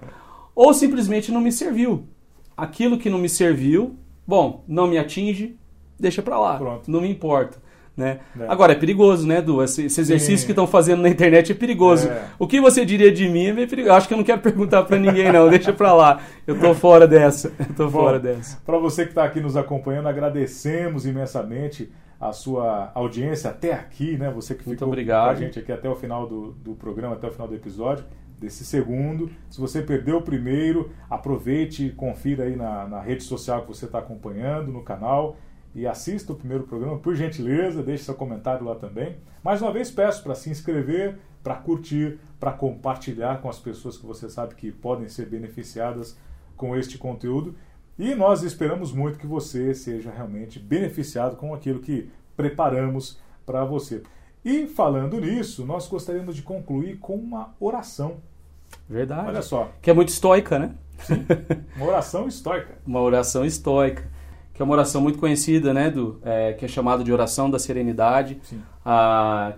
Ou 0.55 0.73
simplesmente 0.73 1.31
não 1.31 1.41
me 1.41 1.51
serviu. 1.51 2.07
Aquilo 2.55 2.97
que 2.97 3.09
não 3.11 3.19
me 3.19 3.29
serviu, 3.29 3.95
bom, 4.25 4.63
não 4.67 4.87
me 4.87 4.97
atinge, 4.97 5.55
deixa 5.99 6.21
pra 6.21 6.39
lá. 6.39 6.57
Pronto. 6.57 6.89
Não 6.89 7.01
me 7.01 7.09
importa. 7.09 7.57
Né? 7.97 8.19
É. 8.39 8.45
Agora, 8.47 8.73
é 8.73 8.75
perigoso, 8.75 9.25
né, 9.25 9.41
Du? 9.41 9.63
Esse, 9.63 9.85
esse 9.85 9.99
exercício 9.99 10.37
Sim. 10.37 10.45
que 10.45 10.51
estão 10.51 10.67
fazendo 10.67 11.01
na 11.01 11.09
internet 11.09 11.51
é 11.51 11.55
perigoso. 11.55 12.07
É. 12.07 12.25
O 12.37 12.45
que 12.45 12.61
você 12.61 12.85
diria 12.85 13.11
de 13.11 13.27
mim 13.27 13.47
é 13.47 13.53
meio 13.53 13.67
perigoso. 13.67 13.95
Acho 13.95 14.07
que 14.07 14.13
eu 14.13 14.17
não 14.17 14.23
quero 14.23 14.39
perguntar 14.39 14.83
pra 14.83 14.99
ninguém, 14.99 15.31
não. 15.31 15.49
Deixa 15.49 15.73
pra 15.73 15.93
lá. 15.93 16.21
Eu 16.45 16.59
tô 16.59 16.75
fora 16.75 17.07
dessa. 17.07 17.51
Eu 17.59 17.73
tô 17.73 17.85
Bom, 17.85 18.03
fora 18.03 18.19
dessa. 18.19 18.61
Para 18.63 18.77
você 18.77 19.03
que 19.03 19.09
está 19.09 19.23
aqui 19.23 19.41
nos 19.41 19.57
acompanhando, 19.57 20.07
agradecemos 20.07 21.07
imensamente 21.07 21.91
a 22.21 22.31
sua 22.31 22.91
audiência 22.93 23.49
até 23.49 23.73
aqui, 23.73 24.15
né? 24.15 24.29
Você 24.31 24.53
que 24.53 24.63
ficou 24.63 24.89
com 24.89 25.13
a 25.15 25.35
gente 25.35 25.57
aqui 25.57 25.71
até 25.71 25.89
o 25.89 25.95
final 25.95 26.27
do, 26.27 26.51
do 26.51 26.75
programa, 26.75 27.15
até 27.15 27.27
o 27.27 27.31
final 27.31 27.47
do 27.47 27.55
episódio, 27.55 28.05
desse 28.39 28.63
segundo. 28.63 29.29
Se 29.49 29.59
você 29.59 29.81
perdeu 29.81 30.17
o 30.17 30.21
primeiro, 30.21 30.91
aproveite 31.09 31.87
e 31.87 31.91
confira 31.91 32.43
aí 32.43 32.55
na, 32.55 32.87
na 32.87 33.01
rede 33.01 33.23
social 33.23 33.61
que 33.61 33.67
você 33.67 33.85
está 33.85 33.99
acompanhando, 33.99 34.71
no 34.71 34.83
canal, 34.83 35.37
e 35.75 35.85
assista 35.85 36.33
o 36.33 36.35
primeiro 36.35 36.63
programa, 36.63 36.97
por 36.97 37.15
gentileza, 37.15 37.83
deixe 37.83 38.03
seu 38.03 38.15
comentário 38.15 38.65
lá 38.65 38.75
também. 38.75 39.17
Mais 39.43 39.61
uma 39.61 39.71
vez 39.71 39.91
peço 39.91 40.23
para 40.23 40.35
se 40.35 40.49
inscrever, 40.49 41.17
para 41.43 41.55
curtir, 41.55 42.19
para 42.39 42.51
compartilhar 42.51 43.41
com 43.41 43.49
as 43.49 43.59
pessoas 43.59 43.97
que 43.97 44.05
você 44.05 44.29
sabe 44.29 44.55
que 44.55 44.71
podem 44.71 45.07
ser 45.07 45.27
beneficiadas 45.27 46.17
com 46.55 46.75
este 46.75 46.97
conteúdo. 46.97 47.55
E 47.97 48.13
nós 48.13 48.43
esperamos 48.43 48.91
muito 48.91 49.17
que 49.17 49.25
você 49.27 49.73
seja 49.73 50.11
realmente 50.11 50.59
beneficiado 50.59 51.35
com 51.35 51.53
aquilo 51.53 51.79
que 51.79 52.09
preparamos 52.35 53.19
para 53.45 53.63
você. 53.63 54.03
E 54.43 54.67
falando 54.67 55.19
nisso, 55.19 55.65
nós 55.65 55.87
gostaríamos 55.87 56.35
de 56.35 56.41
concluir 56.41 56.97
com 56.99 57.15
uma 57.15 57.55
oração. 57.59 58.17
Verdade. 58.87 59.27
Olha 59.27 59.41
só, 59.41 59.71
Que 59.81 59.89
é 59.89 59.93
muito 59.93 60.09
estoica, 60.09 60.59
né? 60.59 60.75
uma 61.75 61.85
oração 61.85 62.27
estoica. 62.27 62.77
Uma 62.85 63.01
oração 63.01 63.45
estoica. 63.45 64.09
Que 64.57 64.63
é 64.63 64.65
uma 64.65 64.73
oração 64.73 64.99
muito 64.99 65.19
conhecida, 65.19 65.71
né, 65.71 65.91
Du? 65.91 66.17
É, 66.23 66.51
que 66.53 66.65
é 66.65 66.67
chamada 66.67 67.03
de 67.03 67.13
Oração 67.13 67.47
da 67.47 67.59
Serenidade. 67.59 68.41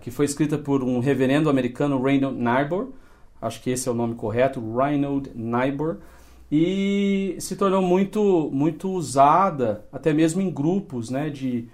Que 0.01 0.11
foi 0.11 0.25
escrita 0.25 0.57
por 0.57 0.83
um 0.83 0.99
reverendo 0.99 1.49
americano, 1.49 2.03
Reinhold 2.03 2.37
Niebuhr. 2.37 2.89
Acho 3.41 3.61
que 3.61 3.69
esse 3.69 3.87
é 3.87 3.91
o 3.93 3.95
nome 3.95 4.15
correto, 4.15 4.61
Reinhold 4.75 5.31
Niebuhr. 5.33 5.99
E 6.51 7.37
se 7.39 7.55
tornou 7.55 7.81
muito, 7.81 8.49
muito 8.51 8.89
usada, 8.89 9.85
até 9.89 10.11
mesmo 10.11 10.41
em 10.41 10.51
grupos, 10.51 11.09
né, 11.09 11.29
de, 11.29 11.69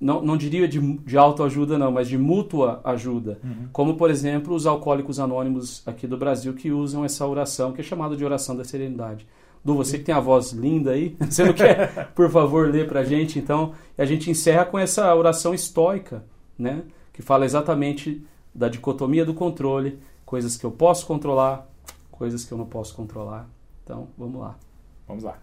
não, 0.00 0.22
não 0.22 0.36
diria 0.36 0.68
de, 0.68 0.78
de 0.78 1.18
autoajuda 1.18 1.76
não, 1.76 1.90
mas 1.90 2.06
de 2.06 2.16
mútua 2.16 2.80
ajuda. 2.84 3.40
Como, 3.72 3.96
por 3.96 4.10
exemplo, 4.10 4.54
os 4.54 4.64
alcoólicos 4.64 5.18
anônimos 5.18 5.82
aqui 5.86 6.06
do 6.06 6.16
Brasil 6.16 6.54
que 6.54 6.70
usam 6.70 7.04
essa 7.04 7.26
oração, 7.26 7.72
que 7.72 7.80
é 7.80 7.84
chamada 7.84 8.14
de 8.14 8.24
oração 8.24 8.54
da 8.54 8.62
serenidade. 8.62 9.26
Du, 9.62 9.74
você 9.74 9.98
que 9.98 10.04
tem 10.04 10.14
a 10.14 10.20
voz 10.20 10.52
linda 10.52 10.92
aí, 10.92 11.16
você 11.20 11.44
não 11.44 11.52
quer, 11.52 12.12
por 12.14 12.30
favor, 12.30 12.68
ler 12.70 12.88
pra 12.88 13.04
gente? 13.04 13.38
Então, 13.38 13.74
a 13.96 14.04
gente 14.04 14.30
encerra 14.30 14.64
com 14.64 14.78
essa 14.78 15.14
oração 15.14 15.52
estoica, 15.52 16.24
né? 16.58 16.82
Que 17.12 17.20
fala 17.20 17.44
exatamente 17.44 18.26
da 18.54 18.68
dicotomia 18.68 19.24
do 19.24 19.34
controle, 19.34 20.00
coisas 20.24 20.56
que 20.56 20.64
eu 20.64 20.70
posso 20.70 21.06
controlar, 21.06 21.68
coisas 22.10 22.44
que 22.44 22.52
eu 22.52 22.58
não 22.58 22.66
posso 22.66 22.94
controlar. 22.94 23.48
Então, 23.84 24.08
vamos 24.16 24.40
lá. 24.40 24.58
Vamos 25.06 25.24
lá. 25.24 25.38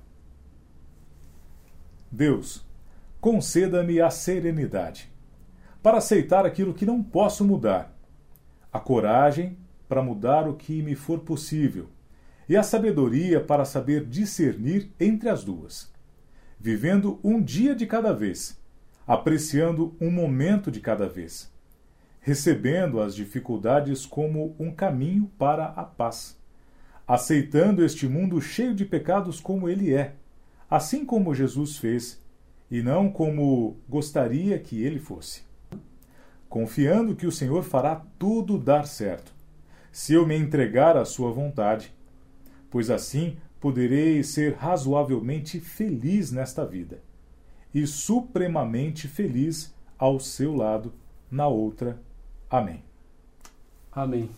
Deus, 2.11 2.65
conceda-me 3.21 4.01
a 4.01 4.09
serenidade 4.09 5.11
para 5.83 5.97
aceitar 5.97 6.45
aquilo 6.45 6.73
que 6.73 6.85
não 6.85 7.03
posso 7.03 7.45
mudar, 7.45 7.93
a 8.73 8.79
coragem 8.79 9.57
para 9.87 10.01
mudar 10.01 10.47
o 10.47 10.55
que 10.55 10.81
me 10.81 10.95
for 10.95 11.19
possível 11.19 11.87
e 12.47 12.55
a 12.55 12.63
sabedoria 12.63 13.39
para 13.41 13.65
saber 13.65 14.05
discernir 14.05 14.91
entre 14.99 15.29
as 15.29 15.43
duas, 15.43 15.91
vivendo 16.59 17.19
um 17.23 17.41
dia 17.41 17.75
de 17.75 17.85
cada 17.85 18.13
vez, 18.13 18.59
apreciando 19.05 19.95
um 19.99 20.09
momento 20.09 20.71
de 20.71 20.79
cada 20.79 21.07
vez, 21.07 21.51
recebendo 22.19 23.01
as 23.01 23.15
dificuldades 23.15 24.05
como 24.05 24.55
um 24.59 24.71
caminho 24.71 25.31
para 25.37 25.65
a 25.65 25.83
paz 25.83 26.37
aceitando 27.07 27.85
este 27.85 28.05
mundo 28.05 28.41
cheio 28.41 28.75
de 28.75 28.83
pecados 28.83 29.39
como 29.39 29.69
ele 29.69 29.93
é, 29.93 30.15
assim 30.69 31.05
como 31.05 31.33
Jesus 31.33 31.77
fez, 31.77 32.21
e 32.69 32.81
não 32.81 33.09
como 33.09 33.77
gostaria 33.87 34.59
que 34.59 34.83
ele 34.83 34.99
fosse. 34.99 35.43
Confiando 36.49 37.15
que 37.15 37.25
o 37.25 37.31
Senhor 37.31 37.63
fará 37.63 38.03
tudo 38.19 38.57
dar 38.57 38.85
certo, 38.85 39.33
se 39.89 40.13
eu 40.13 40.27
me 40.27 40.35
entregar 40.35 40.97
à 40.97 41.05
sua 41.05 41.31
vontade, 41.31 41.95
pois 42.77 42.91
assim 42.91 43.37
poderei 43.59 44.21
ser 44.21 44.53
razoavelmente 44.53 45.59
feliz 45.59 46.31
nesta 46.31 46.63
vida 46.63 47.01
e 47.73 47.87
supremamente 47.87 49.07
feliz 49.07 49.73
ao 49.97 50.19
seu 50.19 50.55
lado 50.55 50.93
na 51.31 51.47
outra. 51.47 51.99
Amém. 52.47 52.83
Amém. 53.91 54.29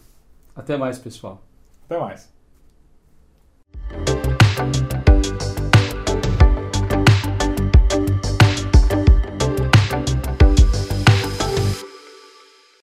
Até 0.56 0.78
mais, 0.78 0.98
pessoal. 0.98 1.44
Até 1.84 2.00
mais. 2.00 2.32